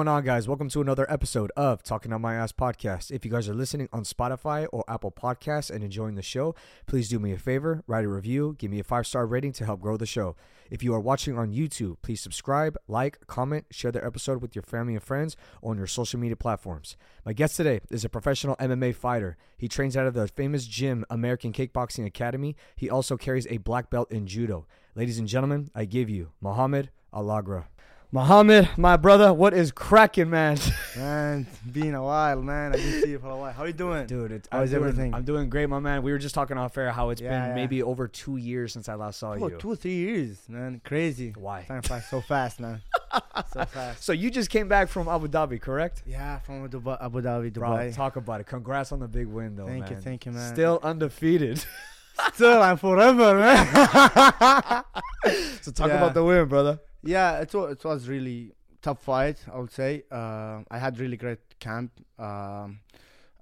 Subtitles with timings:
[0.00, 0.48] going on, guys?
[0.48, 3.10] Welcome to another episode of Talking Out My Ass podcast.
[3.10, 6.54] If you guys are listening on Spotify or Apple Podcasts and enjoying the show,
[6.86, 9.66] please do me a favor, write a review, give me a five star rating to
[9.66, 10.36] help grow the show.
[10.70, 14.62] If you are watching on YouTube, please subscribe, like, comment, share the episode with your
[14.62, 16.96] family and friends on your social media platforms.
[17.26, 19.36] My guest today is a professional MMA fighter.
[19.58, 22.56] He trains out of the famous gym, American Kickboxing Academy.
[22.74, 24.66] He also carries a black belt in judo.
[24.94, 27.66] Ladies and gentlemen, I give you Mohammad Alaqraa.
[28.12, 30.58] Mohammad, my brother, what is cracking, man?
[30.96, 32.72] Man, been a while, man.
[32.72, 33.52] I didn't see you for a while.
[33.52, 34.06] How you doing?
[34.08, 35.14] Dude, it's, How I'm is doing, everything?
[35.14, 36.02] I'm doing great, my man.
[36.02, 37.54] We were just talking off air how it's Yeah, been yeah.
[37.54, 39.56] maybe over two years since I last saw Oh, you.
[39.58, 40.80] two or three years, man.
[40.84, 41.32] Crazy.
[41.36, 41.62] Why?
[41.68, 42.82] Time flies so fast, man.
[43.52, 44.02] so fast.
[44.02, 46.02] So you just came back from Abu Dhabi, correct?
[46.04, 47.94] Yeah, from Dubai, Abu Dhabi, Bro, Dubai.
[47.94, 48.46] talk about it.
[48.48, 50.02] Congrats on the big win, though, Thank you, man.
[50.02, 50.52] thank you, man.
[50.52, 51.64] Still undefeated.
[52.34, 53.66] Still, I'm forever, man.
[55.62, 55.96] so talk Yeah.
[55.98, 56.80] about the win, brother.
[57.02, 60.04] Yeah, it was, it was really tough fight, I would say.
[60.10, 61.92] Uh, I had really great camp.
[62.18, 62.80] Um,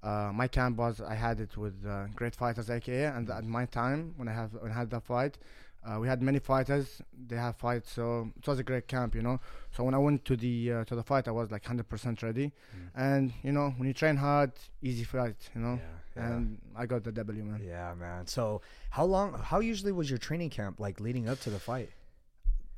[0.01, 3.65] uh, my camp was I had it with uh, great fighters, AKA, and at my
[3.65, 5.37] time when I have when I had that fight,
[5.85, 7.01] uh, we had many fighters.
[7.27, 9.41] They have fights, so it was a great camp, you know.
[9.75, 12.53] So when I went to the uh, to the fight, I was like 100% ready,
[12.95, 15.79] and you know when you train hard, easy fight, you know.
[16.15, 16.27] yeah.
[16.27, 17.61] And I got the W, man.
[17.65, 18.27] yeah, man.
[18.27, 19.33] So how long?
[19.33, 21.89] How usually was your training camp like leading up to the fight?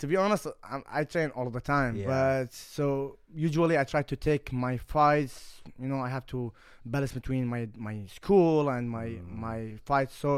[0.02, 1.95] To be honest, I, I train all the time.
[1.95, 2.07] Yeah.
[2.13, 5.35] But so usually I try to take my fights.
[5.81, 6.39] You know, I have to
[6.85, 9.35] balance between my my school and my Mm.
[9.47, 10.16] my fights.
[10.23, 10.31] So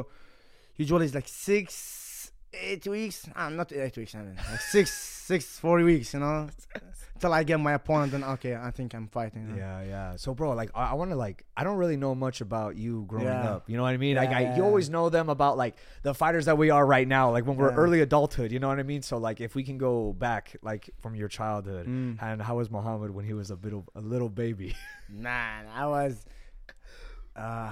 [0.84, 3.18] usually it's like six, eight weeks.
[3.36, 4.14] Ah, not eight weeks.
[4.16, 4.86] I mean, like six,
[5.32, 6.14] six, four weeks.
[6.14, 6.38] You know,
[7.20, 8.12] till I get my opponent.
[8.12, 9.50] Then okay, I think I'm fighting.
[9.50, 9.56] know.
[9.56, 10.16] Yeah, yeah.
[10.18, 13.06] So, bro, like, I, I want to like, I don't really know much about you
[13.08, 13.52] growing Yeah.
[13.56, 13.70] up.
[13.70, 14.16] You know what I mean?
[14.18, 17.08] like, I, Yeah, you always know them about like the fighters that we are right
[17.08, 17.76] now, like when we're Yeah.
[17.76, 18.52] early adulthood.
[18.52, 19.02] You know what I mean?
[19.02, 22.22] So, like, if we can go back, like, from your childhood, Mm.
[22.22, 24.76] and how was Mohammad when he was a little, a little baby?
[25.10, 26.26] Man, I was,
[27.36, 27.72] uh,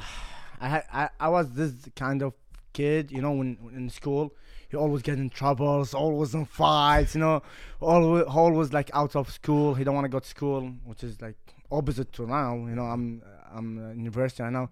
[0.60, 2.34] I had, I, I was this kind of
[2.74, 4.34] kid, you know, when, when in school,
[4.72, 7.42] you always get in troubles, always in fights, you know,
[7.80, 9.74] always, always like out of school.
[9.74, 11.36] He don't want to go to school, which is like
[11.72, 12.56] opposite to now.
[12.56, 13.22] You know, I'm,
[13.54, 14.70] I'm uh, university right now,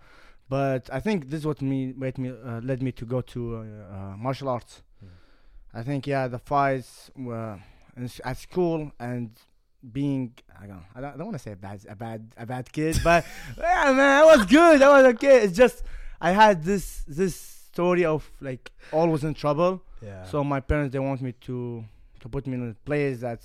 [0.47, 3.57] but I think this is what me made me uh, led me to go to
[3.57, 4.83] uh, uh, martial arts.
[4.99, 5.07] Hmm.
[5.73, 7.59] I think yeah, the fights were
[7.97, 9.31] in, at school and
[9.91, 12.71] being I don't I don't, don't want to say a bad a bad a bad
[12.71, 13.25] kid, but
[13.57, 14.81] yeah, man, I was good.
[14.81, 15.43] I was okay.
[15.43, 15.83] It's just
[16.21, 19.71] I had this this story of like always in trouble.
[20.01, 20.23] Yeah.
[20.31, 21.57] So my parents they want me to
[22.21, 23.41] to put me in a place that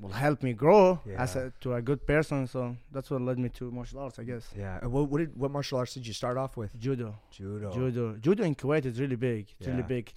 [0.00, 2.46] will help me grow as a, to a good person.
[2.46, 2.60] So
[2.92, 4.26] that's what led me to martial arts, I mm.
[4.26, 4.44] guess.
[4.56, 4.78] yeah.
[4.82, 6.70] And what, what did what martial arts did you start off with?
[6.78, 7.68] Judo, Judo.
[7.76, 9.42] judo, judo in Kuwait is really big.
[9.58, 10.12] It's really big.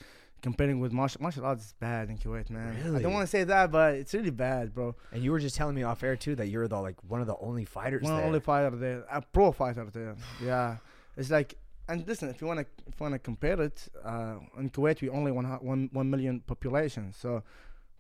[0.48, 2.72] Comparing with martial martial arts is bad in Kuwait, man.
[2.84, 2.98] Really?
[2.98, 4.96] I don't want to say that, but it's really bad, bro.
[5.12, 7.28] And you were just telling me off air too that you're the like one of
[7.28, 8.26] the only fighters One there.
[8.26, 10.16] only fighter there, a pro fighter there.
[10.50, 10.78] Yeah,
[11.18, 15.02] it's like, and listen, if you wanna if you wanna compare it, uh, in Kuwait
[15.02, 17.14] we only one one one million population.
[17.14, 17.44] So,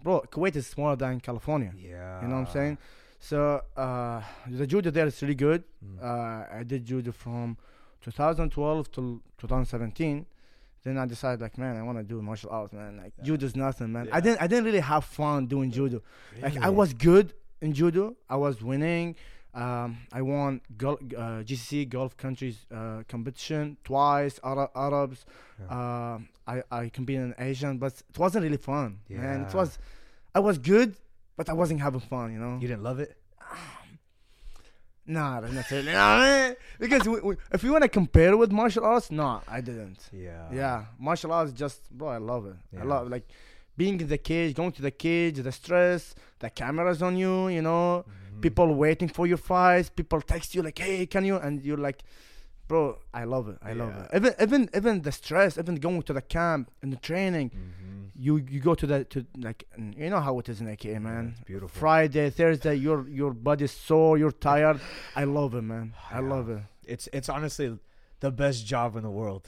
[0.04, 1.72] bro, Kuwait is smaller than California.
[1.78, 2.22] yeah.
[2.22, 2.78] You know what I'm saying?
[3.20, 5.64] So, uh, the judo there is really good.
[5.84, 6.04] Mm.
[6.04, 7.58] Uh, I did judo from
[8.02, 10.26] 2012 to 2017.
[10.84, 12.98] Then I decided, like, man, I want to do martial arts, man.
[12.98, 13.24] Like, Yeah.
[13.26, 14.06] judo's nothing, man.
[14.06, 14.16] Yeah.
[14.16, 16.02] I didn't, I didn't really have fun doing judo.
[16.42, 18.16] Like I was good in judo.
[18.30, 19.16] I was winning.
[19.58, 24.40] Um, I won gol- uh, GCC Gulf Countries uh, competition twice.
[24.44, 25.26] Ara- Arabs.
[25.60, 25.76] Yeah.
[25.76, 26.20] Uh,
[26.54, 29.00] I I competed in Asian, but it wasn't really fun.
[29.10, 29.80] Man, it was.
[30.36, 30.96] I was good,
[31.38, 32.32] but I wasn't having fun.
[32.34, 32.56] You know.
[32.62, 33.12] You didn't love it?
[35.10, 35.92] Nah, not necessarily.
[36.00, 36.56] Nah, man.
[36.80, 40.00] Because we, we, if you want to compare with martial arts, no, I didn't.
[40.12, 40.48] Yeah.
[40.54, 42.56] Yeah, martial arts just bro, I love it.
[42.74, 42.82] Yeah.
[42.82, 43.26] I love like
[43.78, 47.62] being in the cage, going to the cage, the stress, the cameras on you, you
[47.62, 48.04] know,
[48.38, 48.42] Mhm.
[48.42, 52.00] people waiting for your fights, people text you like, "Hey, can you?" and you're like,
[52.68, 53.58] "Bro, I love it.
[53.62, 56.98] I love it." Even even even the stress, even going to the camp and the
[57.10, 58.12] training, Mhm.
[58.26, 59.64] you you go to the to like
[60.02, 61.26] you know how it is in AKA, Yeah, man.
[61.32, 61.80] it's beautiful.
[61.80, 64.80] Friday, Thursday, your your body's sore, you're tired.
[65.16, 65.94] I love it, man.
[66.12, 66.30] I Yeah.
[66.36, 66.62] love it.
[66.94, 67.68] It's it's honestly
[68.20, 69.46] the best job in the world.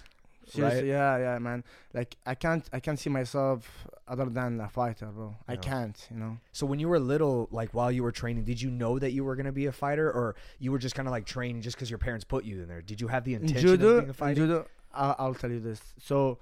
[0.50, 1.64] Seriously, yeah, yeah, man.
[1.94, 5.36] Like I can't, I can't see myself other than a fighter, bro.
[5.48, 6.38] I can't, you know.
[6.52, 9.24] So when you were little, like while you were training, did you know that you
[9.24, 11.90] were gonna be a fighter, or you were just kind of like training just because
[11.90, 12.82] your parents put you in there?
[12.82, 14.36] Did you have the In intention of judo, being a fighter?
[14.42, 15.82] judo, I'll, I'll tell you this.
[16.00, 16.40] So,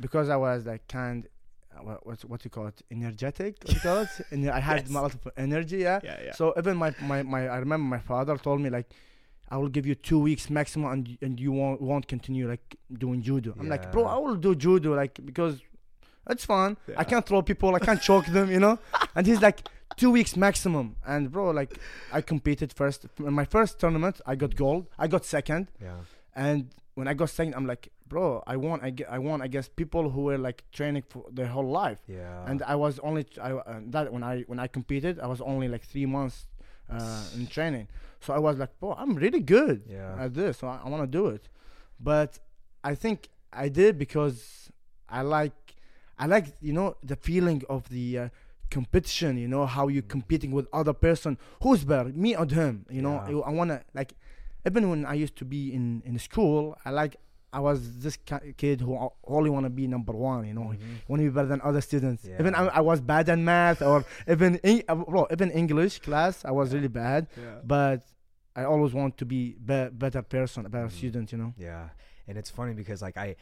[0.00, 1.26] because I was like kind,
[1.82, 4.82] what what's what do you call it, energetic, what you call it, and I had
[4.82, 4.90] Yes.
[4.90, 6.00] multiple energy, yeah.
[6.02, 6.32] Yeah, yeah.
[6.32, 8.88] So even my, my my I remember my father told me like,
[9.50, 13.22] I will give you two weeks maximum, and and you won't won't continue like doing
[13.22, 13.54] judo.
[13.58, 15.60] I'm like, bro, I will do judo like because
[16.28, 16.76] it's fun.
[16.96, 18.78] I can't throw people, I can't choke them, you know.
[19.14, 19.66] And he's like,
[19.96, 20.96] two weeks maximum.
[21.06, 21.78] And bro, like
[22.12, 23.06] I competed first.
[23.18, 24.86] In my first tournament, I got gold.
[24.98, 25.68] I got second.
[25.82, 25.96] Yeah.
[26.34, 28.80] And when I got second, I'm like, bro, I won.
[28.82, 32.00] I, get, I won against people who were like training for their whole life.
[32.06, 32.44] Yeah.
[32.46, 35.68] And I was only I uh, that when I when I competed, I was only
[35.68, 36.46] like three months
[36.90, 37.88] uh, in training.
[38.20, 40.16] So I was like, bro, I'm really good yeah.
[40.18, 40.58] at this.
[40.58, 41.48] So I, I want to do it.
[42.00, 42.38] But
[42.82, 44.70] I think I did because
[45.08, 45.52] I like
[46.18, 48.28] I like you know the feeling of the uh,
[48.70, 49.38] competition.
[49.38, 52.86] You know how you're competing with other person who's better, me or him.
[52.90, 53.38] You know Yeah.
[53.38, 54.14] I, wanna like
[54.66, 57.16] even when I used to be in in school, I like
[57.52, 58.18] I was this
[58.56, 60.46] kid who only want to be number one.
[60.46, 60.78] You know, Mhm.
[61.08, 62.26] want to be better than other students.
[62.40, 66.44] Even I, I was bad in math or even in, uh, bro, even English class,
[66.44, 67.26] I was really bad.
[67.36, 67.60] Yeah.
[67.64, 68.06] But
[68.54, 70.92] I always want to be be- better person, a better Mhm.
[70.98, 71.32] student.
[71.32, 71.54] You know.
[71.56, 71.88] Yeah,
[72.26, 73.36] and it's funny because like I,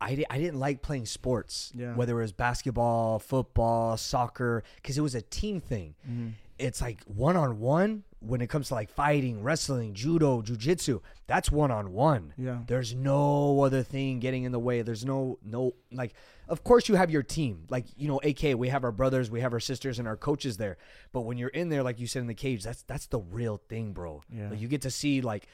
[0.00, 1.70] I, di- I didn't like playing sports.
[1.76, 1.94] Yeah.
[1.94, 5.94] Whether it was basketball, football, soccer, because it was a team thing.
[6.08, 6.28] Mm-hmm.
[6.58, 11.00] It's like one on one when it comes to like fighting, wrestling, judo, jujitsu.
[11.26, 12.32] That's one on one.
[12.36, 12.58] Yeah.
[12.66, 14.82] There's no other thing getting in the way.
[14.82, 16.14] There's no no like.
[16.48, 17.64] Of course, you have your team.
[17.68, 18.56] Like you know, AK.
[18.56, 20.76] We have our brothers, we have our sisters, and our coaches there.
[21.12, 23.60] But when you're in there, like you said in the cage, that's that's the real
[23.68, 24.22] thing, bro.
[24.30, 24.50] Yeah.
[24.50, 25.46] Like, you get to see like.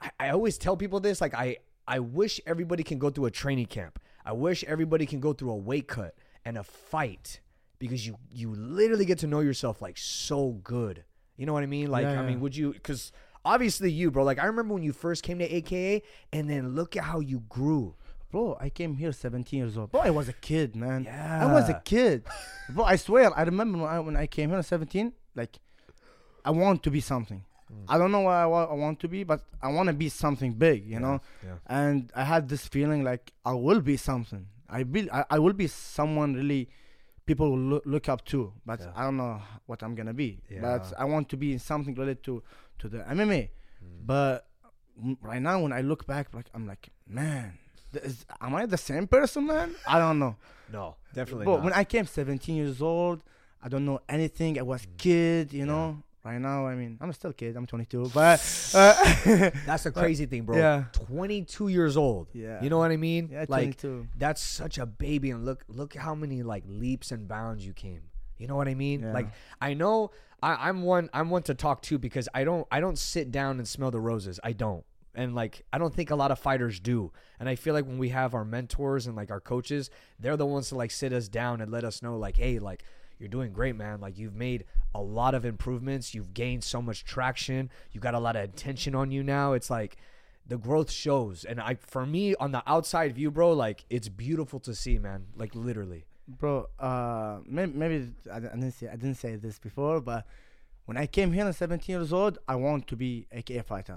[0.00, 1.20] I, I always tell people this.
[1.20, 3.98] Like I I wish everybody can go through a training camp.
[4.24, 6.14] I wish everybody can go through a weight cut
[6.44, 7.40] and a fight
[7.78, 11.04] because you you literally get to know yourself like so good.
[11.36, 11.90] You know what I mean?
[11.90, 12.72] Like Yeah, I mean, would you?
[12.72, 13.12] Because
[13.44, 14.24] obviously you, bro.
[14.24, 16.02] Like I remember when you first came to AKA,
[16.32, 17.94] and then look at how you grew.
[18.30, 19.92] Bro, I came here 17 years old.
[19.92, 21.04] Bro, I was a kid, man.
[21.04, 21.46] Yeah.
[21.46, 22.24] I was a kid.
[22.70, 25.60] Bro, I swear, I remember when I, when I came here at 17, like,
[26.44, 27.44] I want to be something.
[27.72, 27.84] Mm.
[27.88, 30.08] I don't know what I, wa- I want to be, but I want to be
[30.08, 31.20] something big, you know?
[31.44, 31.58] Yeah.
[31.68, 34.48] And I had this feeling like I will be something.
[34.68, 36.68] I, be, I, I will be someone really
[37.26, 38.92] people will look, look up to, but Yeah.
[38.94, 40.40] I don't know what I'm to be.
[40.50, 40.60] Yeah.
[40.60, 42.42] But I want to be in something related to,
[42.80, 43.48] to the MMA.
[43.82, 44.06] Mm.
[44.06, 44.46] But
[45.22, 47.58] right now, when I look back, like I'm like, man,
[47.94, 49.74] is, am I the same person, man?
[49.86, 50.36] I don't know.
[50.72, 51.44] No, definitely.
[51.44, 51.64] But not.
[51.64, 53.22] when I came 17 years old,
[53.62, 54.58] I don't know anything.
[54.58, 54.96] I was Mm.
[54.96, 56.02] kid, you know.
[56.24, 57.54] Right now, I mean, I'm still a kid.
[57.54, 58.40] I'm 22, but
[58.74, 58.94] uh,
[59.66, 60.56] that's the crazy thing, bro.
[60.56, 60.84] Yeah.
[60.92, 62.28] 22 years old.
[62.32, 63.28] yeah, You know what I mean?
[63.30, 64.08] yeah, like 22.
[64.16, 68.02] that's such a baby, and look look how many like leaps and bounds you came.
[68.38, 69.02] You know what I mean?
[69.02, 69.12] Yeah.
[69.12, 69.28] Like
[69.60, 70.12] I know
[70.42, 73.58] I, I'm one I'm one to talk to because I don't I don't sit down
[73.58, 74.40] and smell the roses.
[74.42, 74.84] I don't.
[75.14, 77.12] And like I don't think a lot of fighters do.
[77.38, 80.46] And I feel like when we have our mentors and like our coaches, they're the
[80.46, 82.82] ones to like sit us down and let us know like, hey, like
[83.18, 84.00] you're doing great, man.
[84.00, 84.64] Like you've made
[84.94, 86.14] a lot of improvements.
[86.14, 87.70] You've gained so much traction.
[87.92, 89.52] You got a lot of attention on you now.
[89.52, 89.96] It's like
[90.46, 91.44] the growth shows.
[91.44, 95.26] And I for me on the outside view, bro, like it's beautiful to see, man.
[95.36, 96.04] Like literally.
[96.28, 96.66] bro.
[96.78, 100.26] Uh, maybe, maybe I, didn't say I didn't say this before, but
[100.86, 103.96] when I came here at 17 years old, I want to be AKA fighter.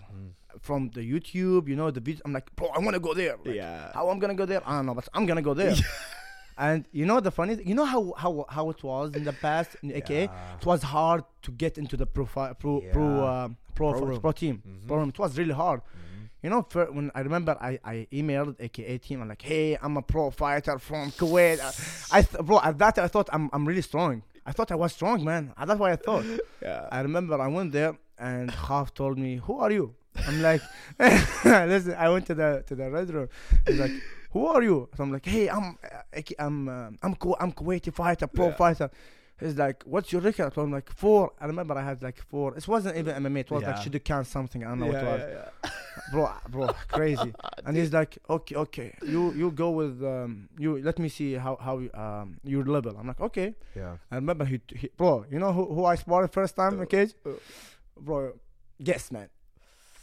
[0.61, 3.35] From the YouTube, you know, the video, I'm like, bro, I want to go there.
[3.43, 3.91] Like, Yeah.
[3.93, 4.61] How I'm gonna go there?
[4.65, 5.75] I don't know, but I'm gonna go there.
[6.57, 9.33] and you know the funny, thing, you know how how how it was in the
[9.33, 10.23] past in AKA.
[10.25, 10.55] Yeah.
[10.59, 14.19] It was hard to get into the pro fi- pro pro uh, pro, Pro pro,
[14.19, 14.61] pro team.
[14.67, 14.87] Mhm.
[14.87, 15.03] Pro.
[15.07, 15.81] It was really hard.
[15.81, 16.29] Mhm.
[16.43, 19.21] You know, for, when I remember, I, I emailed AKA team.
[19.21, 21.59] I'm like, hey, I'm a pro fighter from Kuwait.
[21.59, 24.23] I, I th- bro, at that I thought I'm I'm really strong.
[24.45, 25.53] I thought I was strong, man.
[25.57, 26.25] Uh, That's what I thought.
[26.61, 26.87] Yeah.
[26.91, 29.93] I remember I went there and Half told me, "Who are you?"
[30.27, 30.61] I'm like,
[31.45, 33.29] "Listen, I went to the to the red room.
[33.67, 33.91] He's like,
[34.31, 37.93] "Who are you?" So I'm like, "Hey, I'm uh, I'm uh, I'm Ku- I'm Kuwaiti
[37.93, 38.55] fighter, pro Yeah.
[38.55, 38.89] fighter."
[39.39, 41.31] He's like, "What's your record?" So I'm like, four.
[41.39, 42.55] I remember I had like four.
[42.57, 43.41] It wasn't even MMA.
[43.41, 43.83] It was like Yeah.
[43.83, 44.63] Shidokan something.
[44.63, 45.71] I don't know what it was
[46.11, 47.33] bro, bro, crazy.
[47.65, 50.81] and he's like, okay, okay, you you go with um, you.
[50.81, 52.95] Let me see how how you, um your level.
[52.97, 53.53] I'm like, okay.
[53.75, 53.97] Yeah.
[54.11, 56.85] I remember he, he bro, you know who who I sparred first time in the
[56.87, 57.31] cage, uh.
[57.99, 58.33] bro.
[58.83, 59.29] Guess, man,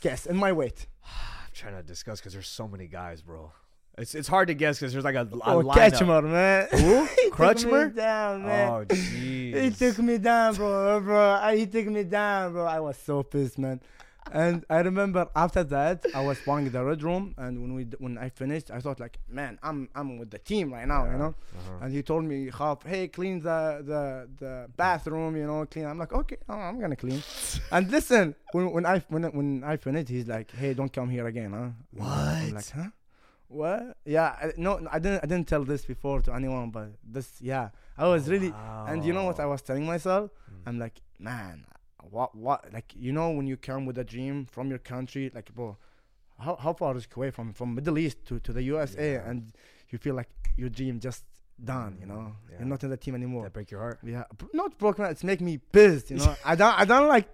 [0.00, 0.86] guess in my weight.
[1.04, 3.52] I'm trying to discuss because there's so many guys, bro.
[3.96, 5.74] It's it's hard to guess because there's like a, a Oh, lineup.
[5.74, 6.68] Ketchmer, man.
[6.72, 7.04] Who?
[7.06, 7.94] he took me Crutchmer?
[7.94, 8.68] down, man.
[8.72, 9.62] Oh, jeez.
[9.62, 11.30] He took me down, bro, bro.
[11.40, 12.64] I- He took me down, bro.
[12.66, 13.80] I was so pissed, man.
[14.32, 18.16] And I remember after that, I was playing the red room, and when we when
[18.16, 21.34] I finished, I thought like, man, I'm I'm with the team right now, you know.
[21.58, 21.78] Uh-huh.
[21.84, 25.98] And he told me, "Khaf, hey, clean the the the bathroom, you know, clean." I'm
[25.98, 27.22] like, okay, oh, I'm gonna clean.
[27.70, 31.26] and listen, when when I when when I finished, he's like, hey, don't come here
[31.26, 31.58] again, huh?
[31.58, 32.54] I'm What?
[32.54, 32.88] like, huh?
[33.48, 33.96] What?
[34.04, 37.68] Yeah, I, no, I didn't I didn't tell this before to anyone, but this, yeah,
[37.96, 38.52] I was really.
[38.88, 40.30] And you know what I was telling myself?
[40.50, 40.54] Mm.
[40.66, 41.64] I'm like, man,
[42.10, 42.72] what, what?
[42.72, 45.76] Like, you know, when you come with a dream from your country, like, bro,
[46.40, 49.28] how, how far is Kuwait from from Middle East to, to the USA, Yeah.
[49.30, 49.52] and
[49.90, 51.24] you feel like your dream just
[51.62, 51.98] done.
[52.00, 52.56] You know, Yeah.
[52.60, 53.44] you're not in the team anymore.
[53.44, 53.98] That break your heart.
[54.02, 55.04] Yeah, not broken.
[55.04, 56.10] It's make me pissed.
[56.10, 56.76] You know, I don't.
[56.80, 57.28] I don't like.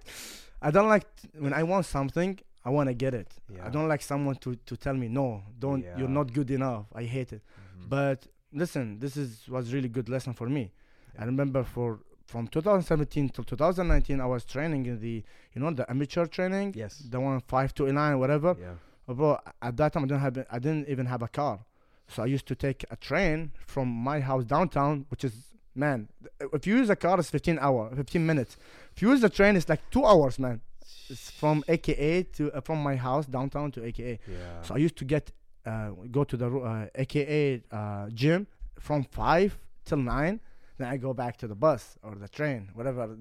[0.61, 2.39] I don't like t- when I want something.
[2.65, 3.29] I want to get it.
[3.49, 3.67] Yeah.
[3.67, 5.43] I don't like someone to to tell me no.
[5.59, 5.85] Don't.
[5.99, 6.87] You're not good enough.
[6.95, 7.43] I hate it.
[7.43, 7.89] Mhm.
[7.89, 10.73] But listen, this is was really good lesson for me.
[11.15, 11.23] Yeah.
[11.23, 15.25] I remember for from 2017 till 2019, I was training in the
[15.55, 16.99] you know the amateur training, yes.
[16.99, 18.57] the one five to nine whatever.
[18.61, 18.75] Yeah.
[19.09, 21.61] Uh, Bro, at that time I didn't have I didn't even have a car,
[22.09, 25.33] so I used to take a train from my house downtown, which is
[25.75, 26.09] man,
[26.53, 28.57] if you use a car, it's 15 hour, 15 minutes.
[28.95, 30.61] If you use the train, it's like two hours, man.
[31.09, 34.19] It's from AKA to uh, from my house downtown to AKA.
[34.29, 34.63] Yeah.
[34.63, 35.33] So I used to get
[35.67, 38.47] uh, go to the uh, AKA uh, gym
[38.79, 40.41] from five till nine.
[40.79, 43.17] Then I go back to the bus or the train, whatever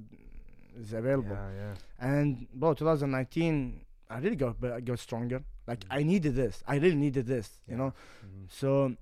[0.80, 1.36] is available.
[1.36, 1.76] Yeah, yeah.
[2.00, 5.42] And bro, 2019, I really got but I got stronger.
[5.68, 5.98] Like Mhm.
[6.00, 6.64] I needed this.
[6.68, 7.48] I really needed this.
[7.68, 7.72] Yeah.
[7.72, 7.94] You know.
[8.26, 8.50] Mhm.
[8.50, 8.96] So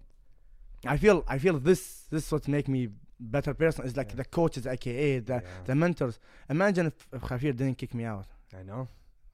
[0.85, 4.17] I feel I feel this this what make me better person is like Yeah.
[4.17, 5.41] the coaches, aka the Yeah.
[5.65, 6.19] the mentors.
[6.49, 8.27] Imagine if, if Javier didn't kick me out.
[8.57, 8.87] I know.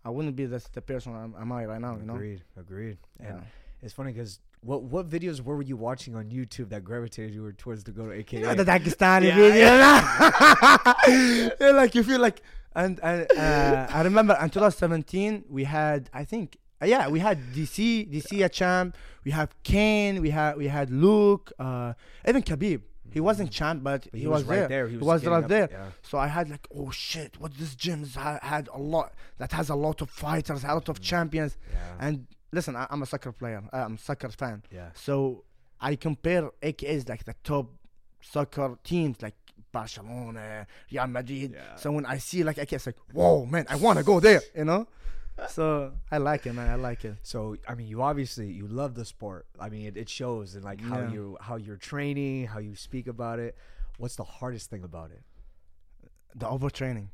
[0.06, 1.96] I wouldn't be this the person I'm, am I right now.
[1.96, 2.16] You know.
[2.16, 2.44] Agreed.
[2.58, 2.98] Agreed.
[3.22, 3.28] Yeah.
[3.30, 3.44] And
[3.82, 7.84] it's funny because what what videos were you watching on YouTube that gravitated you towards
[7.84, 8.56] to go to AKA?
[8.56, 9.66] The Dagestani Yeah, video.
[11.60, 12.42] Yeah, like you feel like,
[12.76, 17.40] and, and uh, I remember in 2017 we had, I think, uh, yeah, we had
[17.54, 18.98] DC, DC a champ.
[19.24, 20.22] We have Cain.
[20.22, 21.52] We had we had Luke.
[21.58, 21.94] Uh,
[22.28, 22.82] even Khabib.
[23.14, 24.08] He wasn't champ, but.
[24.12, 24.68] But he, was, right there.
[24.68, 24.88] there.
[24.88, 25.70] He He was, was right up- there.
[25.72, 25.86] Yeah.
[26.02, 29.70] So I had like, oh shit, what this gym ha- had a lot that has
[29.70, 31.04] a lot of fighters, a lot of Mhm.
[31.12, 31.58] champions.
[31.72, 32.06] Yeah.
[32.08, 33.62] And listen, I, I'm a soccer player.
[33.72, 34.64] I'm a soccer fan.
[34.72, 34.90] yeah.
[34.96, 35.44] So
[35.80, 37.66] I compare AKAs like the top
[38.22, 39.36] soccer teams like
[39.72, 41.52] Barcelona, Real Madrid.
[41.56, 41.76] Yeah.
[41.76, 44.42] So when I see like AK, it's like, whoa, man, I want to go there,
[44.56, 44.88] you know?
[45.50, 46.70] So I like it, man.
[46.70, 47.16] I like it.
[47.24, 49.46] So I mean, you obviously you love the sport.
[49.60, 51.12] I mean, it, it shows in like how Yeah.
[51.12, 53.56] you how you're training, how you speak about it.
[53.98, 55.22] What's the hardest thing about it?
[56.36, 57.08] The overtraining.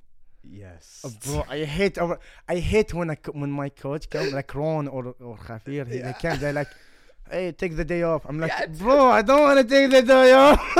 [0.43, 1.01] Yes.
[1.03, 2.19] Uh, bro, I hate over.
[2.47, 5.85] I hate when I when my coach come like Ron or or Javier.
[5.87, 6.39] He, They come.
[6.39, 6.69] They're like,
[7.29, 10.33] "Hey, take the day off." I'm like, "Bro, I don't want to take the day
[10.33, 10.59] off.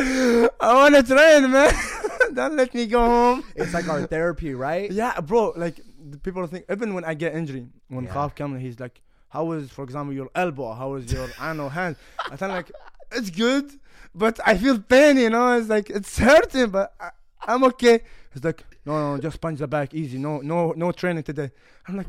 [0.00, 1.72] I want to train, man.
[2.34, 4.90] don't let me go home." it's like our therapy, right?
[4.90, 5.52] Yeah, bro.
[5.56, 5.80] Like
[6.22, 8.12] people think even when I get injury, when Yeah.
[8.12, 10.72] Khaf comes, he's like, "How is, for example, your elbow?
[10.74, 11.96] How is your I know hand?"
[12.30, 12.70] I tell like,
[13.12, 13.66] "It's good,
[14.14, 15.16] but I feel pain.
[15.16, 17.10] You know, it's like it's hurting, but I,
[17.50, 17.96] I'm okay."
[18.32, 20.18] He's like, "No, no, just punch the back, easy.
[20.18, 21.50] No, no, no training today."
[21.86, 22.08] I'm like,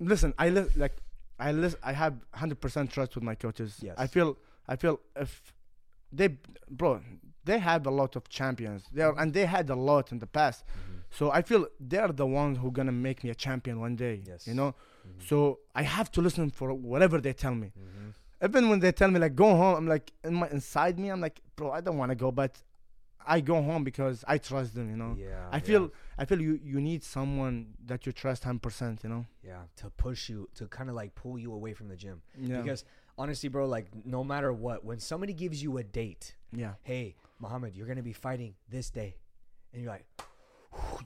[0.00, 0.96] "Listen, I li- like,
[1.38, 3.76] I lis- I have hundred percent trust with my coaches.
[3.82, 3.94] Yes.
[3.98, 4.36] I feel,
[4.66, 5.52] I feel if
[6.12, 6.28] they,
[6.70, 7.00] bro."
[7.44, 8.84] They have a lot of champions.
[8.92, 10.64] They are, and they had a lot in the past.
[10.66, 10.97] Mhm.
[11.10, 14.22] So I feel they're the ones who gonna make me a champion one day.
[14.26, 14.46] Yes.
[14.46, 14.74] You know.
[15.06, 15.26] Mhm.
[15.28, 17.72] So I have to listen for whatever they tell me.
[17.78, 18.14] Mhm.
[18.44, 21.20] Even when they tell me like go home, I'm like in my inside me, I'm
[21.20, 22.62] like, bro, I don't want to go, but
[23.26, 24.88] I go home because I trust them.
[24.90, 25.16] You know.
[25.18, 25.48] Yeah.
[25.50, 28.62] I yeah, feel I feel you you need someone that you trust 100.
[28.62, 29.26] percent You know.
[29.42, 32.60] yeah to push you to kind of like pull you away from the gym Yeah.
[32.60, 32.84] because
[33.16, 36.74] honestly, bro, like no matter what, when somebody gives you a date, yeah.
[36.82, 39.16] hey, Mohammad, you're gonna be fighting this day,
[39.72, 40.06] and you're like,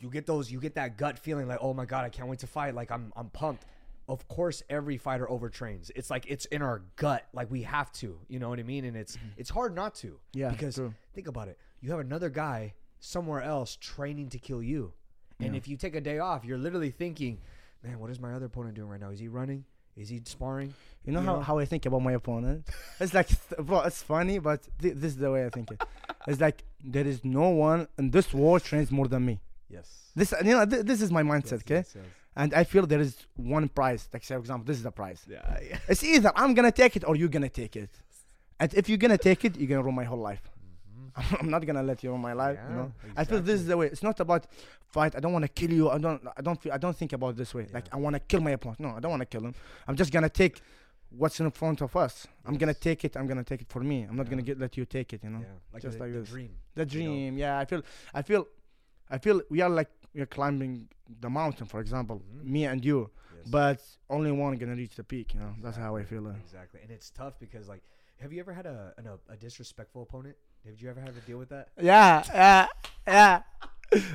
[0.01, 2.41] you get those, you get that gut feeling like, oh my god, I can't wait
[2.41, 2.75] to fight.
[2.75, 3.65] Like I'm, I'm pumped.
[4.09, 5.91] Of course, every fighter overtrains.
[5.95, 8.19] It's like it's in our gut, like we have to.
[8.29, 8.85] You know what I mean?
[8.85, 9.29] And it's mm-hmm.
[9.37, 10.19] it's hard not to.
[10.33, 10.51] Yeah.
[10.51, 10.93] Because true.
[11.15, 11.57] think about it.
[11.81, 14.93] You have another guy somewhere else training to kill you,
[15.41, 15.59] and Yeah.
[15.59, 17.39] if you take a day off, you're literally thinking,
[17.83, 19.11] man, what is my other opponent doing right now?
[19.11, 19.65] Is he running?
[19.97, 20.75] Is he sparring?
[21.05, 21.41] You know you how, know?
[21.43, 22.67] how I think about my opponent?
[23.01, 23.29] It's like,
[23.67, 25.83] well, it's funny, but th- this is the way I think it.
[26.27, 29.41] It's like there is no one in this world trains more than me.
[29.73, 30.11] Yes.
[30.15, 31.77] This, you know, th- this is my mindset, okay?
[31.77, 32.05] Yes, yes,
[32.37, 34.09] And I feel there is one prize.
[34.13, 35.21] Like, say, for example, this is the prize.
[35.29, 35.43] yes.
[35.47, 35.59] Yeah.
[35.71, 35.79] yeah.
[35.89, 37.91] It's either I'm gonna take it or you're gonna take it.
[38.61, 40.43] And if you're gonna take it, you're gonna ruin my whole life.
[41.19, 41.41] Mhm.
[41.41, 42.59] I'm not gonna let you ruin my life.
[42.63, 42.93] you Yeah, know.
[43.17, 43.87] I feel this is the way.
[43.87, 44.47] It's not about
[44.97, 45.17] fight.
[45.17, 45.91] I don't want to kill you.
[45.91, 46.21] I don't.
[46.37, 46.61] I don't.
[46.63, 47.67] Feel, I don't think about this way.
[47.73, 48.81] Like I want to kill my opponent.
[48.81, 49.55] No, I don't want to kill him.
[49.89, 50.61] I'm just gonna take
[51.11, 52.27] what's in front of us.
[52.47, 53.17] I'm gonna take it.
[53.19, 53.99] I'm gonna take it for me.
[54.09, 54.31] I'm not Yeah.
[54.31, 55.21] gonna get let you take it.
[55.25, 55.41] You know.
[55.41, 56.29] Yeah, like Just the, like the this.
[56.31, 56.51] dream.
[56.75, 56.91] The you know?
[57.15, 57.37] dream.
[57.39, 57.59] Yeah.
[57.59, 57.83] I feel.
[58.15, 58.47] I feel.
[59.15, 60.89] I feel we are like we are climbing
[61.21, 62.45] the mountain, for example, Mhm.
[62.55, 62.99] me and you.
[63.37, 63.51] Yes.
[63.59, 63.79] But
[64.09, 65.35] only one gonna reach the peak.
[65.35, 65.55] You know.
[65.63, 66.25] That's how I feel.
[66.27, 67.83] Uh, Exactly, and it's tough because like,
[68.23, 70.37] have you ever had a an, a, disrespectful opponent?
[70.65, 71.69] Did you ever have to deal with that?
[71.91, 72.67] Yeah, yeah,
[73.07, 73.43] yeah.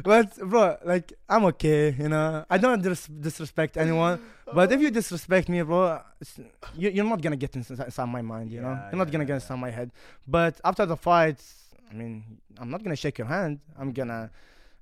[0.04, 2.46] But bro, like I'm okay, you know.
[2.50, 4.20] I don't dis- disrespect anyone.
[4.58, 6.02] But if you disrespect me, bro,
[6.76, 8.72] you, you're not gonna get inside, inside my mind, you know.
[8.72, 9.92] Yeah, You're not gonna yeah, get inside my head.
[10.26, 11.40] But after the fight,
[11.92, 13.60] I mean, I'm not gonna shake your hand.
[13.78, 14.32] I'm gonna,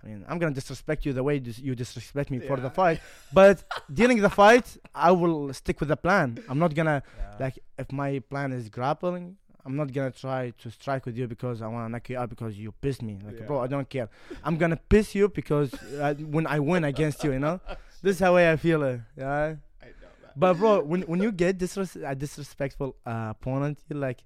[0.05, 2.99] I mean, I'm gonna disrespect you the way dis- you disrespect me for the fight.
[3.33, 6.37] But during the fight, I will stick with the plan.
[6.47, 7.35] I'm not gonna Yeah.
[7.39, 9.37] like if my plan is grappling.
[9.67, 12.55] I'm not gonna try to strike with you because I wanna knock you out because
[12.55, 13.17] you pissed me.
[13.25, 13.47] Like, Yeah.
[13.47, 14.09] bro, I don't care.
[14.43, 17.59] I'm gonna piss you because uh, when I win against you, you know.
[18.03, 18.83] This is how I feel.
[18.83, 19.55] Uh, yeah.
[19.81, 20.33] I know that.
[20.39, 24.23] But bro, when when you get disres- a disrespectful uh, opponent, you're like,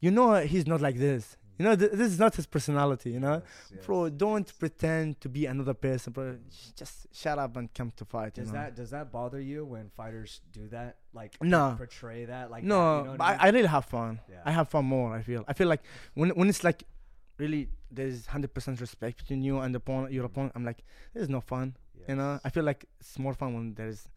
[0.00, 1.36] you know, he's not like this.
[1.58, 3.10] You know, th- this is not his personality.
[3.10, 3.42] You know,
[3.84, 6.36] bro, don't pretend to be another person, bro.
[6.76, 8.34] Just shut up and come to fight.
[8.34, 8.60] Does you know?
[8.60, 10.96] that does that bother you when fighters do that?
[11.12, 11.74] Like No.
[11.76, 13.40] portray that like no, that, you know but I I, mean?
[13.40, 14.20] I really have fun.
[14.30, 14.42] Yeah.
[14.44, 15.14] I have fun more.
[15.14, 15.44] I feel.
[15.48, 15.82] I feel like
[16.14, 16.84] when when it's like
[17.38, 20.32] really there's hundred percent respect between you and the opponent, your mm-hmm.
[20.32, 20.52] opponent.
[20.54, 20.84] I'm like,
[21.14, 21.76] there's no fun.
[22.06, 24.08] You know, I feel like it's more fun when there's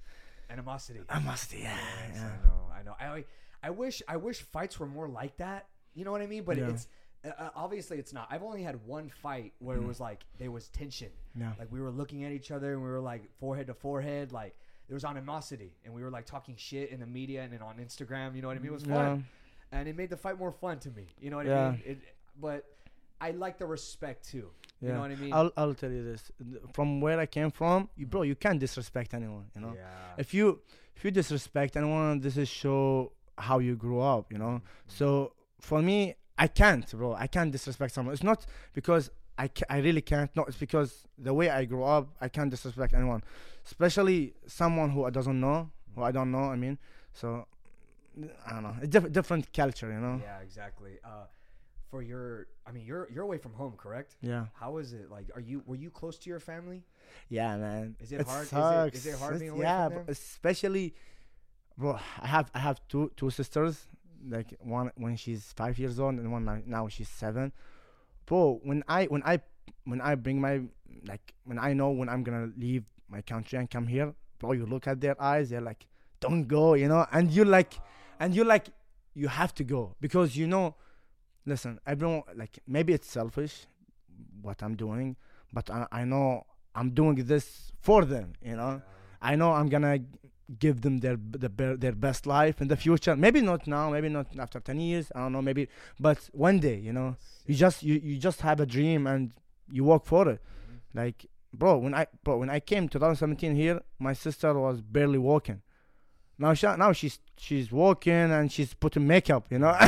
[0.50, 1.02] animosity.
[1.10, 1.60] animosity.
[1.64, 1.76] Yeah,
[2.08, 2.30] Yes, yeah.
[2.30, 2.60] I know.
[2.80, 2.96] I know.
[3.00, 3.26] I
[3.64, 5.68] I wish I wish fights were more like that.
[5.94, 6.44] You know what I mean?
[6.44, 6.70] But Yeah.
[6.70, 6.88] it's
[7.24, 8.28] uh, uh, obviously it's not.
[8.32, 11.10] I've only had one fight where it was like there was tension.
[11.40, 11.52] Yeah.
[11.60, 14.32] Like we were looking at each other and we were like forehead to forehead.
[14.32, 14.56] Like
[14.88, 17.76] there was animosity and we were like talking shit in the media and then on
[17.78, 18.36] Instagram.
[18.36, 18.70] You know what I mean?
[18.72, 19.26] It was fun
[19.72, 21.08] and it made the fight more fun to me.
[21.20, 21.68] You know what Yeah.
[21.68, 21.82] I mean?
[21.86, 22.00] It,
[22.40, 22.66] but
[23.22, 24.50] I like the respect too.
[24.82, 24.88] Yeah.
[24.88, 25.32] You know what I mean?
[25.34, 26.32] I'll I'll tell you this.
[26.74, 29.46] From where I came from, you, bro, you can't disrespect anyone.
[29.56, 29.86] You know, Yeah.
[30.18, 30.60] if you
[30.96, 34.32] if you disrespect anyone, this is show how you grew up.
[34.32, 34.88] You know, Mm-hmm.
[35.00, 37.10] so for me, I can't, bro.
[37.26, 38.14] I can't disrespect someone.
[38.16, 39.04] It's not because
[39.44, 40.30] I, ca- I really can't.
[40.38, 40.92] No, it's because
[41.28, 43.22] the way I grew up, I can't disrespect anyone,
[43.66, 46.46] especially someone who I doesn't know, who I don't know.
[46.56, 46.78] I mean,
[47.14, 47.28] so
[48.48, 48.76] I don't know.
[48.82, 50.20] It's diff- different culture, you know.
[50.24, 50.94] Yeah, exactly.
[51.04, 51.26] Uh,
[51.90, 54.16] for your, I mean, you're you're away from home, correct?
[54.22, 55.12] Yeah, How is it?
[55.16, 56.82] Like, are you were you close to your family?
[57.30, 57.96] yeah, man.
[58.04, 58.44] Is it hard?
[58.44, 58.98] Is it- Sucks.
[59.00, 60.06] is it hard It's- being away yeah, from them?
[60.08, 60.94] especially,
[61.78, 62.00] bro.
[62.26, 63.76] I have I have two two sisters.
[64.30, 67.52] Like one when she's five years old and one now- she's seven.
[68.26, 69.40] Bro, when I when I
[69.86, 70.62] when I bring my
[71.06, 74.66] like when I know when I'm gonna leave my country and come here, bro, you
[74.66, 75.88] look at their eyes, they're like,
[76.20, 77.74] "Don't go," you know, and you like,
[78.20, 78.68] and you like,
[79.14, 80.76] you have to go because you know.
[81.44, 83.66] Listen, everyone like maybe it's selfish,
[84.44, 85.16] what I'm doing,
[85.52, 86.44] but I, I know
[86.76, 88.34] I'm doing this for them.
[88.44, 88.82] You know,
[89.20, 89.98] I know I'm gonna
[90.60, 93.16] give them their the, their best life in the future.
[93.16, 95.12] Maybe not now, maybe not after ten years.
[95.16, 95.68] I don't know, maybe,
[96.00, 99.32] but one day, you know, you just you, you just have a dream and
[99.72, 100.42] you work for it.
[100.42, 101.00] Mm-hmm.
[101.00, 105.62] Like, bro, when I bro when I came 2017 here, my sister was barely walking.
[106.38, 109.46] Now she now she's she's walking and she's putting makeup.
[109.50, 109.72] You know.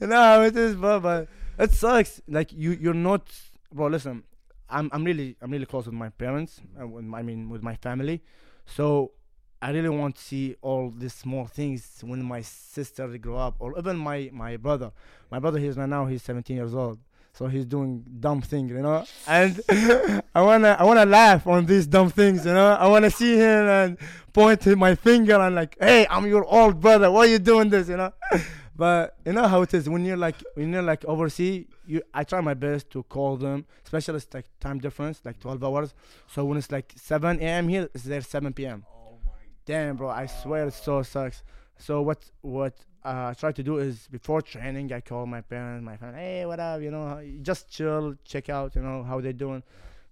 [0.00, 1.00] no, it is, bro.
[1.00, 2.20] But it sucks.
[2.26, 3.30] Like you, you're not,
[3.72, 3.86] bro.
[3.88, 4.24] Listen,
[4.72, 6.60] I'm, I'm really, I'm really close with my parents.
[6.80, 8.22] uh, with my- I mean, with my family.
[8.66, 9.12] So
[9.60, 13.78] I really want to see all these small things when my sister grow up, or
[13.78, 14.90] even my, my brother.
[15.30, 16.98] My brother, he's right now, he's 17 years old.
[17.34, 19.58] So he's doing dumb things, you know, and
[20.34, 22.72] I wanna, I wanna laugh on these dumb things, you know.
[22.74, 23.96] I wanna see him and
[24.34, 27.10] point my finger and like, hey, I'm your old brother.
[27.10, 28.12] Why you doing this, you know?
[28.82, 31.66] But you know how it is when you're like when you're like overseas.
[31.86, 35.62] You, I try my best to call them, especially it's like time difference, like 12
[35.62, 35.94] hours.
[36.26, 37.68] So when it's like 7 a.m.
[37.68, 38.84] here, it's there 7 p.m.
[38.90, 39.30] Oh my.
[39.66, 41.44] Damn, bro, I swear it so sucks.
[41.78, 45.84] So what what uh, I try to do is before training, I call my parents,
[45.84, 46.80] my friend, hey, what up?
[46.82, 47.04] You know,
[47.42, 49.62] just chill, check out, you know, how they're doing.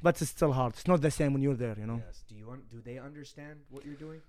[0.01, 0.75] But it's still hard.
[0.75, 2.01] It's not the same when you're there, you know.
[2.07, 2.23] Yes.
[2.29, 4.21] Do you un- do they understand what you're doing?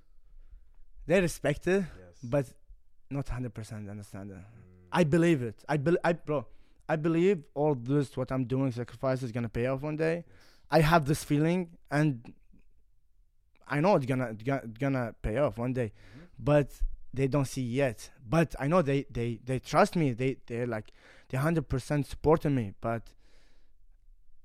[1.06, 2.18] They respect it, Yes.
[2.36, 2.46] but
[3.12, 4.38] not 100% understand it.
[4.92, 5.64] I believe it.
[5.70, 6.46] I bel I bro,
[6.90, 10.26] I believe all this what I'm doing sacrifice is gonna pay off one day.
[10.70, 12.34] I have this feeling, and
[13.68, 16.28] I know it's gonna it's gonna, it's gonna pay off one day, Mhm.
[16.40, 16.82] but
[17.14, 18.10] they don't see yet.
[18.28, 20.12] But I know they they they trust me.
[20.14, 20.92] They they're like
[21.30, 22.74] they hundred percent supporting me.
[22.82, 23.14] But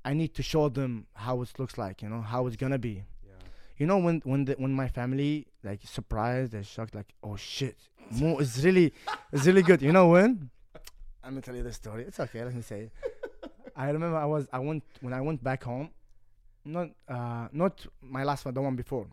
[0.05, 2.03] I need to show them how it looks like.
[2.03, 3.05] You know how it's gonna be.
[3.79, 7.77] You know when when the, when my family like surprised, they're shocked, like oh shit,
[8.11, 8.93] Mo is really
[9.33, 9.83] is really good.
[9.83, 10.51] You know when?
[11.25, 12.05] I'm gonna tell you the story.
[12.05, 12.43] It's okay.
[12.45, 12.81] Let me say.
[12.83, 12.93] it.
[13.77, 15.91] I remember I was I went when I went back home.
[16.65, 19.07] Not uh not my last one, the one before.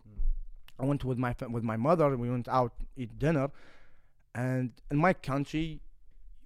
[0.79, 2.15] I went with my with my mother.
[2.15, 3.49] We went out eat dinner,
[4.33, 5.81] and in my country,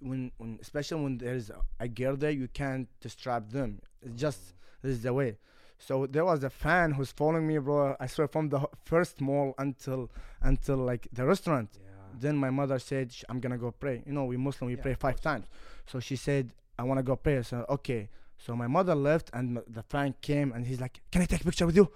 [0.00, 3.80] when when especially when there's a, a girl there, you can't distract them.
[4.02, 4.40] It's just
[4.82, 5.38] this is the way.
[5.78, 7.96] So there was a fan who's following me, bro.
[8.00, 10.10] I swear from the first mall until
[10.42, 11.70] until like the restaurant.
[11.74, 11.90] Yeah.
[12.18, 14.94] Then my mother said, "I'm gonna go pray." You know, we Muslim, we Yeah, pray
[14.94, 15.46] five times.
[15.86, 18.08] So she said, "I wanna go pray." So okay.
[18.36, 21.44] So my mother left, and the fan came, and he's like, "Can I take a
[21.44, 21.90] picture with you?"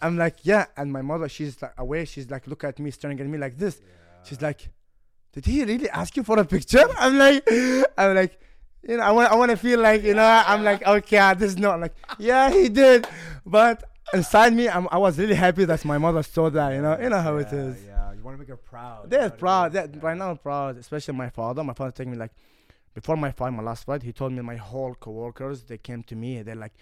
[0.00, 2.04] I'm like, "Yeah." And my mother, she's like away.
[2.04, 3.80] She's like, look at me, staring at me like this.
[4.24, 4.68] She's like,
[5.32, 7.42] "Did he really ask you for a picture?" I'm like,
[7.96, 8.40] I'm like,
[8.82, 11.34] you know, I want, I want to feel like, you know, I'm like, okay, ah,
[11.34, 13.06] this is not like, yeah, he did,
[13.44, 16.70] but inside me, I'm, I was really happy that my mother saw that.
[16.72, 17.84] You know, you know how it Yeah, is.
[17.84, 18.12] Yeah.
[18.22, 19.10] want to make her proud.
[19.10, 19.72] They're know what I proud.
[19.72, 20.76] That right now, I'm proud.
[20.78, 21.64] Especially my father.
[21.64, 22.32] My father taking me like
[22.94, 24.02] before my fight, my last fight.
[24.02, 25.64] He told me my whole coworkers.
[25.64, 26.42] They came to me.
[26.42, 26.74] They're like,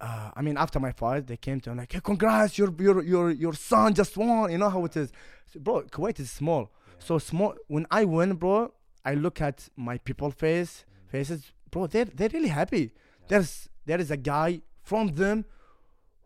[0.00, 3.02] uh, I mean, after my fight, they came to me like, hey, congrats, your your
[3.02, 4.50] your your son just won.
[4.50, 5.12] You know how it is,
[5.52, 5.82] so, bro.
[5.82, 7.54] Kuwait is small, so small.
[7.66, 8.72] When I win, bro,
[9.04, 11.86] I look at my people face faces, bro.
[11.86, 12.92] They're they're really happy.
[13.28, 15.44] There's there is a guy from them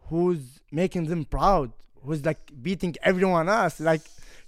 [0.08, 1.72] who's making them proud,
[2.04, 4.02] who's like beating everyone else, like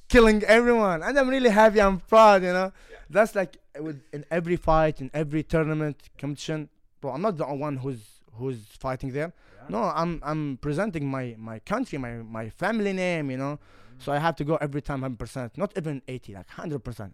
[0.09, 1.81] killing everyone, and I'm really happy.
[1.81, 2.73] I'm proud, you know.
[3.11, 6.69] That's like with in every fight, in every tournament competition,
[7.01, 7.13] bro.
[7.13, 8.03] I'm not the only one who's
[8.35, 9.33] who's fighting there.
[9.33, 9.67] Yeah.
[9.69, 13.59] No, I'm I'm presenting my my country, my my family name, you know.
[13.59, 14.01] Mm-hmm.
[14.05, 17.07] So I have to go every time 100%, not even 80, like 100%, Yeah.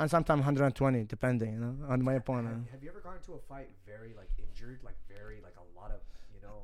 [0.00, 2.64] And sometimes 120, depending, you know, on my opponent.
[2.64, 5.78] Have, have you ever gone into a fight very like injured, like very like a
[5.78, 6.00] lot of
[6.34, 6.62] you know,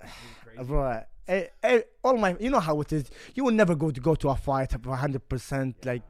[0.42, 0.64] crazy?
[0.64, 3.10] Bro, eh, eh, all my, you know how it is.
[3.34, 6.02] You will never go to go to a fight hundred percent like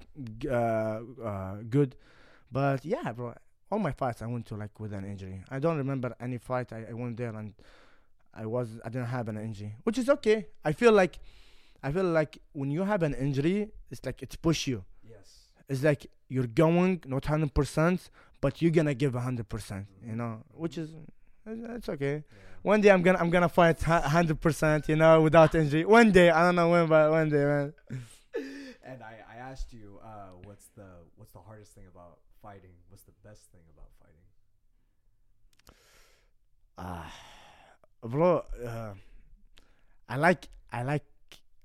[0.48, 1.96] uh, uh, good,
[2.52, 3.34] but yeah, bro.
[3.72, 5.42] All my fights I went to like with an injury.
[5.50, 7.54] I don't remember any fight I, I went there and
[8.32, 10.46] I was I didn't have an injury, which is okay.
[10.64, 11.18] I feel like
[11.82, 14.84] I feel like when you have an injury, it's like it's push you.
[15.70, 19.86] It's like you're going not hundred percent, but you're gonna give hundred percent.
[20.04, 20.90] You know, which is
[21.46, 22.24] it's okay.
[22.62, 25.84] One day I'm gonna I'm gonna fight hundred percent, you know, without injury.
[25.84, 27.72] One day I don't know when, but one day, man.
[28.82, 32.72] And I, I asked you, uh, what's the what's the hardest thing about fighting?
[32.88, 34.24] What's the best thing about fighting?
[36.76, 37.14] Ah,
[38.02, 38.94] bro, uh,
[40.08, 41.04] I like I like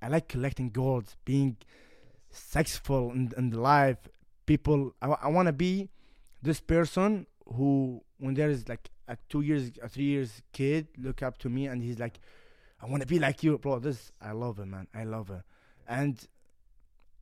[0.03, 1.57] I like collecting gold, being
[2.35, 3.97] successful in in life.
[4.45, 5.89] People, I, I want to be
[6.43, 11.23] this person who, when there is like a two years, a three years kid, look
[11.23, 12.19] up to me and he's like,
[12.81, 13.79] I want to be like you, bro.
[13.79, 14.87] This I love it, man.
[14.93, 15.41] I love it,
[15.87, 16.19] and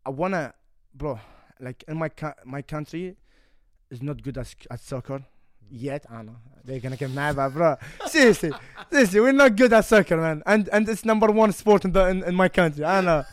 [0.05, 0.53] I wanna,
[0.93, 1.19] bro.
[1.59, 2.09] Like in my
[2.43, 3.15] my country,
[3.89, 5.23] is not good at at soccer
[5.69, 6.05] yet.
[6.09, 8.51] I know they're gonna get mad, but bro, seriously,
[8.91, 10.43] seriously, we're not good at soccer, man.
[10.45, 12.83] And and it's number one sport in the in, in my country.
[12.83, 13.23] I know,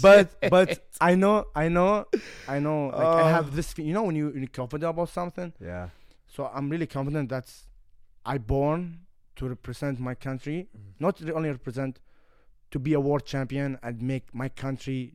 [0.00, 2.06] but but I know I know
[2.48, 2.88] I know.
[2.88, 3.56] Like I have oh.
[3.56, 5.52] this, you know, when you when you're confident about something.
[5.60, 5.88] Yeah.
[6.26, 7.50] So I'm really confident that
[8.24, 9.00] I born
[9.36, 10.80] to represent my country, mm.
[10.98, 12.00] not to only represent,
[12.70, 15.14] to be a world champion and make my country,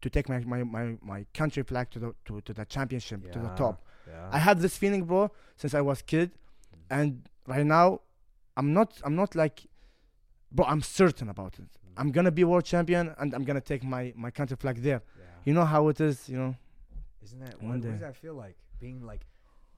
[0.00, 3.38] to take my my, my, my country flag to the to, to the championship to
[3.38, 3.84] the top.
[4.06, 4.28] Yeah.
[4.32, 6.98] I have this feeling, bro, since I was kid, mm.
[6.98, 8.00] and right now,
[8.56, 9.66] I'm not I'm not like,
[10.50, 11.68] bro, I'm certain about it.
[11.98, 15.02] I'm gonna be world champion and I'm gonna take my my country flag there.
[15.18, 15.24] yeah.
[15.46, 16.54] You know how it is, you know.
[17.24, 18.56] Isn't that One what, what does that feel like?
[18.80, 19.22] Being like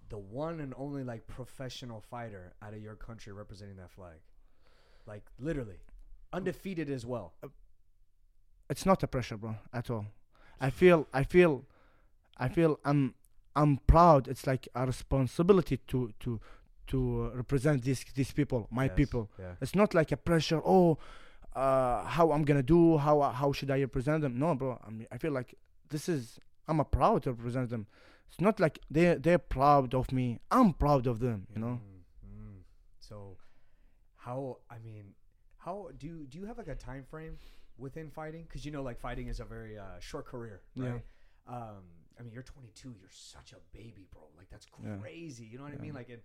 [0.08, 4.18] the one and only like professional fighter out of your country representing that flag.
[5.06, 5.80] Like literally.
[6.32, 7.32] Undefeated as well.
[8.68, 10.06] it's not a pressure, bro, at all.
[10.60, 11.64] I feel, I feel,
[12.36, 13.14] I feel I'm,
[13.56, 14.28] I'm proud.
[14.28, 16.40] It's like a responsibility to to
[16.88, 16.98] to
[17.32, 18.94] uh, represent these these people, my Yes.
[19.00, 19.30] people.
[19.38, 19.54] Yeah.
[19.62, 20.60] It's not like a pressure.
[20.64, 20.98] Oh,
[21.54, 22.96] uh, how I'm gonna do?
[22.98, 24.38] How how should I represent them?
[24.38, 24.78] No, bro.
[24.86, 25.54] I mean, I feel like
[25.88, 26.38] this is.
[26.68, 27.86] I'm a proud to represent them.
[28.28, 30.38] It's not like they they're proud of me.
[30.50, 31.46] I'm proud of them.
[31.54, 31.80] You know.
[32.24, 32.58] Mm, mm.
[33.00, 33.36] So
[34.16, 35.14] how I mean,
[35.58, 37.38] how do you do you have like a time frame
[37.78, 38.46] within fighting?
[38.46, 40.90] Cuz you know like fighting is a very uh, short career, Yeah.
[40.90, 41.04] right?
[41.48, 41.84] Um
[42.18, 44.22] I mean, you're 22, you're such a baby, bro.
[44.36, 44.96] Like that's Yeah.
[44.98, 45.44] crazy.
[45.46, 45.94] You know what I mean?
[45.94, 46.22] Like and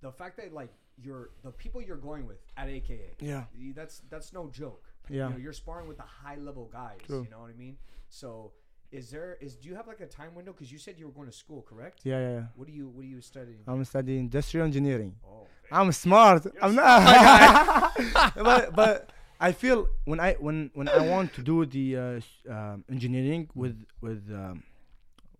[0.00, 3.16] the fact that like you're the people you're going with at AKA.
[3.20, 3.44] Yeah.
[3.74, 4.84] That's that's no joke.
[5.08, 5.28] Yeah.
[5.28, 7.22] You know, you're sparring with the high level guys, True.
[7.22, 7.76] you know what I mean?
[8.08, 8.52] So
[8.90, 11.12] is there is do you have like a time window cuz you said you were
[11.12, 12.00] going to school, correct?
[12.04, 12.46] Yeah, yeah, yeah.
[12.56, 13.60] What do you what are you studying?
[13.66, 15.14] I'm studying industrial engineering.
[15.26, 16.46] oh, I'm smart.
[16.62, 17.94] I'm not.
[18.34, 22.84] but but I feel when I when when I want to do the uh, um,
[22.90, 24.62] engineering with with um,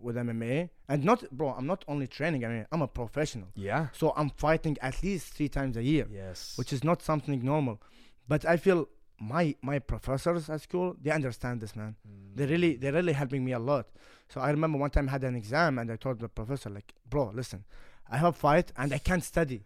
[0.00, 2.44] with MMA and not bro, I'm not only training.
[2.44, 3.48] I mean, I'm a professional.
[3.54, 3.88] yeah.
[3.92, 6.54] So I'm fighting at least three times a year, Yes.
[6.56, 7.80] which is not something normal.
[8.28, 8.88] But I feel
[9.20, 11.96] my my professors at school they understand this man.
[12.08, 12.36] Mm.
[12.36, 13.86] They really they're really helping me a lot.
[14.28, 16.92] So I remember one time I had an exam and I told the professor like,
[17.08, 17.64] bro, listen,
[18.10, 19.64] I have fight and I can't study.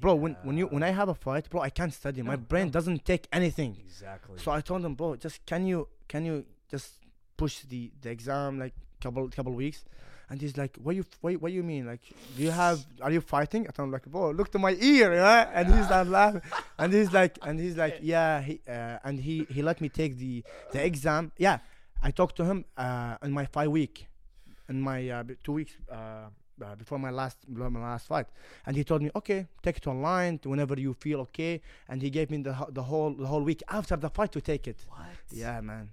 [0.00, 2.22] Bro, when, when you when I have a fight, bro, I can't study.
[2.22, 2.72] My No, brain no.
[2.72, 3.76] doesn't take anything.
[3.84, 4.38] exactly.
[4.38, 6.88] So I told him, bro, just can you can you just
[7.36, 9.84] push the, the exam like couple couple weeks?
[10.30, 11.86] And he's like, what you what, what you mean?
[11.86, 12.02] Like,
[12.36, 13.66] do you have are you fighting?
[13.66, 15.48] And I'm like, bro, look to my ear, right?
[15.54, 16.42] And he's like laughing,
[16.78, 20.18] and he's like, and he's like, yeah, he uh, and he he let me take
[20.18, 21.32] the the exam.
[21.38, 21.58] Yeah,
[22.02, 24.06] I talked to him uh, in my five week,
[24.68, 28.26] in my uh, two weeks uh, uh, before my last my last fight,
[28.66, 32.10] and he told me, okay, take it online to whenever you feel okay, and he
[32.10, 34.84] gave me the the whole the whole week after the fight to take it.
[34.88, 35.06] what?
[35.32, 35.88] Yeah, man.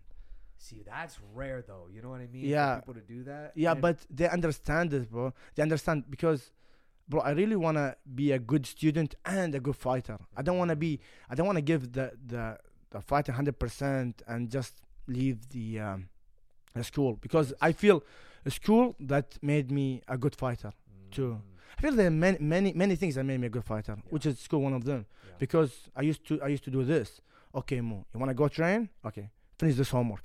[0.68, 1.86] See, that's rare though.
[1.94, 2.44] You know what I mean?
[2.44, 2.76] For Yeah.
[2.80, 3.48] people to do that.
[3.56, 5.26] Yeah, And- but they understand this, bro.
[5.56, 6.42] They understand because,
[7.10, 7.88] bro, I really wanna
[8.22, 10.18] be a good student and a good fighter.
[10.40, 10.92] I don't wanna be.
[11.32, 12.44] I don't wanna give the the
[12.94, 14.74] the fight hundred percent and just
[15.18, 16.00] leave the um,
[16.74, 17.98] the school because I feel
[18.46, 20.72] a school that made me a good fighter.
[21.12, 21.34] too.
[21.36, 21.42] Mm,
[21.78, 24.26] I feel there are many many many things that made me a good fighter, which
[24.26, 25.02] is school one of them.
[25.06, 25.36] yeah.
[25.44, 27.22] Because I used to I used to do this.
[27.60, 28.90] Okay, Mo, you wanna go train?
[29.10, 30.24] Okay, finish this homework.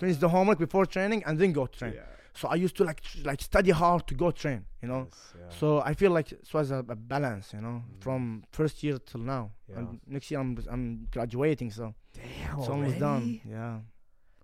[0.00, 1.92] Finish the homework before training and then go train.
[1.94, 2.02] Yeah.
[2.40, 5.02] So I used to like tr- like study hard to go train, you know.
[5.10, 5.56] Yes, yeah.
[5.60, 8.02] So I feel like it was a, a balance, you know, Mm.
[8.04, 9.44] from first year till now.
[9.68, 9.78] Yeah.
[9.78, 10.84] And next year I'm I'm
[11.14, 11.84] graduating, so
[12.14, 13.12] Damn, it's almost done.
[13.22, 13.42] already?
[13.56, 13.78] Yeah.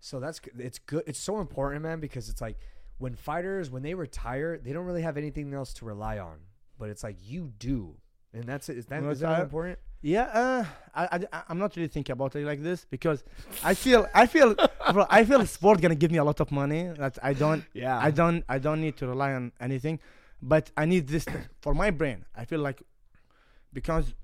[0.00, 0.54] So that's good.
[0.68, 1.04] It's good.
[1.06, 2.58] It's so important, man, because it's like
[2.98, 6.38] when fighters when they retire, they don't really have anything else to rely on.
[6.78, 7.96] But it's like you do,
[8.34, 8.76] and that's it.
[8.76, 9.78] Is that, is that important?
[10.06, 10.64] Yeah, uh,
[10.94, 13.24] I, I, I'm not really thinking about it like this because
[13.64, 14.54] I feel, I feel,
[14.92, 17.98] bro, I feel sport gonna give me a lot of money that I don't, Yeah.
[17.98, 19.98] I don't, I don't need to rely on anything,
[20.40, 21.26] but I need this
[21.60, 22.24] for my brain.
[22.36, 22.84] I feel like
[23.72, 24.14] because,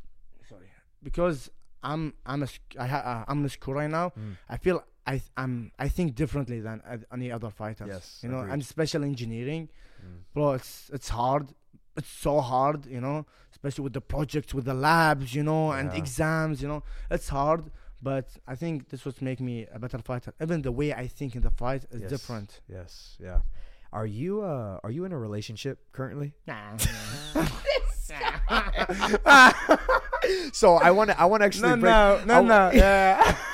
[0.48, 0.68] sorry,
[1.02, 1.50] because
[1.82, 4.10] I'm, I'm a, I ha, uh, I'm in school right now.
[4.10, 4.36] Mm.
[4.48, 7.88] I feel I, I'm, I think differently than uh, any other fighters.
[7.88, 8.52] Yes, you know, agreed.
[8.52, 9.68] and special engineering,
[10.02, 10.18] Mm.
[10.34, 11.48] bro, it's, it's hard.
[11.96, 15.90] It's so hard, you know, especially with the projects, with the labs, you know, and
[15.92, 15.98] Yeah.
[15.98, 17.70] exams, you know, it's hard.
[18.00, 20.32] But I think this was make me a better fighter.
[20.42, 22.10] Even the way I think in the fight is Yes.
[22.10, 22.60] different.
[22.66, 23.16] Yes.
[23.20, 23.42] Yeah.
[23.92, 26.34] Are you uh are you in a relationship currently?
[26.46, 26.76] Nah.
[30.52, 32.70] So I want to I want to actually no, break, no, no, I- no.
[32.72, 33.36] Yeah.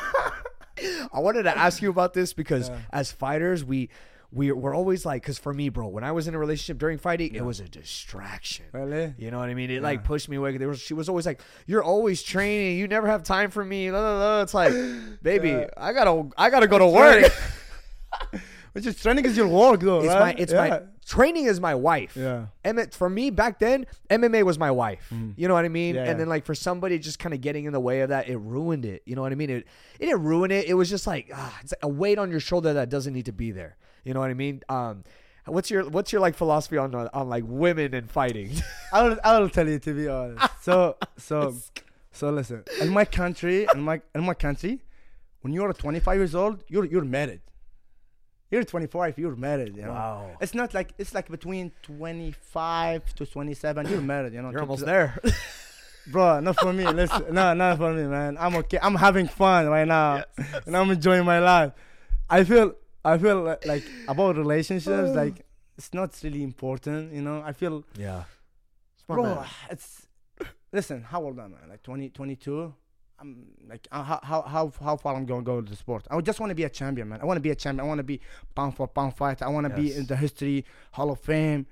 [1.13, 2.79] I wanted to ask you about this because Yeah.
[2.93, 3.89] as fighters, we
[4.31, 6.99] we we're always like, because for me, bro, when I was in a relationship during
[6.99, 7.41] fighting, Yeah.
[7.41, 8.67] it was a distraction.
[8.73, 9.15] really?
[9.19, 9.71] You know what I mean?
[9.71, 10.57] It like pushed me away.
[10.59, 12.79] There was she was always like, "You're always training.
[12.79, 14.73] You never have time for me." It's like,
[15.23, 15.67] baby, Yeah.
[15.77, 17.33] I gotta I gotta go to work.
[18.73, 20.01] Which is training is your work, though.
[20.01, 20.39] it's my right?
[20.39, 20.69] it's yeah.
[20.69, 22.15] my training is my wife.
[22.17, 22.47] Yeah.
[22.65, 25.09] M- for me back then, MMA was my wife.
[25.13, 25.35] Mm.
[25.37, 25.95] You know what I mean?
[25.95, 26.15] Yeah, and yeah.
[26.19, 28.85] then like for somebody just kind of getting in the way of that, it ruined
[28.85, 29.03] it.
[29.07, 29.51] You know what I mean?
[29.51, 29.67] It
[29.99, 30.67] it didn't ruin it.
[30.67, 33.33] It was just like ah, it's a weight on your shoulder that doesn't need to
[33.33, 33.77] be there.
[34.05, 34.63] You know what I mean?
[34.69, 35.05] Um,
[35.47, 38.53] what's your what's your like philosophy on on, like women and fighting?
[38.93, 40.63] I will, I will tell you to be honest.
[40.63, 41.55] So, so,
[42.13, 42.65] so listen.
[42.81, 44.81] In my country, in my in my country,
[45.41, 47.41] when you're 25 years old, you're you're married.
[48.51, 49.77] You're 25, you're married.
[49.77, 49.91] You know?
[49.91, 53.89] wow, It's not like it's like between 25 to 27.
[53.89, 54.33] You're married.
[54.33, 54.51] You know.
[54.51, 55.21] you're almost there.
[56.11, 56.41] bro.
[56.41, 56.87] Not for me.
[56.87, 58.37] Listen, no, not for me, man.
[58.39, 58.79] I'm okay.
[58.81, 60.25] I'm having fun right now,
[60.67, 61.73] and I'm enjoying my life.
[62.31, 65.45] I feel, I feel li- like about relationships, like
[65.77, 67.13] it's not really important.
[67.13, 68.25] You know, I feel yeah,
[69.07, 70.07] bro it's
[70.73, 71.67] listen how old am i?
[71.67, 72.75] Like 20 22
[73.21, 76.07] i'm like uh, how how how how far i'm going to go with the sport?
[76.11, 77.21] I just want to be a champion man.
[77.21, 77.85] I want to be a champion.
[77.87, 78.21] I want to be
[78.55, 79.45] pound for pound fighter.
[79.45, 81.67] I want to be in the history hall of fame.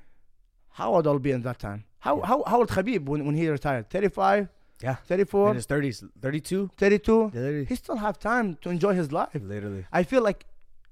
[0.71, 1.85] How old i'll be in that time?
[2.01, 2.27] How Yeah.
[2.27, 3.91] how, how old khabib when, when he retired?
[3.91, 4.49] 35
[4.83, 4.97] Yeah.
[5.07, 6.71] 34 in his thirties, thirty-two.
[6.77, 9.35] 32 Yeah, he still have time to enjoy his life.
[9.35, 9.85] Literally.
[9.93, 10.47] i feel like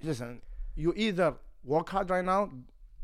[0.05, 0.41] listen
[0.77, 2.51] you either work hard right now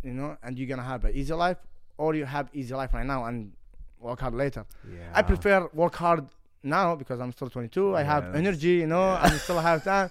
[0.03, 1.57] you know and you're gonna have an easy life
[1.99, 3.53] or you have easy life right now and
[3.99, 6.27] work hard later Yeah, I prefer work hard
[6.63, 7.97] now because I'm still 22.
[7.97, 10.11] I have energy, you know, and still have time.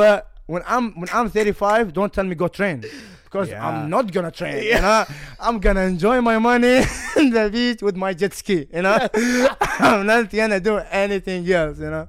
[0.00, 2.84] But when I'm when I'm 35, don't tell me go train
[3.24, 3.66] because Yeah.
[3.66, 4.62] I'm not gonna train.
[4.64, 5.04] You know,
[5.40, 6.76] I'm gonna enjoy my money
[7.16, 8.66] in the beach with my jet ski.
[8.72, 8.98] You know,
[9.88, 11.78] I'm not gonna do anything else.
[11.78, 12.08] You know.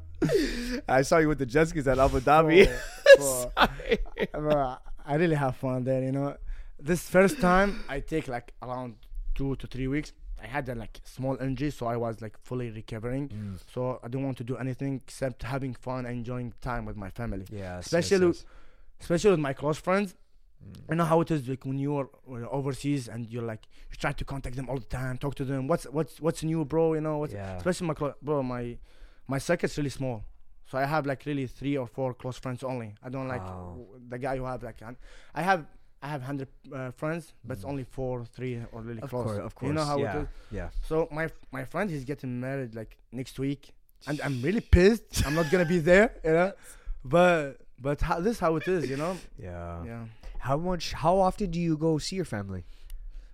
[0.88, 2.68] I saw you with the jet skis at Abu Dhabi.
[2.68, 2.82] Oh.
[3.17, 3.52] Bro,
[4.34, 6.04] bro, I really have fun there.
[6.04, 6.36] You know,
[6.80, 8.96] this first time I take like around
[9.36, 10.13] two to three weeks.
[10.41, 13.30] I had a like small injury, so I was like fully recovering.
[13.30, 13.60] Mm.
[13.74, 17.10] So I didn't want to do anything except having fun, and enjoying time with my
[17.10, 18.34] family, Yeah, Especially-
[19.00, 20.15] especially with my close friends.
[20.89, 24.12] I know how it is like when you're uh, overseas and you're like you try
[24.12, 25.67] to contact them all the time, talk to them.
[25.67, 26.93] What's what's what's new, bro?
[26.96, 27.58] You know what's yeah.
[27.58, 28.78] especially my clo- bro my
[29.28, 30.24] my circuit's really small
[30.70, 33.86] so i have like really three or four close friends only i don't like Wow.
[34.10, 34.98] the guy who have like hun-
[35.34, 35.66] i have
[36.02, 37.70] i have 100 uh, friends but it's Mm.
[37.72, 39.68] only four three or really Of close course, of course.
[39.68, 40.28] you know how yeah, it is
[40.60, 40.70] Yeah.
[40.90, 41.26] so my
[41.58, 43.62] my friend he's getting married like next week
[44.08, 46.52] and i'm really pissed i'm not gonna be there you know
[47.04, 49.84] but but how, this is how it is you know Yeah.
[49.92, 50.04] yeah
[50.50, 50.94] How much?
[50.94, 52.64] How often do you go see your family?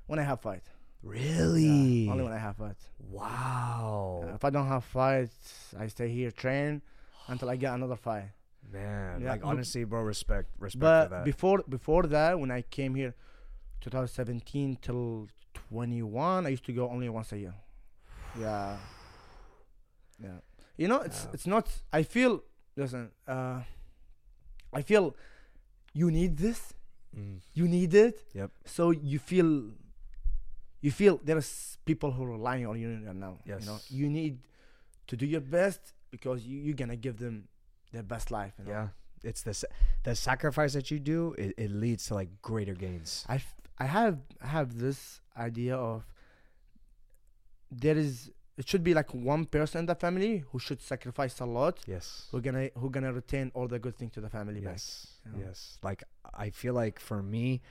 [0.10, 0.65] when i have fight
[1.04, 1.72] Really?
[2.06, 2.80] yeah, only when i have fight
[3.43, 4.24] wow.
[4.24, 6.82] Uh, if i don't have fights i stay here train
[7.27, 8.29] until i get another fight
[8.71, 11.25] Man, Yeah, like honestly, bro, respect, respect but for that.
[11.25, 13.13] before before that when i came here
[13.81, 15.27] 2017 till
[15.69, 17.53] 21 i used to go only once a year
[18.39, 18.77] yeah
[20.19, 20.39] yeah
[20.77, 21.33] you know it's Yeah.
[21.33, 22.41] it's not i feel
[22.75, 23.62] listen uh
[24.73, 25.15] i feel
[25.93, 26.73] you need this,
[27.15, 27.38] Mm.
[27.53, 28.25] you need it.
[28.33, 28.49] Yep.
[28.65, 29.69] So you feel,
[30.81, 33.38] you feel there's people who are relying on you right now.
[33.45, 33.91] You know, Yes.
[33.91, 34.39] you need
[35.05, 37.36] to do your best because you, you're gonna give them
[37.91, 38.54] their best life.
[38.60, 38.71] You know?
[38.71, 38.88] Yeah,
[39.30, 39.56] it's the
[40.04, 41.34] the sacrifice that you do.
[41.38, 43.26] It, it leads to like greater gains.
[43.28, 46.06] I, f- I have I have this idea of
[47.71, 51.45] there is it should be like one person in the family who should sacrifice a
[51.45, 52.28] lot Yes.
[52.32, 54.73] who gonna who gonna retain all the good things to the family back.
[54.73, 55.08] Yes.
[55.26, 55.45] Yeah.
[55.47, 55.80] Yes.
[55.82, 57.62] Like I feel like for me,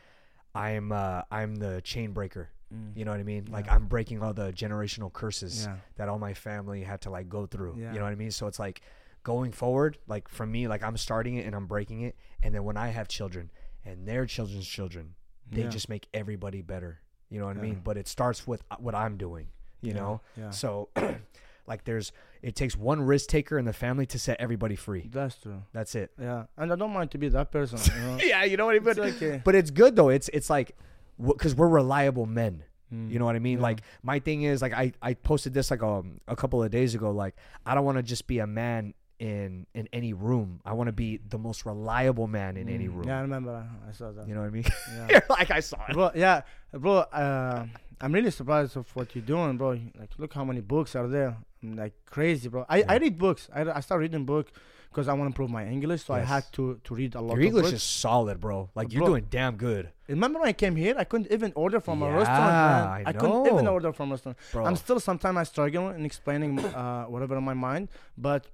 [0.55, 2.50] I'm uh I'm the chain breaker.
[2.72, 2.96] Mm.
[2.96, 3.48] You know what I mean?
[3.50, 5.76] Like I'm breaking all the generational curses Yeah.
[5.96, 7.76] that all my family had to like go through.
[7.78, 7.92] Yeah.
[7.92, 8.30] You know what I mean?
[8.30, 8.80] So it's like
[9.24, 12.64] going forward, like for me, like I'm starting it and I'm breaking it, and then
[12.64, 13.50] when I have children
[13.85, 15.14] and their children's children,
[15.50, 15.68] they Yeah.
[15.68, 17.00] just make everybody better.
[17.28, 17.80] You know what I mean?
[17.85, 19.48] But it starts with uh, what I'm doing.
[19.80, 20.20] You Yeah, know?
[20.37, 20.50] Yeah.
[20.50, 20.88] So
[21.66, 25.08] like there's it takes one risk taker in the family to set everybody free.
[25.12, 25.62] That's true.
[25.72, 26.11] That's it.
[26.20, 26.44] Yeah.
[26.56, 27.78] And I don't mind to be that person.
[27.94, 28.18] You know?
[28.22, 28.88] yeah, you know what I mean?
[28.88, 29.40] it's okay.
[29.44, 30.08] But it's good though.
[30.08, 30.76] It's it's like
[31.20, 32.62] because we're reliable men.
[32.92, 33.11] Mm.
[33.11, 33.59] You know what I mean?
[33.59, 33.62] Yeah.
[33.62, 36.94] Like my thing is like I I posted this like um a couple of days
[36.94, 37.11] ago.
[37.11, 40.61] Like I don't want to just be a man in in any room.
[40.64, 42.94] I want to be the most reliable man in any Mm.
[42.96, 43.05] room.
[43.07, 43.66] Yeah, I remember.
[43.88, 44.29] I saw that.
[44.29, 44.64] You know what I mean?
[45.09, 45.20] Yeah.
[45.31, 45.94] Like I saw it.
[45.94, 46.98] bro, yeah, bro.
[46.98, 47.66] Uh,
[48.01, 49.70] I'm really surprised of what you're doing, bro.
[49.98, 51.37] Like, look how many books are there.
[51.62, 52.66] I'm like crazy, bro.
[52.68, 53.48] I, I read books.
[53.55, 54.51] I, I start reading book
[54.92, 56.05] because I want to improve my English.
[56.05, 58.70] So I had to to read a lot Your English is solid, bro.
[58.74, 60.94] Like you're doing damn good, Remember when I came here?
[60.98, 63.02] I couldn't even order from a Yeah, restaurant, man.
[63.07, 64.38] I couldn't even order from a restaurant.
[64.52, 64.64] bro.
[64.66, 68.46] I'm still sometimes I struggle in explaining uh, whatever in my mind, but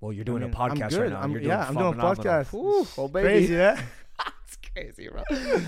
[0.00, 1.20] well, you're I doing mean, a podcast right now.
[1.20, 2.54] I'm, you're yeah, doing I'm doing a podcast.
[2.54, 3.26] Ooh, oh, baby.
[3.28, 3.80] Crazy, yeah.
[4.44, 5.22] it's crazy, bro.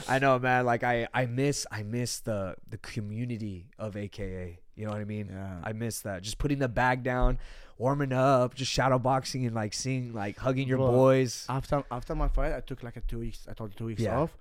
[0.08, 0.64] I know, man.
[0.66, 4.58] Like I, I miss, I miss the the community of AKA.
[4.76, 5.28] You know what I mean?
[5.30, 5.58] Yeah.
[5.62, 6.22] I miss that.
[6.22, 7.38] Just putting the bag down,
[7.80, 11.32] warming up, just shadow boxing and like seeing, like hugging your boys.
[11.58, 13.40] after after my fight, I took like a two weeks.
[13.50, 14.20] I told two weeks Yeah.
[14.20, 14.32] off.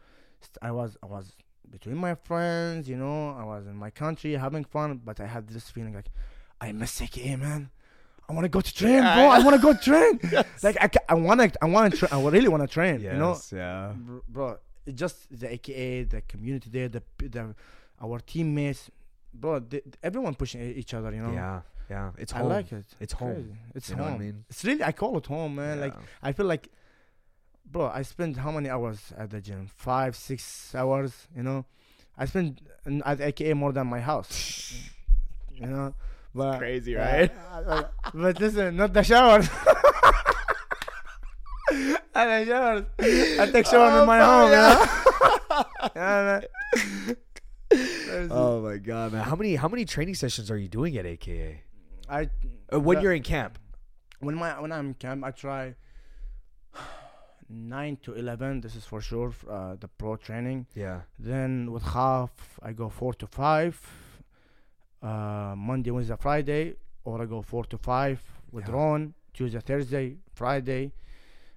[0.69, 1.25] I was I was
[1.75, 3.21] between my friends, you know.
[3.41, 6.09] I was in my country having fun, but I had this feeling like
[6.65, 7.61] I miss AKA, man.
[8.27, 9.23] I want to go to train, Yeah, bro.
[9.33, 10.13] I I want to go train.
[10.65, 12.97] Like I, I want to, I want to, tra- I really want to train.
[13.01, 13.93] You know, yeah.
[14.35, 14.45] Bro.
[14.85, 17.01] It's just the AKA, the community there, the
[17.35, 17.43] the
[18.05, 18.81] our teammates,
[19.33, 19.61] bro.
[20.03, 21.11] Everyone pushing each other.
[21.13, 21.33] You know.
[21.33, 22.11] Yeah, yeah.
[22.17, 22.85] It's I like it.
[22.99, 23.33] It's home.
[23.33, 23.55] Crazy.
[23.75, 24.13] It's You home.
[24.13, 24.45] I mean?
[24.49, 25.79] It's really I call it home, man.
[25.81, 26.69] Like I feel like,
[27.65, 29.69] bro, I spend how many hours at the gym?
[29.75, 31.27] Five, six hours.
[31.35, 31.65] You know,
[32.17, 32.61] I spend
[33.05, 34.73] at AKA more than my house.
[35.53, 35.93] you know,
[36.33, 37.31] but crazy, uh, right?
[37.51, 39.47] I- I- but listen, not the showers.
[42.15, 42.85] At the showers.
[43.39, 44.51] I take shower Oh, in my home.
[44.51, 44.73] yeah.
[44.73, 44.85] You
[45.49, 45.65] know?
[45.95, 46.41] yeah,
[47.05, 47.15] man.
[48.31, 49.23] Oh my god, man!
[49.23, 51.63] How many how many training sessions are you doing at AKA?
[52.09, 52.29] I
[52.73, 53.57] Uh, when you're in camp?
[54.19, 55.75] when my when I'm in camp, I try
[57.49, 58.61] nine to eleven.
[58.61, 59.33] This is for sure.
[59.49, 60.67] Uh, the pro training.
[60.75, 61.01] Yeah.
[61.17, 63.75] Then with half, I go four to five.
[65.01, 68.19] Uh, Monday, Wednesday, Friday, or I go four to five
[68.51, 68.75] with Yeah.
[68.75, 69.13] Ron.
[69.33, 70.91] Tuesday, Thursday, Friday,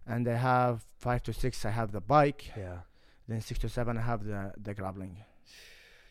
[0.07, 1.65] and I have five to six.
[1.65, 2.53] I have the bike.
[2.57, 2.81] Yeah.
[3.27, 5.17] Then six to seven, I have the the grappling.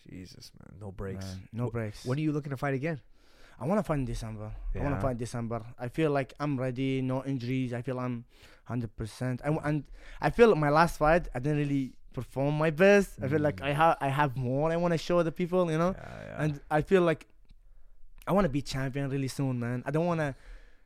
[0.10, 1.26] Jesus, man, no breaks.
[1.26, 2.06] Man, no Wh- breaks.
[2.06, 3.00] When are you looking to fight again?
[3.60, 4.52] I want to fight in December.
[4.76, 5.62] I want to fight in December.
[5.78, 7.02] I feel like I'm ready.
[7.02, 7.74] No injuries.
[7.74, 8.26] I feel I'm
[8.66, 9.42] hundred percent.
[9.44, 9.84] I w- and
[10.20, 13.20] I feel my last fight, I didn't really perform my best.
[13.22, 13.66] I feel like Mm.
[13.68, 14.72] I have I have more.
[14.72, 15.94] I want to show the people, you know.
[15.96, 16.44] Yeah, yeah.
[16.44, 17.28] And I feel like
[18.28, 19.84] I want to be champion really soon, man.
[19.86, 20.34] I don't want to.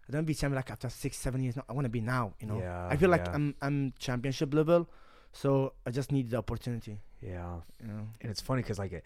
[0.08, 1.56] I don't be champion like after six, seven years.
[1.56, 2.34] No, I want to be now.
[2.42, 2.60] You know.
[2.60, 3.34] Yeah, I feel like yeah.
[3.36, 4.88] I'm I'm championship level,
[5.36, 7.00] so I just need the opportunity.
[7.22, 7.56] yeah.
[7.82, 8.08] You know.
[8.22, 9.04] and it's funny because like it,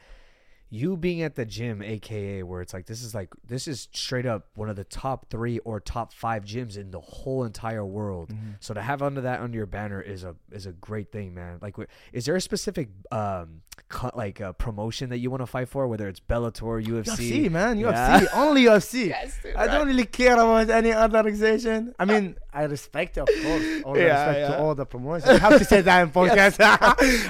[0.71, 4.25] you being at the gym aka where it's like this is like this is straight
[4.27, 8.29] up one of the top three or top five gyms in the whole entire world
[8.29, 8.55] Mhm.
[8.59, 11.57] so to have under that under your banner is a is a great thing man
[11.61, 11.75] like
[12.13, 15.87] is there a specific um cut like uh, promotion that you want to fight for
[15.87, 17.77] whether it's bellator ufc, UFC, man.
[17.79, 17.91] UFC.
[18.23, 18.27] Yeah.
[18.33, 19.07] Only UFC.
[19.07, 19.71] Yes, dude, I right.
[19.71, 21.95] don't really care about any other organization.
[21.97, 24.47] I mean, I respect, of course, all the Yeah, respect yeah.
[24.49, 25.29] to all the promotions.
[25.31, 26.57] I have to say that in podcast.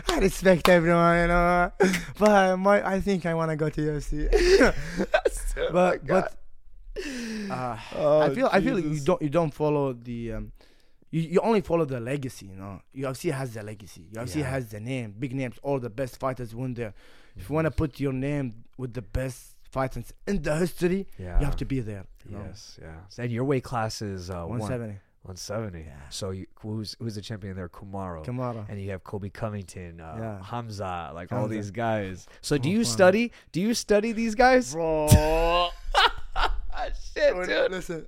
[0.10, 1.71] I respect everyone, you know.
[2.17, 4.13] But my, I think I want to go to UFC.
[5.57, 6.38] Oh but but
[7.51, 10.51] uh, Oh, I feel I feel you don't you don't follow the um,
[11.11, 12.82] you, you only follow the legacy, you know.
[12.95, 14.07] UFC has the legacy.
[14.13, 14.49] UFC Yeah.
[14.49, 15.57] has the name, big names.
[15.63, 16.93] All the best fighters win there.
[17.36, 21.39] If you want to put your name with the best fighters in the history, yeah
[21.39, 22.05] you have to be there.
[22.25, 22.43] You know?
[22.47, 24.99] yes yeah and your weight class is uh 170.
[25.24, 25.93] 170 Yeah.
[26.09, 28.65] so you, who's who's the champion there Kamaru Kamaru.
[28.70, 30.41] and you have Colby Covington, uh, Yeah.
[30.45, 32.28] Khamzat, like all these guys.
[32.41, 33.32] So do you study?
[33.51, 34.74] Do you study these guys?
[34.74, 35.09] Bro.
[37.13, 37.72] Shit, dude.
[37.72, 38.05] Listen.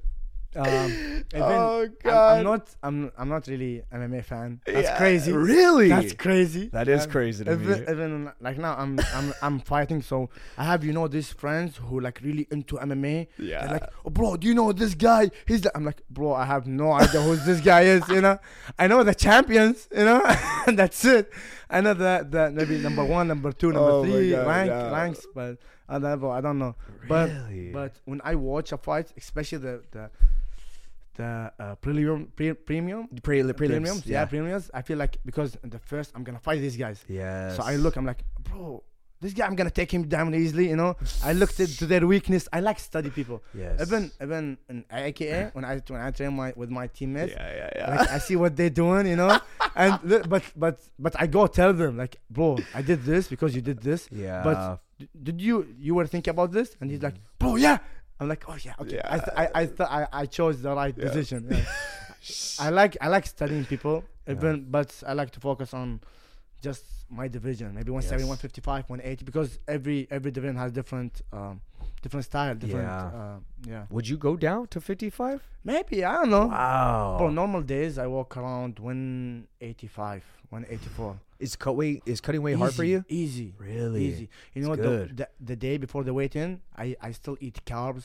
[0.55, 2.37] Um, Oh, I'm, God.
[2.39, 2.75] I'm not.
[2.83, 3.11] I'm.
[3.17, 4.59] I'm not really MMA fan.
[4.65, 5.31] That's Yeah, crazy.
[5.31, 5.87] Really?
[5.87, 6.67] That's crazy.
[6.67, 7.85] That is Um, crazy to even, me.
[7.89, 10.01] even like now, I'm I'm I'm fighting.
[10.01, 13.27] So I have you know these friends who like really into MMA.
[13.37, 13.61] Yeah.
[13.61, 15.31] They're like, oh, bro, do you know this guy?
[15.47, 15.61] He's.
[15.61, 18.05] The, I'm like, bro, I have no idea who this guy is.
[18.09, 18.37] You know,
[18.77, 19.87] I know the champions.
[19.95, 20.21] You know,
[20.67, 21.31] and that's it.
[21.69, 24.91] I know the the maybe number one, number two, number Oh three God, rank yeah.
[24.91, 26.31] ranks, but I don't know.
[26.31, 26.75] I don't know.
[27.07, 27.71] But Really?
[27.71, 30.09] but when I watch a fight, especially the the
[31.15, 34.25] the uh, premium pre- premium Pre- premiums, yeah.
[34.25, 37.03] premiums, I feel like because the first I'm gonna fight these guys.
[37.07, 37.53] Yeah.
[37.55, 38.83] So I look, I'm like, bro,
[39.19, 40.69] this guy I'm gonna take him down easily.
[40.69, 42.47] You know, I looked at to their weakness.
[42.53, 43.43] I like study people.
[43.53, 43.81] Yes.
[43.81, 47.33] Even even in AKA when I when I train my with my teammates.
[47.33, 47.95] Yeah, yeah, yeah.
[47.97, 49.37] Like I see what they're doing, you know,
[49.75, 49.99] and
[50.29, 53.79] but but but I go tell them like, bro, I did this because you did
[53.81, 54.07] this.
[54.11, 54.41] yeah.
[54.43, 54.79] But
[55.21, 56.75] did you you were thinking about this?
[56.79, 57.79] And he's like, bro, yeah.
[58.21, 59.01] I'm like, oh yeah, okay.
[59.03, 61.05] I th- I I, th- I I chose the right Yeah.
[61.05, 61.47] decision.
[61.49, 61.65] Yeah.
[62.65, 64.33] I like I like studying people, Yeah.
[64.35, 66.01] even but I like to focus on
[66.61, 68.29] just my division, maybe 170, Yes.
[68.29, 71.61] 155, 180, because every every division has different um
[72.03, 73.05] different style, different Yeah.
[73.19, 73.85] uh, yeah.
[73.89, 75.41] Would you go down to 55?
[75.63, 76.45] Maybe I don't know.
[76.47, 77.15] Wow.
[77.17, 81.19] Bro, normal days I walk around 185, 184.
[81.41, 83.03] Is cut weight is cutting weight hard for you?
[83.09, 83.53] Easy.
[83.57, 84.05] Really?
[84.05, 84.29] Easy.
[84.53, 85.17] You know, the, good.
[85.17, 88.03] the the day before the weigh in, I I still eat carbs.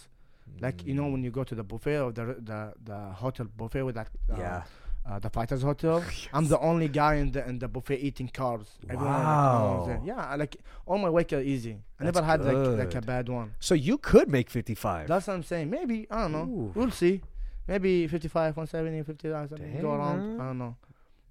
[0.61, 2.61] Like you know, when you go to the buffet or the the
[2.91, 4.63] the hotel buffet with that uh, Yeah.
[5.09, 6.03] uh, the fighters hotel.
[6.33, 8.69] I'm the only guy in the in the buffet eating carbs.
[8.89, 9.25] Everyone like.
[9.25, 10.03] Wow.
[10.05, 10.57] yeah, I like
[10.87, 11.75] all my weight are easy.
[12.01, 13.49] I That's never had like like a bad one.
[13.61, 15.09] So you could make 55.
[15.09, 15.69] That's what I'm saying.
[15.69, 16.45] Maybe I don't know.
[16.45, 16.73] Ooh.
[16.75, 17.21] We'll see.
[17.69, 19.81] Maybe 55, 170, 50, something.
[19.83, 20.19] Go around.
[20.37, 20.41] man.
[20.41, 20.77] I don't know.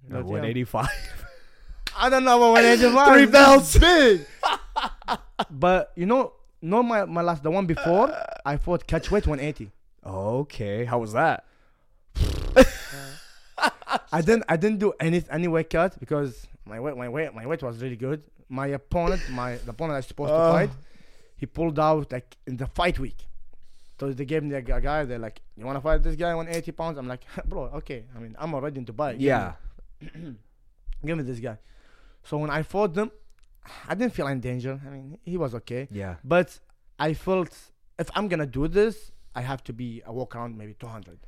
[0.08, 0.86] No, But, yeah.
[1.96, 2.04] 185.
[2.04, 3.14] I don't know what about 185.
[3.14, 3.78] Three It's belts.
[3.78, 4.26] big.
[5.50, 6.32] but you know,
[6.62, 9.70] no, my my last the one before I fought catch weight 180.
[10.04, 10.84] okay.
[10.84, 11.44] How was that?
[14.12, 17.46] I didn't I didn't do any any weight cut because my weight my weight my
[17.46, 18.22] weight was really good.
[18.48, 20.52] My opponent, my the opponent I was supposed to Uh.
[20.52, 20.70] fight,
[21.36, 23.26] he pulled out like in the fight week.
[23.98, 25.04] So they gave me a gu- guy.
[25.04, 28.04] They're like, "You want to fight this guy 180 pounds?" I'm like, "Bro, okay.
[28.14, 29.12] I mean, I'm already in Dubai.
[29.12, 29.52] Give me- Yeah.
[31.06, 31.56] give me this guy."
[32.28, 33.10] So when I fought them,
[33.88, 34.80] I didn't feel in danger.
[34.86, 36.14] I mean, he was okay, Yeah.
[36.24, 36.48] but
[36.98, 37.52] I felt
[37.98, 41.18] if I'm gonna do this, I have to be a walk around maybe 200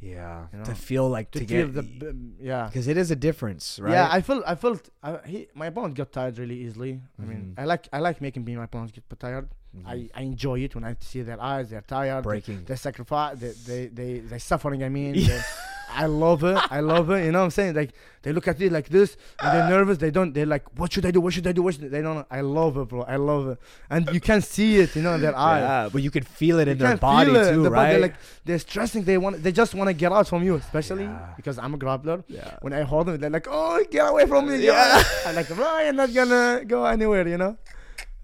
[0.00, 0.46] Yeah.
[0.52, 2.66] You to feel like to, to, feel get the yeah.
[2.68, 3.92] because it is a difference, right?
[3.92, 6.92] Yeah, I felt I felt I, he my opponent got tired really easily.
[7.20, 7.62] I mean, Mhm.
[7.62, 9.48] I like I like making me my opponents get tired.
[9.76, 9.86] Mhm.
[9.92, 12.64] I, I enjoy it when I see their eyes, they're tired, breaking.
[12.68, 14.80] they sacrifice, they they they they suffering.
[14.88, 15.42] I mean, Yeah.
[15.90, 16.60] I love her.
[16.70, 17.22] I love her.
[17.22, 17.74] You know what I'm saying?
[17.74, 17.90] Like
[18.22, 19.98] they look at it like this, and they're nervous.
[19.98, 20.32] They don't.
[20.34, 21.20] They're like, what should I do?
[21.20, 21.62] What should I do?
[21.62, 22.26] What should they don't?
[22.30, 23.02] I love her, bro.
[23.02, 23.58] I love her,
[23.90, 24.94] and you can see it.
[24.96, 25.62] You know in their eyes.
[25.62, 27.90] Yeah, but you can feel it You in their body it too, the right?
[27.92, 28.14] They're like
[28.44, 29.04] they're stressing.
[29.04, 29.42] They want.
[29.42, 31.32] They just want to get out from you, especially Yeah.
[31.36, 32.22] because I'm a grappler.
[32.28, 32.56] yeah.
[32.60, 35.02] When I hold them, they're like, "Oh, get away from me!" Yeah.
[35.26, 37.56] I'm like, "Bro, you're not gonna go anywhere," you know.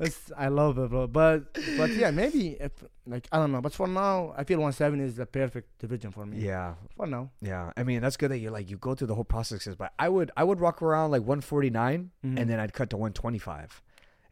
[0.01, 1.07] It's, I love it, bro.
[1.07, 2.73] But but yeah, maybe if
[3.07, 3.61] like I don't know.
[3.61, 6.39] But for now, I feel 170 is the perfect division for me.
[6.39, 7.31] Yeah, For now.
[7.41, 7.71] yeah.
[7.77, 9.77] I mean, that's good that you like you go through the whole processes.
[9.77, 12.39] But I would I would rock around like 149, Mhm.
[12.41, 13.83] and then I'd cut to 125,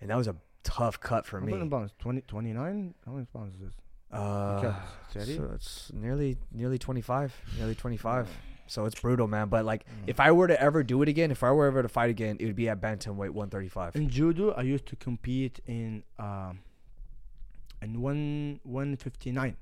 [0.00, 0.34] and that was a
[0.64, 1.52] tough cut for How me.
[1.52, 1.92] many pounds?
[2.00, 2.94] 20, 29?
[3.06, 3.74] How many pounds is this?
[4.12, 4.74] Uh,
[5.16, 8.28] Okay, so it's nearly nearly 25, nearly 25.
[8.72, 9.48] So it's brutal, man.
[9.48, 10.04] But like, Mm.
[10.08, 12.38] if I were to ever do it again, if I were ever to fight again,
[12.40, 13.94] it would be at bantamweight 135.
[13.96, 16.60] In judo, I used to compete in um
[17.82, 19.56] in one 159.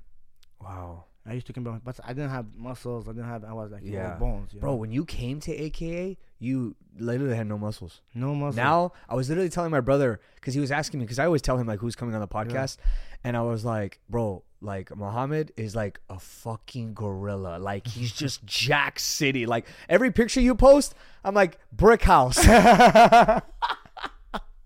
[0.60, 3.08] Wow, I used to compete, but I didn't have muscles.
[3.08, 3.44] I didn't have.
[3.44, 4.16] I was like Yeah.
[4.16, 4.52] bones.
[4.52, 4.70] Bro.
[4.70, 4.76] know?
[4.76, 8.02] When you came to AKA, you literally had no muscles.
[8.14, 8.56] no muscles.
[8.56, 11.42] Now I was literally telling my brother because he was asking me because I always
[11.42, 12.76] tell him like who's coming on the podcast,
[13.24, 17.58] and I was like, bro, like Mohammad is like a fucking gorilla.
[17.58, 19.46] Like he's just Jack City.
[19.46, 20.94] Like every picture you post,
[21.24, 22.38] I'm like brick house.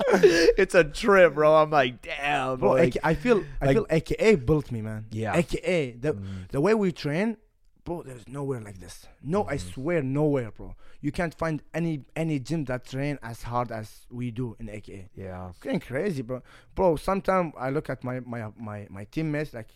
[0.13, 1.55] it's a trip, bro.
[1.57, 2.83] I'm like, damn, bro, bro.
[2.83, 5.07] Like, AK I feel I like- feel AKA built me, man.
[5.11, 5.35] Yeah.
[5.37, 6.49] AKA the Mm.
[6.51, 7.37] the way we train,
[7.85, 8.03] bro.
[8.03, 9.07] There's nowhere like this.
[9.23, 9.71] No, I Mm-hmm.
[9.73, 10.75] swear, nowhere, bro.
[11.01, 15.09] You can't find any any gym that train as hard as we do in AKA.
[15.15, 16.43] yeah, Getting crazy, bro.
[16.75, 19.69] Bro, sometimes I look at my my my my teammates like.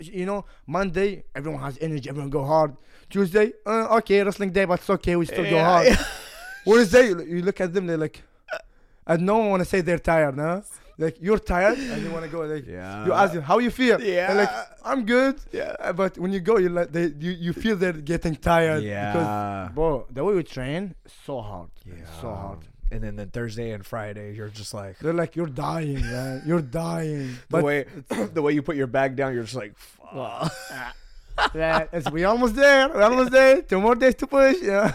[0.00, 2.76] You know, Monday everyone has energy, everyone go hard.
[3.10, 5.86] Tuesday, uh, okay, wrestling day, but it's okay, we still go hard.
[5.88, 6.04] yeah.
[6.66, 8.22] Wednesday, you you look at them, they're like,
[9.06, 10.62] and no one want to say they're tired, no?
[10.96, 12.40] Like you're tired, and you want to go.
[12.42, 13.04] Like yeah.
[13.04, 13.98] you ask them how you feel.
[13.98, 14.50] They're like
[14.84, 15.40] I'm good.
[15.52, 15.74] Yeah.
[15.80, 18.84] Uh, but when you go, you like they you, you feel they're getting tired.
[18.84, 19.12] Yeah.
[19.12, 20.94] Because bro, the way we train
[21.26, 21.70] so hard.
[21.84, 21.94] Yeah.
[22.20, 22.58] So hard.
[22.94, 26.42] And then the Thursday and Friday, you're just like They're like you're dying, man.
[26.46, 27.34] You're dying.
[27.50, 27.84] the But way
[28.34, 30.52] the way you put your bag down, you're just like, fuck.
[31.54, 32.88] yeah, it's, we almost there.
[32.88, 33.62] We're almost there.
[33.62, 34.58] Two more days to push.
[34.62, 34.94] Yeah.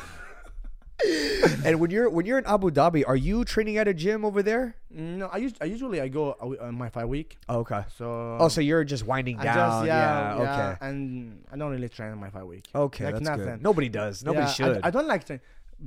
[1.65, 4.43] and when you're when you're in Abu Dhabi, are you training at a gym over
[4.43, 4.75] there?
[4.91, 7.37] No, I, us- I usually I go uh, uh, my five week.
[7.47, 7.83] Oh, okay.
[7.97, 9.55] So Oh, so you're just winding I down.
[9.55, 10.87] just yeah, yeah, yeah, Okay.
[10.87, 12.65] and I don't really train my five week.
[12.75, 13.45] Okay, Like that's nothing.
[13.45, 13.63] good.
[13.63, 14.23] Nobody does.
[14.23, 14.81] Nobody Yeah, should.
[14.83, 15.39] I, don't like to.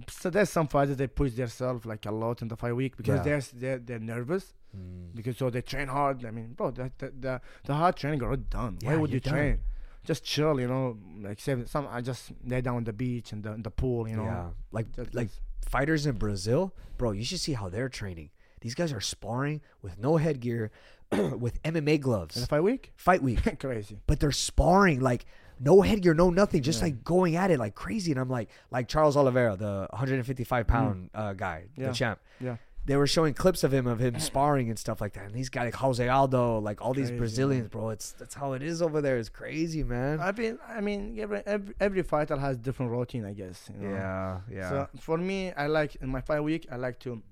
[0.08, 3.16] So there's some fighters they push themselves like a lot in the fight week because
[3.18, 3.22] Yeah.
[3.22, 5.14] they're they're they're nervous Mm.
[5.14, 6.24] because so they train hard.
[6.24, 8.78] I mean, bro, the the the, the hard training already done.
[8.82, 9.32] Why would you're done.
[9.34, 9.58] train?
[10.04, 10.96] Just chill, you know.
[11.20, 11.86] Like some.
[11.90, 14.24] I just lay down on the beach and the, the pool, you know.
[14.24, 15.28] yeah, like Just- like
[15.68, 17.10] fighters in Brazil, bro.
[17.12, 18.30] You should see how they're training.
[18.62, 20.70] These guys are sparring with no headgear,
[21.12, 22.36] with MMA gloves.
[22.36, 23.98] in the five week, fight week, crazy.
[24.06, 25.26] but they're sparring like
[25.62, 26.86] no headgear, no nothing, just Yeah.
[26.86, 28.10] like going at it like crazy.
[28.12, 31.80] And I'm like, like Charles Oliveira, the 155 pound uh, guy, Mm.
[31.80, 31.88] Yeah.
[31.88, 32.18] the champ.
[32.40, 32.56] Yeah.
[32.84, 35.26] They were showing clips of him of him sparring and stuff like that.
[35.26, 37.80] And these guys like Jose Aldo, like all these Brazilians, man.
[37.80, 37.90] bro.
[37.90, 39.18] It's that's how it is over there.
[39.18, 40.18] It's crazy, man.
[40.20, 43.70] I mean, I mean, every, every every fighter has different routine, I guess.
[43.72, 43.94] You know?
[43.94, 44.68] yeah, yeah.
[44.68, 47.22] So for me, I like in my five week, I like to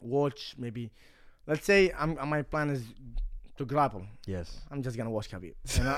[0.00, 0.90] watch maybe,
[1.46, 2.82] let's say I'm my plan is
[3.58, 4.02] to grapple.
[4.26, 4.58] yes.
[4.70, 5.96] I'm just gonna watch Khabib, you know,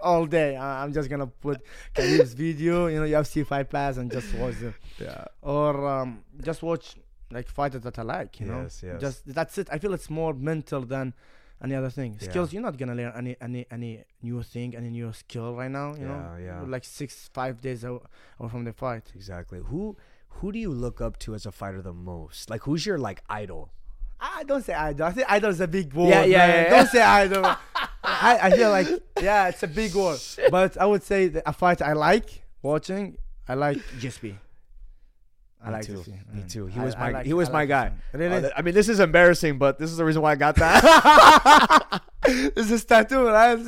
[0.02, 0.56] all day.
[0.56, 1.60] I- I'm just gonna put
[1.94, 5.24] Khabib's video, you know, UFC fight pass and just watch them, Yeah.
[5.42, 6.96] or um, just watch
[7.30, 8.62] like fighters that I like, you know.
[8.62, 9.00] Yes, yes.
[9.00, 9.68] Just that's it.
[9.70, 11.14] I feel it's more mental than
[11.62, 12.16] any other thing.
[12.20, 12.28] Yeah.
[12.30, 15.94] Skills, you're not gonna learn any any any new thing, any new skill right now.
[15.94, 16.60] You know, Yeah, yeah.
[16.62, 18.02] Like six five days out,
[18.40, 19.12] out from the fight.
[19.14, 19.60] Exactly.
[19.70, 19.96] Who
[20.36, 22.50] who do you look up to as a fighter the most?
[22.50, 23.70] Like who's your like idol?
[24.20, 25.06] I don't say idol.
[25.06, 26.08] I think idol is a big word.
[26.10, 26.70] Yeah, yeah, yeah, yeah.
[26.70, 27.44] Don't say idol.
[28.04, 28.88] I, I feel like
[29.20, 30.20] yeah, it's a big word.
[30.50, 33.16] But I would say a fight I like watching.
[33.48, 34.36] I like GSP.
[35.62, 35.92] I Me like too.
[35.94, 36.08] GSP.
[36.34, 36.50] Me Mm.
[36.52, 36.66] too.
[36.66, 37.92] He I- was my like- he was my guy.
[38.12, 38.44] Really?
[38.46, 42.02] Uh, I mean, this is embarrassing, but this is the reason why I got that.
[42.54, 43.58] this is tattoo, right?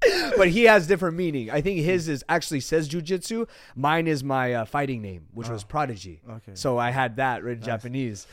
[0.36, 1.50] but he has different meaning.
[1.50, 3.48] I think his is actually says jujitsu.
[3.74, 5.66] Mine is my uh, fighting name, which was Oh.
[5.68, 6.20] Prodigy.
[6.28, 6.52] Okay.
[6.54, 7.66] So I had that written Nice.
[7.66, 8.26] Japanese.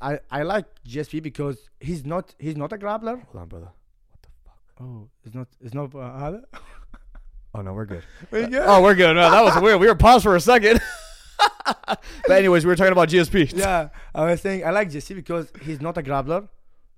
[0.00, 3.22] I I like GSP because he's not he's not a grappler.
[3.24, 3.70] Hold on, brother.
[4.10, 4.58] What the fuck?
[4.80, 5.94] Oh, it's not it's not.
[5.94, 6.38] Uh,
[7.52, 8.04] Oh no, we're good.
[8.30, 8.62] we good?
[8.64, 9.12] Oh, we're good.
[9.16, 9.80] No, that was weird.
[9.80, 10.80] We were paused for a second.
[11.64, 13.56] but anyways, we were talking about GSP.
[13.56, 16.48] yeah, I was saying I like GSP because he's not a grappler,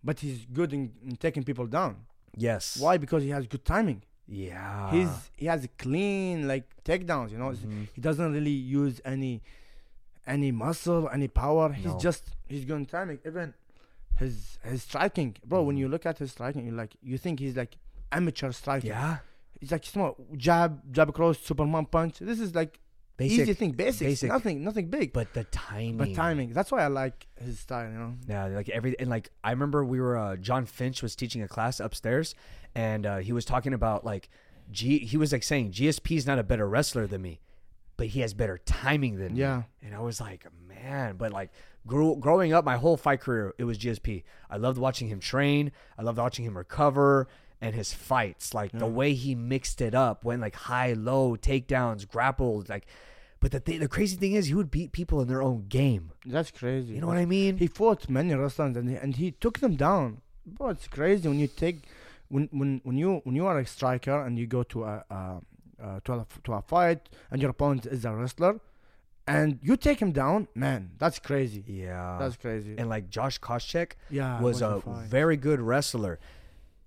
[0.04, 1.96] but he's good in, in taking people down.
[2.36, 2.76] Yes.
[2.80, 2.96] Why?
[2.96, 4.02] Because he has good timing.
[4.26, 4.90] Yeah.
[4.90, 7.30] He's he has clean like takedowns.
[7.32, 7.88] You know, Mhm.
[7.94, 9.42] he doesn't really use any
[10.26, 11.68] any muscle, any power.
[11.70, 11.74] No.
[11.74, 13.18] He's just he's good in timing.
[13.26, 13.52] Even
[14.16, 15.62] his his striking, bro.
[15.62, 15.80] When Mhm.
[15.80, 17.76] you look at his striking, you like you think he's like
[18.10, 18.90] amateur striking.
[18.90, 19.18] Yeah.
[19.60, 22.18] It's like small jab, jab across, Superman punch.
[22.18, 22.78] This is like
[23.22, 23.40] Basic.
[23.40, 24.28] easy thing, basics, basic.
[24.28, 25.12] nothing, nothing big.
[25.12, 25.96] But the timing.
[25.96, 26.52] But timing.
[26.52, 27.90] That's why I like his style.
[27.90, 28.14] You know.
[28.28, 31.48] Yeah, like every and like I remember we were uh, Jon Fitch was teaching a
[31.48, 32.34] class upstairs,
[32.74, 34.28] and uh, he was talking about like
[34.70, 34.98] G.
[34.98, 37.40] He was like saying GSP is not a better wrestler than me,
[37.96, 39.40] but he has better timing than me.
[39.40, 39.62] Yeah.
[39.82, 41.50] And I was like, man, but like
[41.86, 44.24] grew, growing up, my whole fight career, it was GSP.
[44.50, 45.72] I loved watching him train.
[45.98, 47.28] I loved watching him recover
[47.60, 52.06] and his fights, like the way he mixed it up, went like high, low, takedowns,
[52.06, 52.86] grappled, like.
[53.42, 56.12] But the th- the crazy thing is, he would beat people in their own game.
[56.24, 56.94] That's crazy.
[56.94, 57.56] You know what I mean?
[57.58, 60.22] He fought many wrestlers and he, and he took them down.
[60.46, 61.78] Bro, it's crazy when you take
[62.28, 65.40] when when when you when you are a striker and you go to a uh,
[65.82, 68.60] uh, to a to a fight and your opponent is a wrestler
[69.26, 71.64] and you take him down, man, that's crazy.
[71.66, 72.16] yeah.
[72.18, 72.74] That's crazy.
[72.78, 75.06] and like Josh Koscheck yeah, was a fight.
[75.06, 76.18] very good wrestler.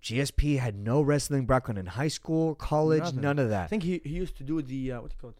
[0.03, 3.21] GSP had no wrestling background in high school, college, Nothing.
[3.21, 3.63] none of that.
[3.65, 5.37] I think he, he used to do the uh, what do you call it?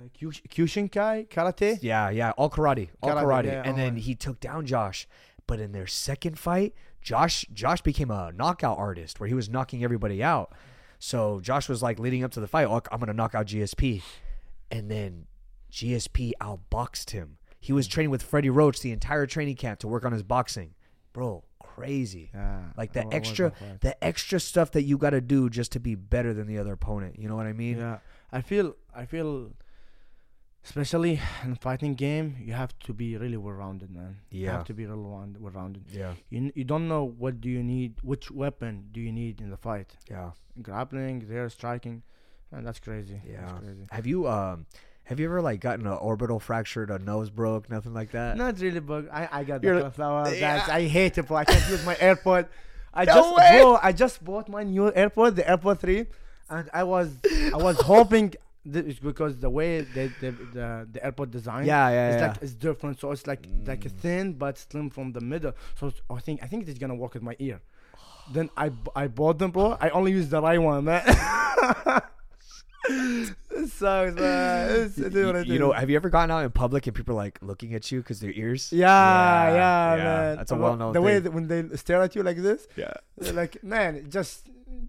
[0.00, 1.78] Uh, Kyush- Kyushinkai karate.
[1.82, 4.02] Yeah, yeah, all karate, all Karate, karate, yeah, and then alright.
[4.02, 5.06] he took down Josh.
[5.46, 9.82] But in their second fight, Josh Josh became a knockout artist where he was knocking
[9.84, 10.52] everybody out.
[10.98, 14.02] So Josh was like leading up to the fight, oh, I'm gonna knock out GSP,
[14.70, 15.26] and then
[15.72, 17.38] GSP outboxed him.
[17.58, 20.74] He was training with Freddie Roach the entire training camp to work on his boxing,
[21.12, 21.44] bro.
[21.62, 22.30] Crazy.
[22.34, 25.94] Yeah, Like the extra, the extra stuff that you got to do just to be
[25.94, 27.18] better than the other opponent.
[27.18, 27.78] You know what I mean?
[27.78, 27.98] Yeah,
[28.32, 29.52] I feel I feel,
[30.64, 34.18] especially in fighting game, you have to be really well rounded, man.
[34.30, 34.52] You Yeah.
[34.52, 35.00] have to be really
[35.38, 35.84] well rounded.
[35.92, 36.14] Yeah.
[36.30, 39.56] You you don't know what do you need, which weapon do you need in the
[39.56, 39.96] fight?
[40.10, 40.30] Yeah.
[40.62, 42.02] Grappling, there, striking,
[42.52, 43.20] and that's crazy.
[43.26, 43.40] Yeah.
[43.46, 43.86] that's crazy.
[43.90, 44.66] Have you um,
[45.04, 48.36] have you ever like gotten an orbital fractured, a nose broke, nothing like that?
[48.36, 50.38] Not really, but I I got You're the like-.
[50.38, 50.66] Yeah.
[50.68, 51.36] I hate it, bro.
[51.38, 52.46] I can't use my AirPod.
[52.92, 53.50] I No just way.
[53.60, 56.06] bro, I just bought my new AirPod, the AirPod three,
[56.50, 57.08] and I was
[57.54, 58.34] I was hoping.
[58.64, 62.28] This because the way the the the, the AirPod design Yeah, yeah, it's yeah.
[62.28, 63.00] like it's different.
[63.00, 63.90] So it's like like Mm.
[64.02, 65.52] thin but slim from the middle.
[65.78, 67.60] So I think I think it's gonna work with my ear.
[68.32, 69.76] Then i i bought them, bro.
[69.80, 71.02] I only use the right one, man.
[72.88, 74.70] it sucks, man.
[74.70, 77.38] It's, You, you know, have you ever gone out in public and people are like
[77.42, 78.72] looking at you because their ears?
[78.72, 80.36] Yeah, yeah, man.
[80.36, 82.92] That's a well-known The way that when they stare at you like this, Yeah,
[83.32, 84.46] like, man, just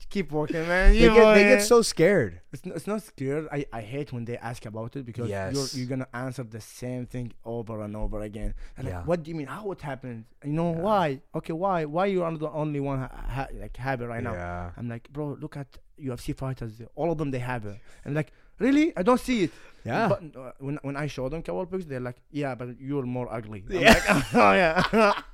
[0.10, 0.94] keep walking, man.
[0.94, 2.42] they You get they get so scared.
[2.54, 3.48] It's not, it's not scared.
[3.52, 5.54] I, I hate when they ask about it because Yes.
[5.54, 8.54] you're you're gonna answer the same thing over and over again.
[8.78, 8.98] And Yeah.
[9.00, 9.48] like, what do you mean?
[9.48, 10.26] How it happened?
[10.44, 10.82] You know Yeah.
[10.82, 11.22] why?
[11.36, 11.86] Okay, why?
[11.86, 14.34] Why you are the only one ha- ha- like have it right now?
[14.34, 14.72] Yeah.
[14.78, 15.68] I'm like, bro, look at
[16.00, 16.82] UFC fighters.
[16.96, 17.78] All of them they have it.
[18.06, 18.92] And like, really?
[18.98, 19.52] I don't see it.
[19.86, 20.08] Yeah.
[20.10, 23.28] But uh, when when I show them couple pics, they're like, yeah, but you're more
[23.32, 23.64] ugly.
[23.70, 23.94] I'm Yeah.
[23.94, 25.14] like, oh yeah.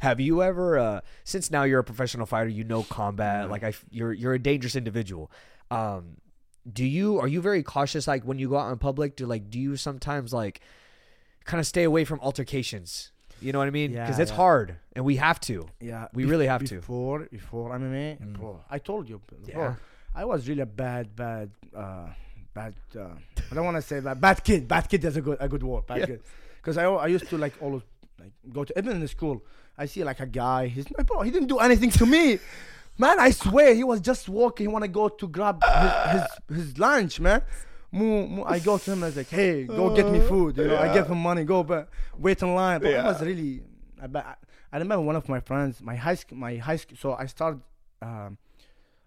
[0.00, 3.72] Have you ever, uh, since now you're a professional fighter, you know combat, like I,
[3.90, 5.30] you're you're a dangerous individual.
[5.70, 6.16] Um,
[6.70, 9.16] do you are you very cautious like when you go out in public?
[9.16, 10.60] Do like do you sometimes like
[11.44, 13.10] kind of stay away from altercations?
[13.40, 13.90] You know what I mean?
[13.92, 14.36] Because Yeah, it's yeah.
[14.36, 15.66] hard, and we have to.
[15.80, 16.06] yeah.
[16.14, 16.76] We bef- really have to.
[16.76, 18.32] Before before MMA, Mm.
[18.38, 19.38] bro, I told you, bro.
[19.48, 19.74] Yeah.
[20.14, 22.06] I was really a bad, bad, uh,
[22.54, 22.74] bad.
[22.94, 23.08] Uh,
[23.50, 24.20] I don't want to say bad.
[24.20, 24.68] Bad kid.
[24.68, 25.86] Bad kid is a good, a good word.
[25.86, 26.06] Bad Yeah.
[26.06, 26.22] kid.
[26.58, 27.82] Because I, I used to like always
[28.22, 29.36] like go to even in the school.
[29.76, 30.68] I see like a guy.
[30.68, 31.22] He's like, bro.
[31.22, 32.38] He didn't do anything to me,
[32.98, 33.18] man.
[33.18, 34.64] I swear he was just walking.
[34.66, 37.42] He want to go to grab his, his his lunch, man.
[38.54, 39.02] I go to him.
[39.02, 40.56] I was like, hey, go get me food.
[40.56, 41.44] You know, I give him money.
[41.44, 42.80] Go, but wait in line.
[42.80, 43.62] But it was really.
[44.02, 44.34] I,
[44.74, 46.96] I remember one of my friends, my high school, my high school.
[46.96, 47.60] So I started.
[48.00, 48.38] Um,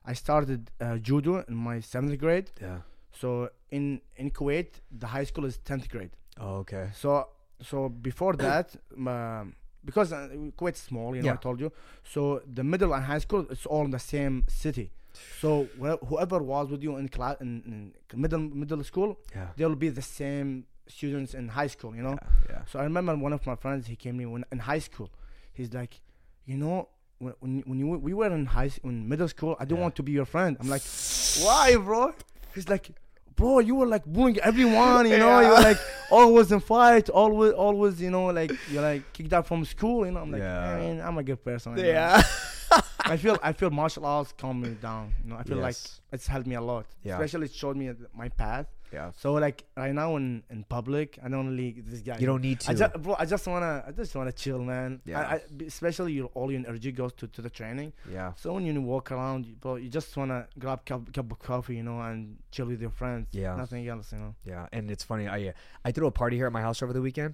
[0.05, 2.51] I started uh, judo in my seventh grade.
[2.61, 2.79] Yeah.
[3.19, 6.11] So in in Kuwait, the high school is tenth grade.
[6.39, 6.89] Oh, okay.
[6.93, 7.29] So
[7.61, 10.27] so before that, um, because uh,
[10.57, 11.33] Kuwait's small, you know, Yeah.
[11.33, 11.71] I told you.
[12.03, 14.91] So the middle and high school, it's all in the same city.
[15.39, 19.47] So wh- whoever was with you in class in, in middle middle school, Yeah.
[19.55, 21.95] they'll be the same students in high school.
[21.95, 22.17] You know.
[22.49, 22.61] Yeah.
[22.69, 23.87] So I remember one of my friends.
[23.87, 25.09] He came to me when in high school.
[25.53, 26.01] He's like,
[26.45, 26.89] you know,
[27.19, 29.83] when when, when you, we were in high s- in middle school, I don't Yeah.
[29.83, 30.57] want to be your friend.
[30.59, 30.83] I'm like,
[31.45, 32.13] why, bro?
[32.53, 32.89] He's like,
[33.35, 35.07] bro, you were like bullying everyone.
[35.09, 35.77] You know, you were like
[36.11, 40.05] always in fight, always, always, you know, like you're like kicked out from school.
[40.05, 40.69] You know, I'm like, Yeah.
[40.71, 41.73] I mean, I'm a good person.
[41.73, 42.23] right now." Yeah.
[43.07, 45.13] I feel I feel martial arts calm me down.
[45.23, 45.75] You know, I feel like
[46.11, 46.85] it's helped me a lot.
[47.03, 47.13] Yeah.
[47.13, 48.65] Especially it showed me my path.
[48.95, 49.11] Yeah.
[49.21, 52.17] So like right now in in public, I don't really this guy.
[52.21, 52.71] You don't need to.
[52.71, 55.01] I just, bro, I just wanna, I just wanna chill, man.
[55.05, 55.19] Yeah.
[55.19, 55.41] I, I,
[55.73, 57.89] especially your all your energy goes to, to the training.
[58.17, 58.29] yeah.
[58.41, 61.75] So when you walk around, you- bro, you just wanna grab cup cup of coffee,
[61.79, 63.27] you know, and chill with your friends.
[63.31, 63.55] Yeah.
[63.63, 64.33] Nothing else, you know.
[64.51, 65.27] Yeah, and it's funny.
[65.37, 65.53] I
[65.87, 67.33] I threw a party here at my house over the weekend,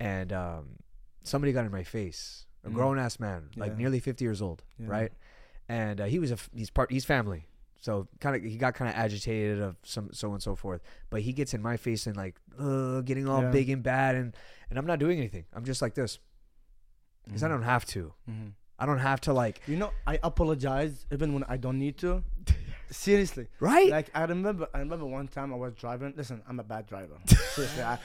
[0.00, 0.64] and um,
[1.22, 2.46] somebody got in my face.
[2.64, 2.74] A Mm.
[2.74, 3.78] grown ass man, like Yeah.
[3.82, 4.86] nearly fifty years old, Yeah.
[4.96, 5.12] right?
[5.68, 7.42] And uh, he was a f- he's part he's family,
[7.82, 10.80] so kind of he got kind of agitated of some so on and so forth.
[11.10, 13.50] But he gets in my face and like uh, getting all Yeah.
[13.50, 14.34] big and bad, and
[14.70, 15.44] and I'm not doing anything.
[15.52, 16.18] I'm just like this
[17.26, 18.14] because I don't have to.
[18.30, 18.52] Mhm.
[18.78, 22.24] I don't have to like You know, I apologize even when I don't need to.
[22.90, 23.88] Seriously, right.
[23.90, 26.12] like I remember, I remember one time I was driving.
[26.16, 27.14] Listen, I'm a bad driver.
[27.26, 27.98] Seriously, I,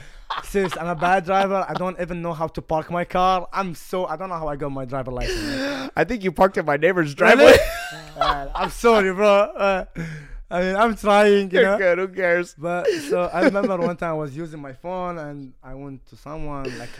[0.44, 1.64] seriously, I'm a bad driver.
[1.68, 3.48] I don't even know how to park my car.
[3.52, 5.90] I'm so I don't know how I got my driver license.
[5.96, 7.14] I think you parked at my neighbor's?
[7.20, 7.56] Uh,
[8.54, 9.26] I'm sorry, bro.
[9.28, 9.84] Uh,
[10.50, 11.76] I mean, I'm trying, you know.
[11.78, 11.98] good.
[11.98, 12.54] Who cares?
[12.56, 16.16] But so I remember one time I was using my phone and I went to
[16.16, 16.90] someone like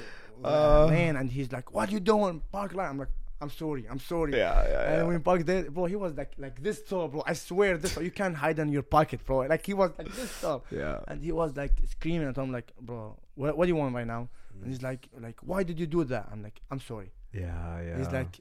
[0.44, 0.86] Uh.
[0.88, 2.42] man, and he's like, "What you doing?
[2.52, 3.08] Park line." I'm like,
[3.40, 6.32] "I'm sorry, I'm sorry." Yeah, yeah, And when we parked there, bro, he was like
[6.38, 7.22] like this tall, bro.
[7.26, 8.04] I swear, this tall.
[8.04, 9.38] You can't hide in your pocket, bro.
[9.54, 11.00] Like he was like this tall, yeah.
[11.08, 14.06] and he was like screaming at him, like, "Bro, what, what do you want right
[14.16, 14.22] now?"
[14.56, 14.62] Mm.
[14.62, 17.96] And he's like, "Like, why did you do that?" I'm like, "I'm sorry." Yeah, yeah.
[17.98, 18.32] He's like,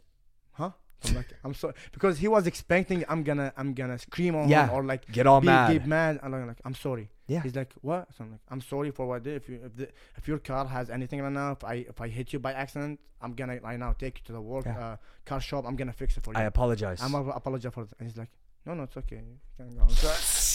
[0.60, 0.72] "Huh?"
[1.06, 4.68] I'm like, "I'm sorry," because he was expecting I'm gonna I'm gonna scream on Yeah.
[4.68, 5.72] him or like get all be, mad.
[5.74, 6.20] get mad.
[6.24, 7.08] And I'm like, I'm sorry.
[7.34, 7.42] Yeah.
[7.46, 8.04] He's like, what?
[8.16, 9.36] So I'm like, I'm sorry for what I did.
[9.42, 9.88] If you if, the,
[10.20, 13.00] if your car has anything right now, if I if I hit you by accident,
[13.22, 14.80] I'm gonna right now take you to the work Yeah.
[14.86, 14.96] uh,
[15.26, 15.66] car shop.
[15.68, 16.40] I'm gonna fix it for you.
[16.40, 17.00] I apologize.
[17.04, 17.90] I'm gonna apologize for it.
[18.00, 18.32] And he's like,
[18.66, 19.18] no, no, it's okay.
[19.18, 19.86] You can go.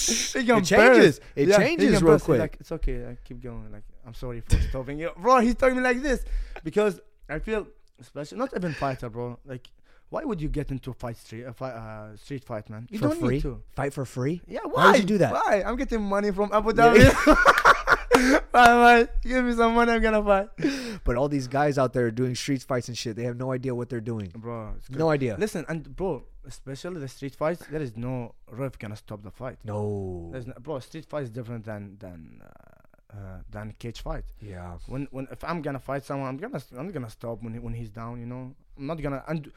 [0.35, 1.21] It changes.
[1.37, 2.19] It Yeah, changes real.
[2.19, 2.41] Quick.
[2.41, 3.07] Like, it's okay.
[3.07, 3.71] I keep going.
[3.73, 5.41] Like, I'm sorry for stopping you, bro.
[5.41, 6.25] He's talking me like this
[6.65, 7.67] because I feel,
[8.01, 9.39] especially not even fighter, bro.
[9.45, 9.69] Like,
[10.11, 12.87] why would you get into fight street, uh, fight, uh, street fight, man?
[12.91, 13.35] You For don't free?
[13.37, 13.63] need to.
[13.75, 14.43] Fight for free?
[14.47, 14.71] Yeah, why?
[14.85, 15.33] Why would you do that?
[15.33, 15.63] Why?
[15.65, 17.11] I'm getting money from Abu Dhabi.
[17.13, 17.72] why,
[18.53, 19.09] why?
[19.23, 20.49] Give me some money, I'm gonna fight.
[21.05, 23.75] But all these guys out there doing street fights and shit, they have no idea
[23.75, 24.33] what they're doing.
[24.35, 25.37] Bro, No idea.
[25.39, 29.59] Listen, and bro, especially the street fights, there is no ref gonna stop the fight.
[29.65, 30.29] No.
[30.33, 34.25] There's no, bro, street fight is different than than uh, uh, than cage fight.
[34.41, 34.79] Yeah.
[34.87, 37.75] When when if I'm gonna fight someone, I'm gonna I'm gonna stop when he, when
[37.75, 38.21] he's down.
[38.21, 39.51] You know, I'm not gonna and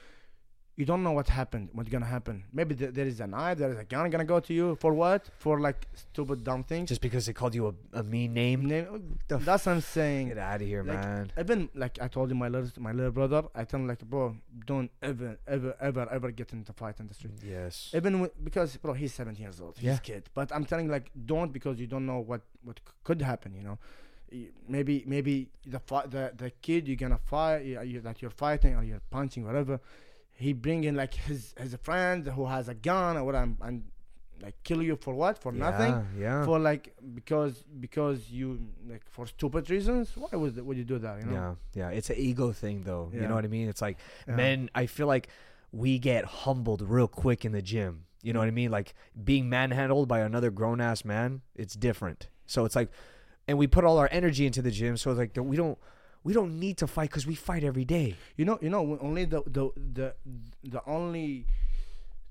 [0.77, 2.43] you don't know what happened, what's gonna happen.
[2.51, 4.93] Maybe th- there is a knife, there is a gun gonna go to you for
[4.93, 5.29] what?
[5.37, 6.89] For like stupid dumb things.
[6.89, 8.65] Just because they called you a, a mean name.
[8.65, 10.27] Name- uh, f- That's what I'm saying.
[10.29, 11.31] Get out of here, Like, man.
[11.39, 14.35] Even like I told you, my little my little brother, I tell him like, bro,
[14.65, 17.33] don't ever, ever, ever, ever get into fight in the street.
[17.41, 17.91] Yes.
[17.93, 19.77] Even w- because bro, he's 17 years old.
[19.77, 19.95] He's Yeah.
[19.95, 20.29] a kid.
[20.33, 23.53] But I'm telling like, don't because you don't know what what c- could happen.
[23.55, 23.77] You know,
[24.67, 28.75] maybe maybe the fi- the the kid you're gonna fight, you, you, that you're fighting
[28.75, 29.79] or you're punching, whatever.
[30.35, 33.83] He bring in like his his friend who has a gun or what, and, and
[34.41, 35.37] like kill you for what?
[35.37, 36.05] For nothing.
[36.19, 36.43] Yeah.
[36.45, 40.11] For like because because you like for stupid reasons.
[40.15, 41.19] Why would would you do that?
[41.21, 41.57] You know.
[41.73, 41.89] Yeah.
[41.89, 41.97] Yeah.
[41.97, 43.09] It's an ego thing, though.
[43.13, 43.69] You know what I mean?
[43.69, 44.35] It's like Yeah.
[44.35, 44.69] men.
[44.75, 45.29] I feel like
[45.71, 48.05] we get humbled real quick in the gym.
[48.21, 48.71] You know what I mean?
[48.71, 51.41] Like being manhandled by another grown ass man.
[51.55, 52.27] It's different.
[52.45, 52.89] So it's like,
[53.47, 54.97] and we put all our energy into the gym.
[54.97, 55.77] So it's like we don't.
[56.25, 58.17] We don't need to fight because we fight every day.
[58.35, 60.07] You know, you know, only the the the
[60.63, 61.45] the only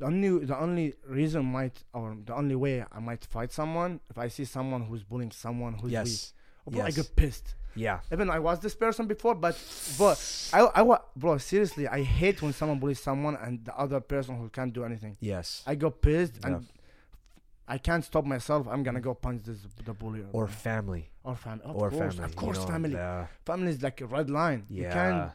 [0.01, 4.18] the only the only reason might or the only way I might fight someone if
[4.18, 6.07] I see someone who's bullying someone who's yes.
[6.09, 6.20] weak.
[6.66, 7.55] Oh, bro, I get pissed.
[7.76, 8.01] Yeah.
[8.12, 9.57] Even I was this person before, but
[9.97, 10.18] but
[10.53, 14.49] I I bro seriously, I hate when someone bullies someone and the other person who
[14.49, 15.16] can't do anything.
[15.20, 15.62] Yes.
[15.68, 16.47] I go pissed Yeah.
[16.49, 16.66] and
[17.66, 18.66] I can't stop myself.
[18.68, 21.10] I'm gonna go punch this the bully Or family.
[21.22, 21.64] or family.
[21.64, 22.24] Of or course, family.
[22.24, 22.92] of you course, know, family.
[22.92, 23.26] Yeah.
[23.46, 24.66] Family is like a red line.
[24.68, 24.82] Yeah.
[24.82, 25.32] You can't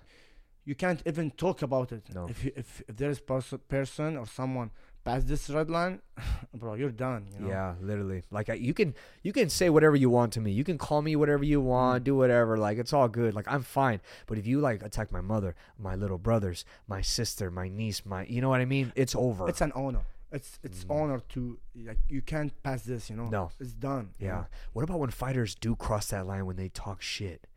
[0.65, 2.03] you can't even talk about it.
[2.13, 2.27] No.
[2.30, 4.69] If you, if if there is pers- person or someone
[5.03, 6.01] past this red line,
[6.53, 7.25] bro, you're done.
[7.34, 7.49] You know?
[7.49, 8.21] Yeah, literally.
[8.30, 10.51] Like I, you can you can say whatever you want to me.
[10.51, 12.05] You can call me whatever you want, mm.
[12.05, 12.57] do whatever.
[12.57, 13.34] Like it's all good.
[13.34, 14.01] Like I'm fine.
[14.27, 18.25] But if you like attack my mother, my little brothers, my sister, my niece, my
[18.25, 18.93] you know what I mean?
[18.95, 19.49] It's over.
[19.49, 20.05] It's an honor.
[20.32, 20.95] It's it's Mm.
[20.95, 23.09] honor to like you can't pass this.
[23.09, 23.30] You know.
[23.30, 23.51] No.
[23.59, 24.11] It's done.
[24.19, 24.34] you yeah.
[24.36, 24.45] know?
[24.73, 27.47] What about when fighters do cross that line when they talk shit?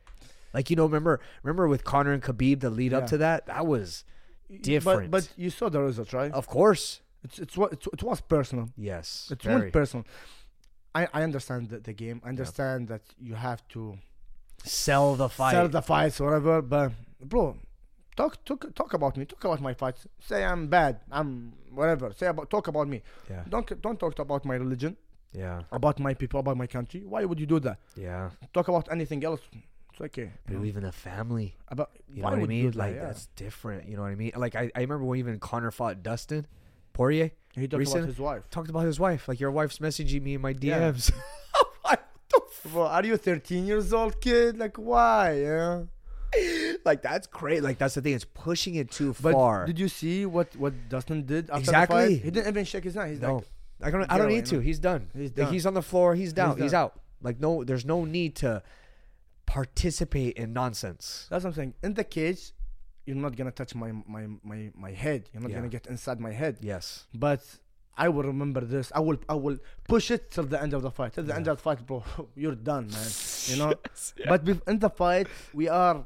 [0.55, 3.47] Like you know, remember remember with Conor and Khabib the lead up to that?
[3.47, 4.05] That was
[4.61, 5.11] Different.
[5.11, 6.31] But but you saw the result, right?
[6.33, 7.01] of course.
[7.25, 8.69] It's it's what it's, it was personal.
[8.77, 9.29] Yes.
[9.31, 9.71] It's very.
[9.71, 10.05] personal.
[10.95, 12.21] I I understand the, the game.
[12.25, 13.99] I understand that you have to
[14.65, 15.53] Sell the fight.
[15.53, 16.61] sell the fights, whatever.
[16.63, 17.57] But bro,
[18.17, 19.25] talk talk talk about me.
[19.25, 20.07] Talk about my fights.
[20.21, 21.01] Say I'm bad.
[21.11, 22.13] I'm whatever.
[22.13, 23.03] Say about talk about me.
[23.31, 23.45] yeah.
[23.49, 24.97] Don't don't talk about my religion,
[25.33, 25.63] Yeah.
[25.73, 27.03] about my people, about my country.
[27.05, 27.79] Why would you do that?
[27.97, 28.31] Yeah.
[28.53, 29.41] Talk about anything else.
[29.93, 30.31] It's okay.
[30.49, 30.65] Know?
[30.65, 31.55] even the family.
[31.69, 32.73] About You why know what I would you mean?
[32.73, 32.97] Like that?
[33.01, 33.07] Yeah.
[33.07, 33.89] that's different.
[33.89, 34.33] You know what I mean?
[34.37, 36.47] Like I, I remember when even Conor fought Dustin
[36.95, 37.31] Poirier.
[37.55, 38.43] he talked recent- about his wife.
[38.51, 39.29] Talked about his wife.
[39.29, 40.93] Like your wife's messaging me in my Yeah.
[40.93, 41.13] DMs.
[41.83, 42.01] What
[42.31, 44.57] the Bro, are you 13 years old, kid?
[44.59, 45.33] Like why?
[45.41, 45.83] Yeah.
[46.85, 47.63] like that's great.
[47.63, 48.15] Like that's the thing.
[48.15, 49.67] It's pushing it too But far.
[49.67, 51.97] did you see what what Dustin did after Exactly.
[51.97, 52.25] the fight?
[52.25, 53.11] He didn't even shake his hand.
[53.11, 53.45] He's no, like,
[53.83, 54.13] I don't.
[54.13, 54.61] I don't need to.
[54.61, 55.09] He's done.
[55.15, 55.53] He's Like, done.
[55.53, 56.15] he's on the floor.
[56.15, 56.61] He's down.
[56.61, 56.81] He's, done.
[56.85, 57.01] out.
[57.21, 58.63] Like no, there's no need to
[59.47, 61.27] participate in nonsense.
[61.31, 61.75] That's what I'm saying.
[61.83, 62.53] In the cage,
[63.07, 65.29] you're not gonna touch my my my my head.
[65.33, 65.57] You're not Yeah.
[65.59, 66.59] gonna get inside my head.
[66.61, 67.07] Yes.
[67.15, 67.43] But
[67.97, 68.91] I will remember this.
[68.95, 69.59] I will I will
[69.89, 71.13] push it till the end of the fight.
[71.15, 72.03] Till the end of the fight, bro,
[72.37, 73.11] you're done, man.
[73.49, 73.75] You know.
[74.29, 76.05] But bef- in the fight, we are.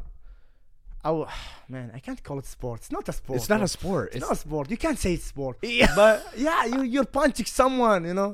[1.09, 1.29] Our,
[1.75, 2.81] man, I can't call it sport.
[2.81, 3.37] It's not a sport.
[3.39, 4.07] It's not a sport.
[4.09, 4.65] It's It's not a sport.
[4.75, 5.57] You can't say it's sport.
[5.81, 5.93] yeah.
[6.01, 6.15] But
[6.47, 8.01] yeah, you you're punching someone.
[8.11, 8.31] You know,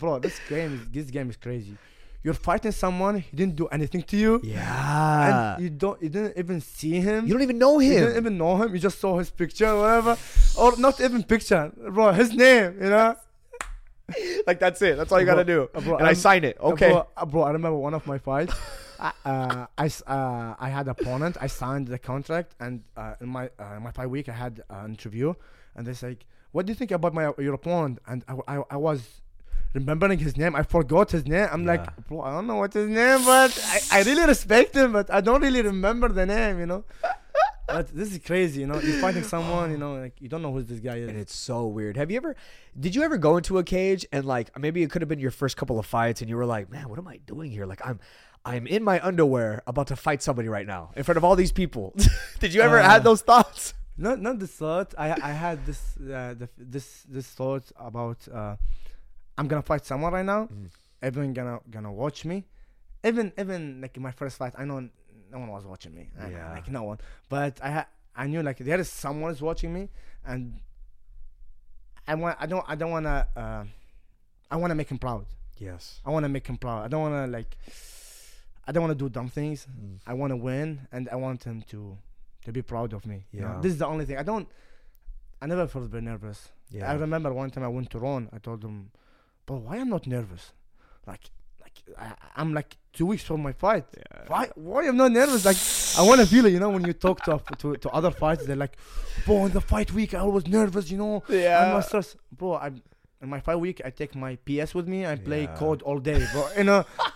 [0.00, 0.18] bro.
[0.26, 1.76] This game is this game is crazy.
[2.24, 3.14] You're fighting someone.
[3.20, 4.32] He didn't do anything to you.
[4.42, 5.54] Yeah.
[5.56, 7.92] and you don't you didn't even see him You don't even know him.
[7.92, 10.12] you didn't even know him you just saw his picture or whatever
[10.62, 11.62] or not even picture
[11.96, 13.14] bro his name you know
[14.48, 14.96] Like that's it.
[14.96, 15.60] That's all you Bro, gotta do.
[15.84, 16.56] bro, and I I'm- sign it.
[16.60, 16.90] Okay.
[16.90, 18.58] bro, bro i remember one of my fights I,
[19.00, 23.74] uh, I, uh, I had opponent i signed the contract and uh, in my uh,
[23.76, 25.34] in my fight week i had an interview
[25.74, 26.16] and they say
[26.52, 29.00] what do you think about my your opponent and i, I, I was
[29.74, 31.72] remembering his name i forgot his name i'm Yeah.
[31.72, 35.10] like bro i don't know what his name but I, I really respect him but
[35.10, 36.84] i don't really remember the name you know
[37.68, 40.52] but this is crazy you know you're fighting someone you know like you don't know
[40.52, 41.96] who this guy is and it's so weird.
[41.96, 42.36] Have you ever
[42.78, 45.32] did you ever go into a cage and like maybe it could have been your
[45.32, 47.66] first couple of fights and you were like, "Man, what am I doing here?
[47.66, 47.98] Like I'm
[48.52, 51.52] I'm in my underwear about to fight somebody right now in front of all these
[51.52, 51.86] people."
[52.42, 53.74] did you ever Uh, had those thoughts?
[53.98, 54.94] not not this thought.
[54.98, 56.86] I I had this uh, the, this
[57.16, 58.54] this thought about uh,
[59.38, 60.42] I'm gonna fight someone right now.
[60.52, 60.68] Mm.
[61.02, 62.44] Everyone gonna gonna watch me.
[63.08, 64.78] Even even like in my first fight, I know
[65.32, 66.04] no one was watching me.
[66.20, 66.50] I- Yeah.
[66.56, 66.98] like no one.
[67.28, 69.88] But I ha- I knew like there is someone is watching me,
[70.24, 70.60] and
[72.06, 73.64] I want I don't I don't wanna uh,
[74.50, 75.26] I wanna make him proud.
[75.58, 76.00] Yes.
[76.06, 76.84] I wanna make him proud.
[76.84, 77.56] I don't wanna like
[78.66, 79.66] I don't wanna do dumb things.
[79.70, 79.98] Mm.
[80.06, 81.96] I want to win, and I want him to
[82.44, 83.24] to be proud of me.
[83.32, 83.48] you know?
[83.54, 83.60] Yeah.
[83.60, 84.16] This is the only thing.
[84.18, 84.48] I don't.
[85.42, 86.50] I never felt very nervous.
[86.70, 86.90] Yeah.
[86.90, 88.28] I remember one time I went to Ron.
[88.32, 88.90] I told him,
[89.46, 90.52] "But why I'm not nervous?
[91.06, 91.24] Like,
[91.60, 93.84] like I, I'm like two weeks from my fight.
[93.96, 94.22] Yeah.
[94.28, 94.50] Why?
[94.54, 95.44] Why I'm not nervous?
[95.44, 95.58] Like,
[95.98, 96.52] I want to feel it.
[96.52, 98.76] You know, when you talk to to, to other fighters, they're like,
[99.24, 100.90] "Bro, in the fight week, I was nervous.
[100.90, 102.56] You know, I'm not stressed, bro.
[102.56, 102.82] I'm
[103.22, 103.80] in my fight week.
[103.84, 105.06] I take my PS with me.
[105.06, 105.54] I play Yeah.
[105.56, 106.48] code all day, bro.
[106.56, 106.84] You know,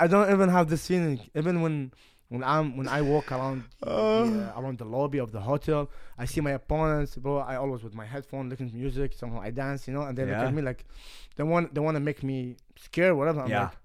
[0.00, 1.20] I don't even have this feeling.
[1.34, 1.92] Even when
[2.28, 6.24] when I'm when I walk around the, uh, around the lobby of the hotel, I
[6.26, 7.38] see my opponents, bro.
[7.38, 9.12] I always with my headphone, listening to music.
[9.14, 10.84] Somehow I dance, you know, and they look at me like
[11.36, 13.40] they want they want to make me scared, whatever.
[13.42, 13.64] I'm Yeah.
[13.64, 13.76] like,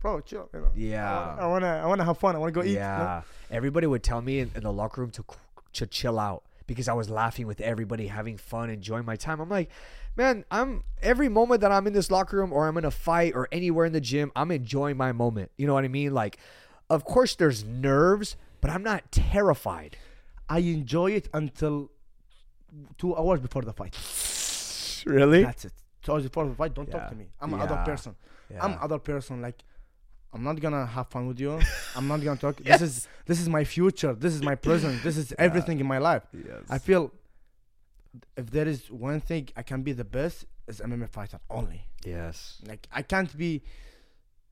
[0.00, 0.48] bro, chill.
[0.54, 0.70] You know?
[0.74, 1.36] Yeah.
[1.38, 2.34] I wanna I wanna have fun.
[2.34, 2.70] I wanna go eat.
[2.70, 2.80] you know?
[2.80, 3.22] Yeah.
[3.50, 5.24] Everybody would tell me in, in the locker room to
[5.74, 9.40] to chill out because I was laughing with everybody, having fun, enjoying my time.
[9.40, 9.68] I'm like,
[10.16, 13.34] man, I'm every moment that I'm in this locker room or I'm in a fight
[13.34, 15.50] or anywhere in the gym, I'm enjoying my moment.
[15.56, 16.12] You know what I mean?
[16.14, 16.38] Like,
[16.90, 19.96] of course there's nerves, but I'm not terrified.
[20.48, 21.90] I enjoy it until
[22.98, 23.96] two hours before the fight.
[25.06, 25.42] Really?
[25.44, 25.72] That's it.
[26.02, 26.98] Two hours before the fight, don't Yeah.
[26.98, 27.26] talk to me.
[27.40, 28.14] I'm another person.
[28.50, 28.64] Yeah.
[28.64, 29.40] I'm other person.
[29.40, 29.62] Like,
[30.32, 31.58] I'm not gonna have fun with you.
[31.96, 32.56] I'm not gonna talk.
[32.56, 34.12] This is this is my future.
[34.14, 35.02] This is my present.
[35.02, 36.22] This is everything in my life.
[36.32, 36.62] yes.
[36.68, 37.12] I feel
[38.36, 41.82] if there is one thing I can be the best is MMA fighter only.
[42.04, 42.58] yes.
[42.66, 43.62] Like I can't be.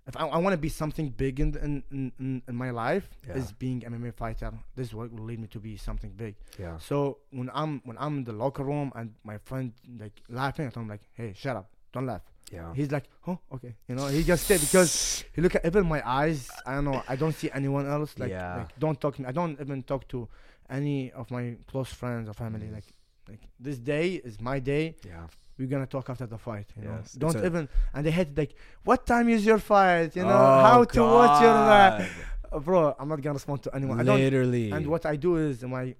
[0.04, 3.34] If I, I want to be something big in, in in in my life Yeah.
[3.36, 4.50] is being MMA fighter.
[4.74, 6.34] This is what will lead me to be something big.
[6.58, 6.78] Yeah.
[6.78, 10.88] So when I'm when I'm in the locker room and my friend like laughing, I'm
[10.88, 12.22] like, hey, shut up, don't laugh.
[12.50, 12.74] Yeah.
[12.74, 16.02] He's like, oh, okay, you know, he just stay because he look at even my
[16.04, 16.50] eyes.
[16.66, 18.18] I don't know, I don't see anyone else.
[18.18, 18.56] Like, Yeah.
[18.56, 19.28] like don't talk to me.
[19.28, 20.28] I don't even talk to
[20.68, 22.68] any of my close friends or family.
[22.70, 22.84] Like,
[23.28, 24.96] like this day is my day.
[25.06, 25.26] Yeah.
[25.58, 26.66] We're gonna talk after the fight.
[26.76, 27.68] You Yes, it's don't even.
[27.94, 28.54] And they had like,
[28.84, 30.16] what time is your fight?
[30.16, 31.50] You know, Oh, how to watch your.
[31.50, 34.00] Uh, bro, I'm not gonna respond to anyone.
[34.00, 34.18] I don't.
[34.18, 34.70] Literally.
[34.70, 35.94] And what I do is my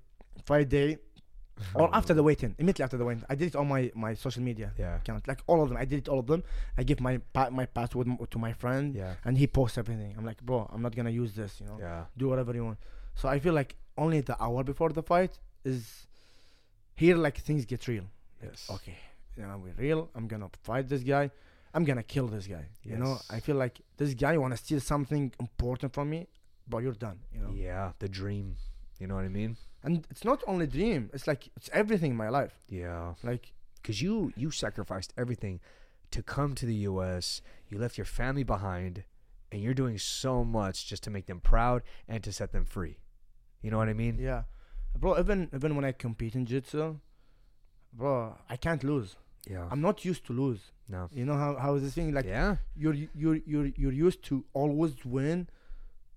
[0.47, 0.99] fight day
[1.75, 4.43] or after the waiting, immediately after the waiting, I did it on my my social
[4.43, 4.97] media Yeah.
[4.97, 5.79] account, like all of them.
[5.79, 6.43] I did it all of them.
[6.77, 9.15] I give my pa- my password to my friend, Yeah.
[9.25, 10.15] and he posts everything.
[10.19, 11.61] I'm like, bro, I'm not gonna use this.
[11.61, 12.05] You know, Yeah.
[12.17, 12.79] do whatever you want.
[13.15, 16.07] So I feel like only the hour before the fight is
[16.95, 17.17] here.
[17.17, 18.05] Like things get real.
[18.43, 18.69] Yes.
[18.71, 18.97] Okay,
[19.37, 20.11] you know, we're real.
[20.15, 21.31] I'm gonna fight this guy.
[21.75, 22.67] I'm gonna kill this guy.
[22.83, 26.27] You know, I feel like this guy wanna steal something important from me,
[26.69, 27.21] but you're done.
[27.33, 27.93] You know, Yeah.
[27.99, 28.57] The dream.
[28.99, 29.57] You know what I mean?
[29.85, 31.11] and it's not only dream.
[31.13, 32.55] It's like it's everything in my life.
[32.69, 33.15] Yeah.
[33.25, 35.61] Like because you you sacrificed everything
[36.13, 37.43] to come to the U.S.
[37.69, 39.03] You left your family behind,
[39.51, 42.99] and you're doing so much just to make them proud and to set them free.
[43.63, 44.19] You know what I mean?
[44.21, 44.43] Yeah,
[44.99, 45.19] bro.
[45.19, 46.97] Even even when I compete in jiu-jitsu,
[47.93, 49.17] bro, I can't lose.
[49.49, 49.67] Yeah.
[49.71, 50.61] I'm not used to lose.
[50.89, 51.09] no.
[51.13, 52.13] You know how how is this thing?
[52.13, 52.57] Like yeah.
[52.77, 55.49] you're you're you're you're used to always win,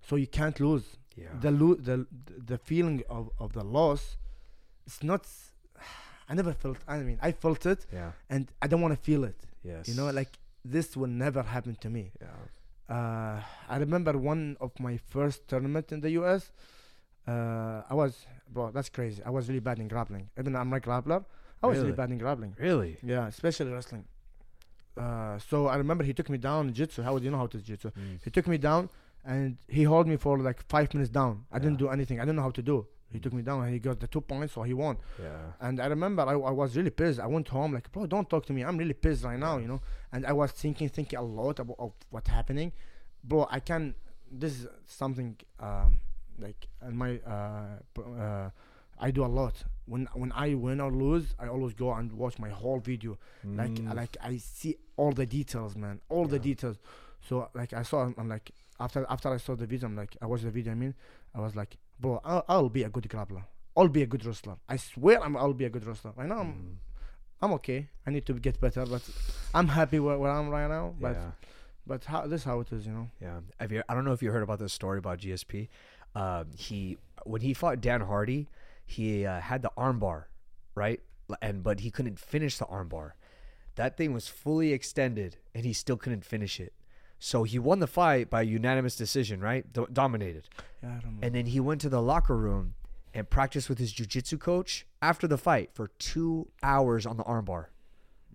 [0.08, 0.86] so you can't lose.
[1.16, 1.30] Yeah.
[1.42, 2.06] The lo- the
[2.52, 4.18] the feeling of of the loss,
[4.86, 5.26] it's not.
[6.30, 6.78] I never felt.
[6.88, 8.12] I mean, I felt it, yeah.
[8.30, 9.38] and I don't want to feel it.
[9.64, 9.88] Yes.
[9.88, 10.32] You know, like
[10.64, 12.12] this will never happen to me.
[12.22, 12.96] Yeah.
[12.96, 16.52] uh, I remember one of my first tournament in the US.
[17.28, 19.22] Uh, I was, bro, that's crazy.
[19.26, 20.30] I was really bad in grappling.
[20.40, 21.24] Even I'm a grappler.
[21.64, 21.98] I was really, Really?
[21.98, 22.56] bad in grappling.
[22.60, 22.98] Really.
[23.04, 24.06] Yeah, especially wrestling.
[24.98, 27.02] Uh, so I remember he took me down jiu-jitsu.
[27.04, 27.92] How would you know how to jiu-jitsu?
[27.92, 28.20] Mm.
[28.24, 28.90] He took me down
[29.26, 31.46] and he held me for like five minutes down.
[31.52, 32.20] I didn't do anything.
[32.20, 32.88] I didn't know how to do.
[33.12, 34.98] He took me down and he got the two points, so he won.
[35.22, 35.38] Yeah.
[35.62, 37.20] And I remember I, I was really pissed.
[37.20, 38.64] I went home like, bro, don't talk to me.
[38.64, 39.82] I'm really pissed right now, you know.
[40.12, 42.72] And I was thinking, thinking a lot about of what's happening,
[43.24, 43.48] bro.
[43.50, 43.96] I can.
[44.30, 46.00] This is something um,
[46.40, 48.50] like in my uh, uh,
[49.00, 49.64] I do a lot.
[49.86, 53.18] When when I win or lose, I always go and watch my whole video.
[53.44, 53.94] Like Mm.
[53.96, 56.78] like I see all the details, man, all the details.
[57.28, 60.26] So like I saw, I'm like after after I saw the video, I'm like I
[60.26, 60.72] watched the video.
[60.72, 60.94] I mean,
[61.34, 63.44] I was like, bro, I'll, I'll be a good grappler.
[63.78, 64.56] I'll be a good wrestler.
[64.70, 66.14] I swear, I'm, I'll be a good wrestler.
[66.16, 66.76] Right now, I'm Mm.
[67.42, 67.90] I'm okay.
[68.08, 69.04] I need to get better, but
[69.54, 70.96] I'm happy where, where I'm right now.
[71.00, 71.32] But yeah.
[71.86, 73.10] but how this is how it is, you know.
[73.22, 73.42] Yeah.
[73.60, 75.68] Have you, I don't know if you heard about this story about GSP.
[76.16, 78.48] Um, he when he fought Dan Hardy,
[78.86, 80.26] he uh, had the armbar,
[80.76, 81.02] right?
[81.42, 83.12] And but he couldn't finish the armbar.
[83.76, 86.74] That thing was fully extended, and he still couldn't finish it.
[87.20, 89.72] So he won the fight by unanimous decision, right?
[89.74, 90.48] Do- dominated.
[90.84, 91.20] Yeah, I don't.
[91.22, 92.76] And then he went to the locker room
[93.14, 97.68] and practiced with his jujitsu coach after the fight for two hours on the armbar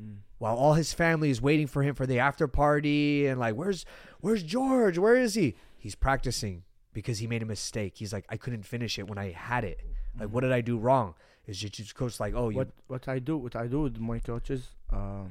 [0.02, 0.16] Mm.
[0.38, 3.84] while all his family is waiting for him for the after party and like where's
[4.20, 6.62] where's George where is he he's practicing
[6.92, 9.80] because he made a mistake he's like I couldn't finish it when I had it
[10.18, 11.14] like what did I do wrong
[11.46, 14.18] Is jiu-jitsu coach like oh you what what I do what I do with my
[14.30, 14.62] coaches,
[14.92, 15.24] uh,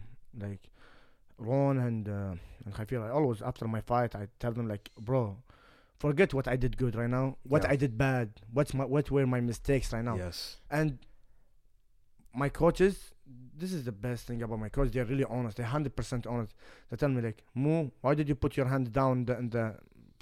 [0.46, 0.64] like
[1.38, 2.34] Ron and uh,
[2.66, 5.38] and Javier, I always after my fight I tell them like, bro,
[6.06, 7.72] forget what I did good right now, what Yeah.
[7.74, 10.98] I did bad, what's my what were my mistakes right now, yes and
[12.34, 12.96] my coaches.
[13.62, 14.92] This is the best thing about my coach.
[14.92, 15.58] They're really honest.
[15.58, 16.54] They're hundred percent honest.
[16.90, 19.76] They tell me like, Mo, why did you put your hand down the, in the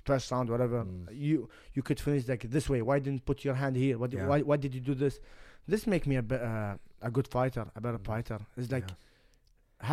[0.08, 0.80] first round, whatever.
[0.84, 1.08] Mm.
[1.28, 2.82] You you could finish like this way.
[2.90, 3.96] Why didn't put your hand here?
[4.02, 4.12] What?
[4.14, 4.28] Yeah.
[4.32, 4.40] Why?
[4.50, 5.20] Why did you do this?
[5.72, 6.76] This make me a be- uh,
[7.10, 8.06] a good fighter, a better Mm.
[8.12, 8.40] fighter.
[8.58, 8.96] It's like Yeah.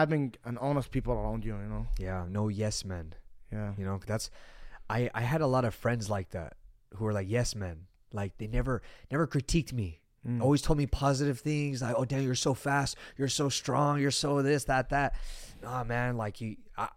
[0.00, 1.54] having an honest people around you.
[1.56, 1.86] You know.
[1.98, 3.14] Yeah, no yes men.
[3.52, 3.72] Yeah.
[3.78, 4.30] You know, that's
[4.88, 6.52] I I had a lot of friends like that
[6.94, 7.86] who were like yes men.
[8.12, 10.00] Like they never never critiqued me.
[10.26, 10.40] Mm.
[10.42, 12.96] Always told me positive things like, "Oh, damn, you're so fast.
[13.18, 14.00] You're so strong.
[14.00, 15.14] You're so this, that, that."
[15.62, 16.88] Nah, man, like you I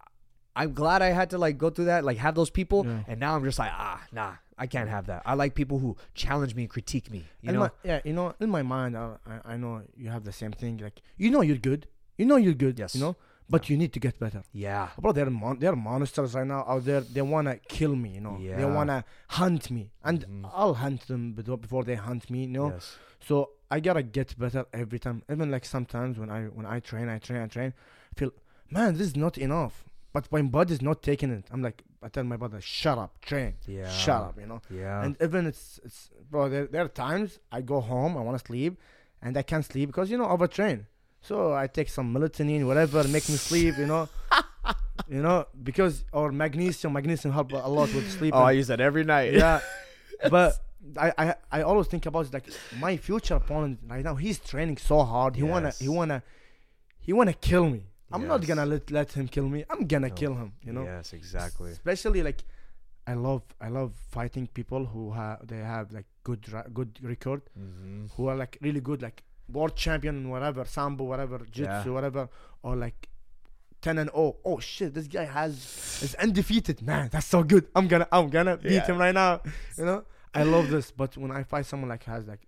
[0.60, 3.04] I'm glad I had to like go through that, like have those people, Yeah.
[3.10, 4.32] and now I'm just like, ah, nah,
[4.62, 5.20] I can't have that.
[5.24, 5.90] I like people who
[6.22, 7.20] challenge me and critique me.
[7.42, 9.08] You in know, my, yeah, you know, in my mind, I,
[9.52, 10.74] I know you have the same thing.
[10.78, 11.86] Like you know, you're good.
[12.20, 12.76] You know, you're good.
[12.82, 12.94] Yes.
[12.96, 13.14] You know,
[13.48, 14.42] but you need to get better.
[14.52, 17.00] yeah, Bro, they're mon- they're monsters right now out there.
[17.02, 18.10] They wanna kill me.
[18.16, 18.56] You know, yeah.
[18.58, 20.50] they wanna hunt me, and Mhm.
[20.52, 22.40] I'll hunt them before before they hunt me.
[22.42, 22.96] You know, yes,
[23.28, 23.36] so
[23.70, 25.22] I gotta get better every time.
[25.32, 27.72] Even like sometimes when I when I train, I train, I train,
[28.12, 28.32] I feel,
[28.70, 29.84] man, this is not enough.
[30.20, 31.44] But my body's not taking it.
[31.50, 34.38] I'm like, I tell my body, shut up, train, yeah, shut up.
[34.40, 34.60] You know.
[34.70, 38.38] yeah, And even it's it's bro, there, there are times I go home, I want
[38.38, 38.78] to sleep,
[39.22, 40.86] and I can't sleep because you know overtrain.
[41.20, 43.76] So I take some melatonin, whatever, make me sleep.
[43.78, 44.08] You know,
[45.08, 48.34] you know because or magnesium, magnesium help a lot with sleep.
[48.34, 49.32] Oh, I use that every night.
[49.32, 49.60] yeah,
[50.30, 50.54] but
[50.96, 52.46] I, I I always think about it like
[52.78, 54.14] my future opponent right now.
[54.14, 55.34] He's training so hard.
[55.36, 56.22] He wanna he wanna
[57.00, 57.82] he wanna kill me.
[58.12, 59.64] I'm not gonna let let him kill me.
[59.70, 60.14] I'm gonna No.
[60.14, 60.52] kill him.
[60.62, 61.70] You know Yes, exactly.
[61.72, 62.42] especially like
[63.06, 67.42] I love I love fighting people who have they have like good ra- good record
[67.58, 68.06] Mm-hmm.
[68.16, 71.94] who are like really good like world champion whatever sambo whatever jiu-jitsu Yeah.
[71.94, 72.28] whatever
[72.62, 73.08] or like
[73.80, 75.54] 10 and 0 oh shit this guy has
[76.02, 79.40] is undefeated man that's so good I'm gonna I'm gonna beat him right now
[79.78, 80.04] you know
[80.34, 82.40] I love this but when I fight someone like has like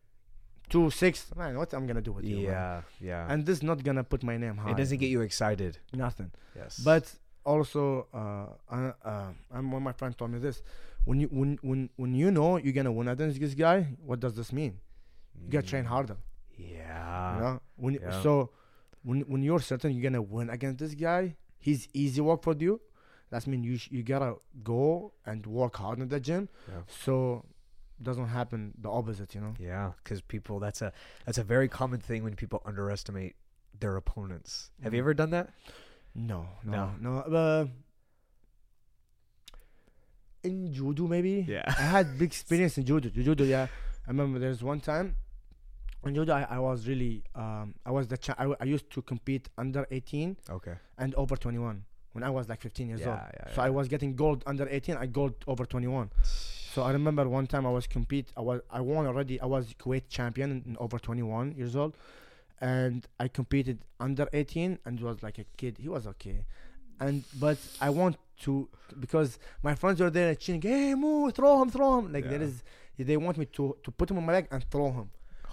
[0.71, 2.45] two six man what I'm gonna do with you man?
[2.45, 3.31] Yeah, yeah.
[3.33, 5.79] and this not gonna put my name high it doesn't get you excited.
[5.93, 6.79] nothing Yes.
[6.91, 7.05] but
[7.53, 8.47] also, uh,
[8.77, 10.63] uh, uh, and when my friend told me this,
[11.07, 14.35] when you when when when you know you're gonna win against this guy, what does
[14.41, 14.73] this mean?
[15.43, 16.17] You gotta train Mm, harder.
[16.59, 17.35] Yeah.
[17.35, 18.21] you know, when yeah.
[18.23, 18.51] so
[19.03, 22.81] when when you're certain you're gonna win against this guy, he's easy work for you.
[23.31, 26.49] That means you sh- you gotta go and work hard in the gym.
[26.69, 26.83] Yeah.
[27.05, 27.15] So
[28.03, 29.55] doesn't happen the opposite, you know.
[29.59, 30.93] Yeah, because people that's a
[31.27, 33.37] that's a very common thing when people underestimate
[33.79, 34.71] their opponents.
[34.83, 35.05] Have you Mm.
[35.05, 35.51] ever done that?
[36.15, 37.25] No, no, No.
[37.29, 37.37] no.
[37.37, 37.67] Uh,
[40.43, 41.45] in judo, maybe.
[41.47, 41.63] Yeah.
[41.67, 43.09] I had big experience in judo.
[43.11, 43.67] Judo, yeah.
[44.07, 45.17] I remember there's one time
[46.05, 49.03] in judo I, I was really um I was the cha- I, I used to
[49.03, 50.73] compete under 18 Okay.
[50.97, 53.19] and over 21 when I was like 15 years Yeah, old.
[53.35, 53.67] yeah, So yeah.
[53.67, 54.97] I was getting gold under 18.
[54.97, 56.11] I gold over 21.
[56.73, 58.29] So I remember one time I was compete.
[58.37, 59.41] I was I won already.
[59.41, 61.97] I was Kuwait champion in, over 21 years old,
[62.61, 65.79] and I competed under 18 and was like a kid.
[65.79, 66.45] He was okay,
[67.01, 68.69] and but I want to
[69.01, 70.63] because my friends were there cheering.
[70.63, 72.13] Hey, move, throw him, throw him.
[72.13, 72.47] Like there Yeah.
[72.47, 72.63] is,
[72.99, 75.11] they want me to to put him on my leg and throw him.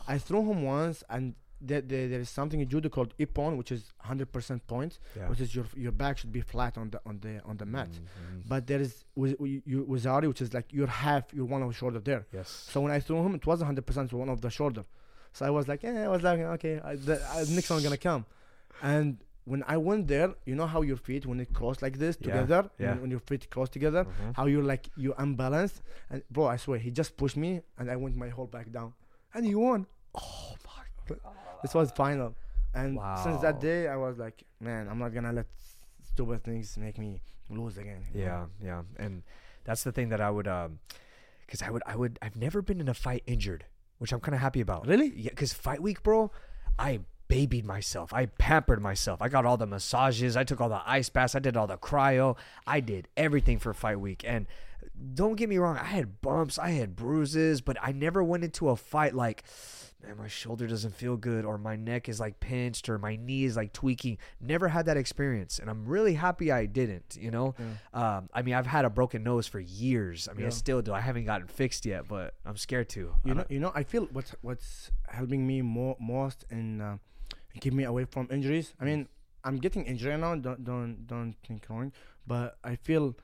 [0.07, 3.72] I threw him once, and there, there, there is something in judo called ippon, which
[3.72, 5.28] is 100% points, Yeah.
[5.30, 7.89] which is your your back should be flat on the on the on the mat.
[7.89, 8.43] Mhm.
[8.47, 11.74] But there is with you waza-ari, which is like you're half, you're one of the
[11.76, 12.26] shoulder there.
[12.32, 12.49] Yes.
[12.49, 14.84] So when I threw him, it was 100% one of the shoulder.
[15.34, 17.97] So I was like, yeah, I was like, okay, I, the I, next one gonna
[17.97, 18.26] come.
[18.82, 22.18] And when I went there, you know how your feet when it cross like this
[22.20, 22.91] Yeah, together, yeah.
[22.91, 24.36] When, when your feet cross together, Mhm.
[24.36, 25.82] how you're like you unbalanced.
[26.10, 28.93] And bro, I swear, he just pushed me, and I went my whole back down,
[29.34, 29.86] and he won.
[30.16, 31.20] Oh my god.
[31.62, 32.36] This was final.
[32.74, 35.47] And since that day, I was like, man, I'm not gonna let
[36.03, 38.03] stupid things make me lose again.
[38.14, 38.47] you know?
[38.62, 39.24] Yeah, yeah, and
[39.64, 40.80] that's the thing that I would, um,
[41.45, 43.66] because I would, I would, I've never been in a fight injured,
[43.97, 44.86] which I'm kind of happy about.
[44.88, 45.12] Really?
[45.16, 46.32] Yeah, because fight week, bro,
[46.78, 48.14] I babied myself.
[48.14, 49.22] I pampered myself.
[49.22, 50.38] I got all the massages.
[50.38, 51.36] I took all the ice baths.
[51.36, 52.38] I did all the cryo.
[52.66, 54.24] I did everything for fight week.
[54.26, 54.47] And
[55.13, 58.69] don't get me wrong, I had bumps, I had bruises, but I never went into
[58.69, 59.43] a fight like,
[60.03, 63.43] man, my shoulder doesn't feel good, or my neck is like pinched, or my knee
[63.45, 64.17] is like tweaking.
[64.41, 67.17] Never had that experience, and I'm really happy I didn't.
[67.19, 67.55] You know,
[67.93, 70.27] um, I mean, I've had a broken nose for years.
[70.29, 70.93] I mean, I still do.
[70.93, 73.13] I haven't gotten fixed yet, but I'm scared to.
[73.23, 76.97] You know, you know, I feel what's what's helping me more most and uh,
[77.59, 78.73] keep me away from injuries.
[78.79, 79.07] I mean,
[79.43, 80.35] I'm getting injured now.
[80.35, 81.91] Don't don't don't think wrong,
[82.25, 83.15] but I feel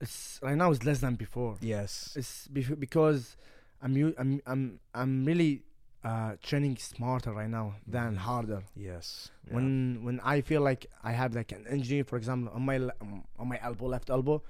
[0.00, 1.56] it's right now it's less than before.
[1.60, 2.12] yes.
[2.16, 3.36] It's bef- because
[3.82, 5.62] I'm u- I'm I'm I'm really
[6.04, 8.18] uh, training smarter right now than Mhm.
[8.18, 8.62] harder.
[8.74, 9.30] Yes.
[9.46, 9.54] Yeah.
[9.56, 12.94] When when I feel like I have like an injury, for example, on my le-
[13.02, 14.42] um, on my elbow, left elbow,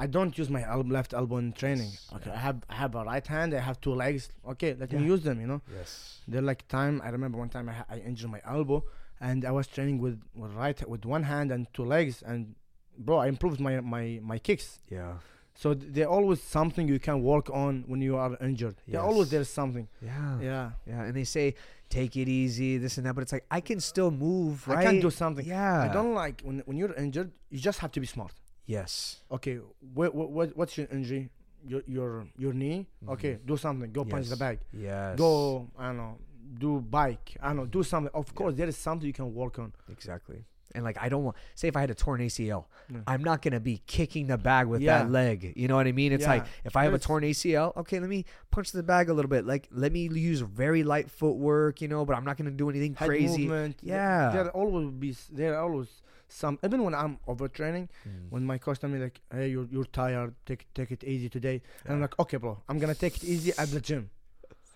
[0.00, 1.90] I don't use my el- left elbow in training.
[1.90, 2.36] Yes, Okay, yeah.
[2.36, 4.28] I have I have a right hand, I have two legs.
[4.52, 5.40] Okay, let me use them.
[5.40, 6.20] You know, Yes.
[6.26, 7.00] they're like time.
[7.04, 8.84] I remember one time I, I injured my elbow,
[9.20, 12.54] and I was training with with right with one hand and two legs, and
[12.98, 14.80] bro, I improved my my my kicks.
[14.90, 15.14] Yeah.
[15.54, 18.76] So th- there always something you can work on when you are injured.
[18.86, 19.88] There always there's something.
[20.00, 20.38] Yeah.
[20.40, 20.70] Yeah.
[20.86, 21.02] Yeah.
[21.02, 21.54] And they say
[21.90, 24.78] take it easy, this and that, but it's like I can still move, right?
[24.78, 25.44] I can do something.
[25.44, 25.82] Yeah.
[25.82, 27.32] I don't like when when you're injured.
[27.50, 28.32] You just have to be smart.
[28.66, 29.20] Yes.
[29.32, 29.56] Okay,
[29.94, 31.30] what what what's your injury?
[31.66, 32.86] Your your your knee.
[33.08, 33.90] Okay, do something.
[33.92, 34.44] Go punch the Mm-hmm.
[34.44, 34.58] Bag.
[34.72, 35.18] Yes.
[35.18, 35.66] Go.
[35.76, 36.18] I don't know.
[36.58, 37.36] Do bike.
[37.42, 37.66] I don't know.
[37.66, 38.12] Do something.
[38.14, 39.72] Of course, there is something you can work on.
[39.90, 40.44] Exactly.
[40.74, 42.98] And like I don't want say if I had a torn ACL, Yeah.
[43.06, 44.98] I'm not gonna be kicking the bag with Yeah.
[45.04, 45.54] that leg.
[45.56, 46.12] You know what I mean?
[46.12, 49.14] It's like if I have a torn ACL, okay, let me punch the bag a
[49.14, 49.46] little bit.
[49.46, 52.94] Like let me use very light footwork, you know, but I'm not gonna do anything
[52.94, 53.42] Head crazy.
[53.48, 53.78] movement.
[53.82, 54.30] Yeah.
[54.32, 55.88] There always be there always
[56.28, 56.58] some.
[56.62, 58.28] Even when I'm overtraining, Mm.
[58.30, 60.34] when my coach tell me like, "Hey, you're you're tired.
[60.44, 62.60] Take take it easy today," and I'm like, "Okay, bro.
[62.68, 64.10] I'm gonna take it easy at the gym."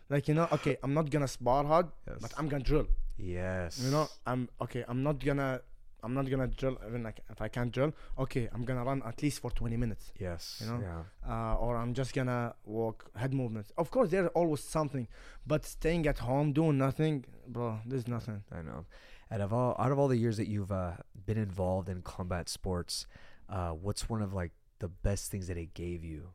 [0.09, 2.19] Like you know, okay, I'm not gonna spar hard, Yes.
[2.23, 2.87] but I'm gonna drill.
[3.19, 3.79] yes.
[3.85, 4.85] You know, I'm okay.
[4.89, 5.61] I'm not gonna.
[6.03, 7.93] I'm not gonna drill even like if I can't drill.
[8.19, 10.59] Okay, I'm gonna run at least for 20 minutes, Yes.
[10.61, 10.81] you know?
[10.81, 11.03] Yeah.
[11.29, 13.73] uh, or I'm just gonna walk head movements.
[13.79, 15.07] Of course, there's always something,
[15.47, 18.43] but staying at home doing nothing, bro, there's nothing.
[18.51, 18.85] I know.
[19.31, 20.93] Out of all out of all the years that you've uh,
[21.25, 23.07] been involved in combat sports,
[23.49, 26.31] uh, what's one of like the best things that it gave you?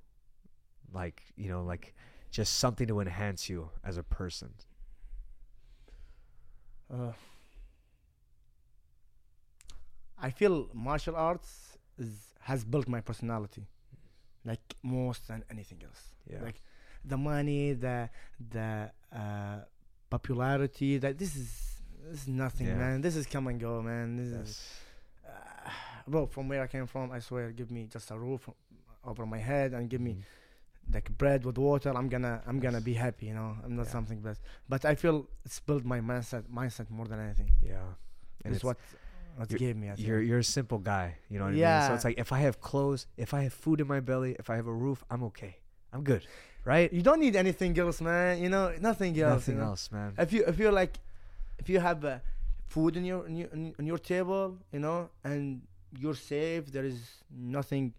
[0.93, 1.93] Like you know, like
[2.31, 4.53] just something to enhance you as a person.
[6.91, 7.11] Uh,
[10.21, 12.11] I feel martial arts is,
[12.41, 13.63] has built my personality,
[14.45, 16.11] like most than anything else.
[16.31, 16.41] Yeah.
[16.43, 16.61] Like
[17.05, 18.09] the money, the
[18.51, 19.59] the uh,
[20.09, 20.97] popularity.
[20.97, 21.49] That this is
[22.11, 22.75] this is nothing, Yeah.
[22.77, 23.01] man.
[23.01, 24.15] This is come and go, man.
[24.17, 24.79] This is yes.
[25.65, 25.69] uh,
[26.07, 26.25] bro.
[26.25, 28.49] From where I came from, I swear, give me just a roof
[29.05, 30.93] over my head and give me Mhm.
[30.93, 31.91] like bread with water.
[31.95, 33.27] I'm gonna I'm gonna be happy.
[33.27, 33.91] You know, I'm not Yeah.
[33.97, 37.51] something best, but I feel it's built my mindset mindset more than anything.
[37.61, 37.93] Yeah.
[38.43, 38.77] And It's it's what
[39.37, 39.87] what you're- gave me.
[39.87, 39.99] Think.
[40.07, 41.15] you're you're a simple guy.
[41.29, 41.87] You know what I mean?
[41.87, 44.49] So it's like if I have clothes, if I have food in my belly, if
[44.49, 45.57] I have a roof, I'm okay.
[45.93, 46.23] I'm good.
[46.65, 46.91] Right?
[46.91, 48.43] you don't need anything else, man.
[48.43, 49.47] You know, nothing else.
[49.47, 49.67] Nothing you know?
[49.67, 50.13] else, man.
[50.17, 50.99] If you if you're like,
[51.59, 52.19] if you have uh,
[52.67, 55.61] food in your in your, in your table, you know, and
[55.97, 56.99] you're safe, there is
[57.31, 57.93] nothing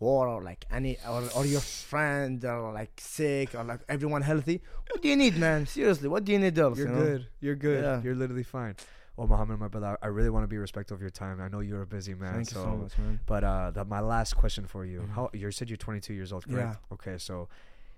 [0.00, 4.60] war or like any or, or your friend are like sick or like everyone healthy.
[4.90, 5.66] What do you need, man?
[5.66, 6.78] Seriously, what do you need else?
[6.78, 7.04] You're you know?
[7.04, 7.26] good.
[7.40, 7.84] You're good.
[7.84, 8.02] Yeah.
[8.02, 8.76] You're literally fine.
[9.16, 11.40] Well, Mohammad, my brother, I really want to be respectful of your time.
[11.40, 12.34] I know you're a busy man.
[12.34, 13.20] Thank so, you so much, man.
[13.26, 15.10] But uh, the, my last question for you: Mhm.
[15.10, 16.78] How you said you're 22 years old, correct?
[16.90, 16.94] Yeah.
[16.94, 17.48] Okay, so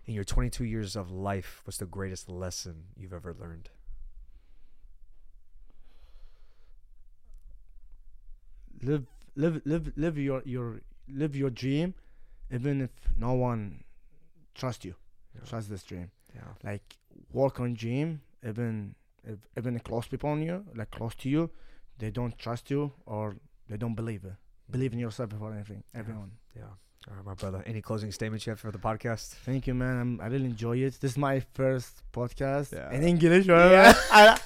[0.05, 3.71] in your 22 years of life, what's the greatest lesson you've ever learned?
[8.83, 9.07] live
[9.37, 11.95] live live live your your live your dream
[12.53, 13.83] even if no one
[14.55, 14.95] trusts you
[15.35, 15.41] Yeah.
[15.47, 16.43] trust this dream Yeah.
[16.63, 16.97] like
[17.33, 18.95] work on dream even
[19.59, 21.51] even close people on you like close to you
[21.99, 23.37] they don't trust you or
[23.69, 24.35] they don't believe it
[24.71, 26.65] believe in yourself before anything everyone Yeah.
[27.09, 27.63] All right, my brother.
[27.67, 29.27] Any closing statements you have for the podcast?
[29.49, 32.91] thank you man I'm, i really enjoy it this is my first podcast Yeah.
[32.97, 33.95] in english Yeah.
[34.13, 34.39] man.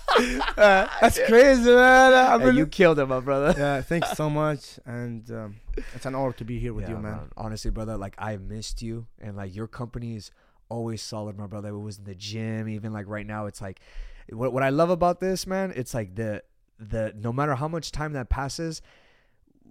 [0.57, 3.51] Uh, that's crazy man I Hey, really- you killed it, my brother.
[3.59, 5.57] yeah thanks so much and um,
[5.95, 8.83] it's an honor to be here with Yeah, you man Honestly, brother, like I missed
[8.83, 10.31] you, and like your company is
[10.69, 11.71] always solid, my brother.
[11.71, 13.47] It was in the gym, even like right now.
[13.47, 13.81] It's like
[14.33, 15.73] what what I love about this, man.
[15.77, 16.43] It's like the
[16.79, 18.83] the no matter how much time that passes,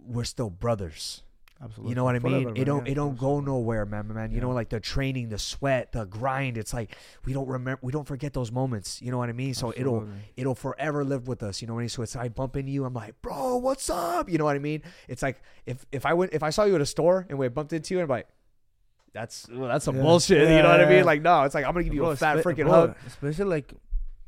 [0.05, 1.23] we're still brothers.
[1.61, 1.89] Absolutely.
[1.89, 2.43] You know what I mean?
[2.43, 4.31] Forever, it don't yeah, it don't go nowhere, man, man.
[4.31, 6.57] You know, like the training, the sweat, the grind.
[6.57, 6.95] It's like
[7.25, 9.01] we don't remember, we don't forget those moments.
[9.01, 9.53] You know what I mean?
[9.53, 10.07] So it'll
[10.37, 11.61] it'll forever live with us.
[11.61, 11.89] You know what I mean?
[11.89, 14.29] So it's I bump into you, I'm like, bro, what's up?
[14.29, 14.83] You know what I mean?
[15.09, 17.45] It's like if if I went if I saw you at a store and we
[17.49, 18.27] bumped into you and I'm like,
[19.11, 20.01] that's well, that's some Yeah.
[20.03, 20.49] bullshit.
[20.49, 21.03] you know what I mean?
[21.03, 22.95] Like no, it's like I'm gonna give you Bro, a fat espe- freaking bro, hug.
[23.05, 23.73] Especially like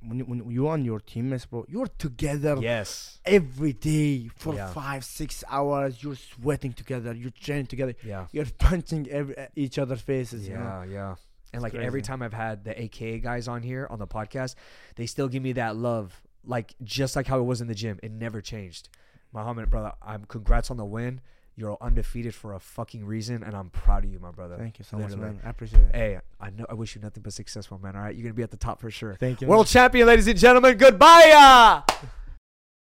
[0.07, 1.65] when you, when you on your teammates, bro.
[1.69, 3.19] You're together Yes.
[3.25, 4.67] every day for Yeah.
[4.71, 6.01] five, six hours.
[6.03, 7.13] You're sweating together.
[7.13, 7.95] You're training together.
[8.03, 8.27] Yeah.
[8.31, 10.47] You're punching every, each other's faces.
[10.47, 10.63] You know?
[10.63, 11.15] Yeah, yeah.
[11.53, 14.55] And It's like every time I've had the AKA guys on here on the podcast,
[14.95, 17.99] they still give me that love, like just like how it was in the gym.
[18.01, 18.87] It never changed.
[19.33, 21.21] Mohammad, brother, I'm congrats on the win.
[21.61, 24.57] You're undefeated for a fucking reason, and I'm proud of you, my brother.
[24.57, 25.39] Thank you so much, man.
[25.45, 25.95] I appreciate it.
[25.95, 26.65] Hey, I know.
[26.67, 27.95] I wish you nothing but successful, man.
[27.95, 29.13] All right, you're gonna be at the top for sure.
[29.19, 29.47] Thank you.
[29.47, 30.75] World champion, ladies and gentlemen.
[30.75, 31.83] Goodbye.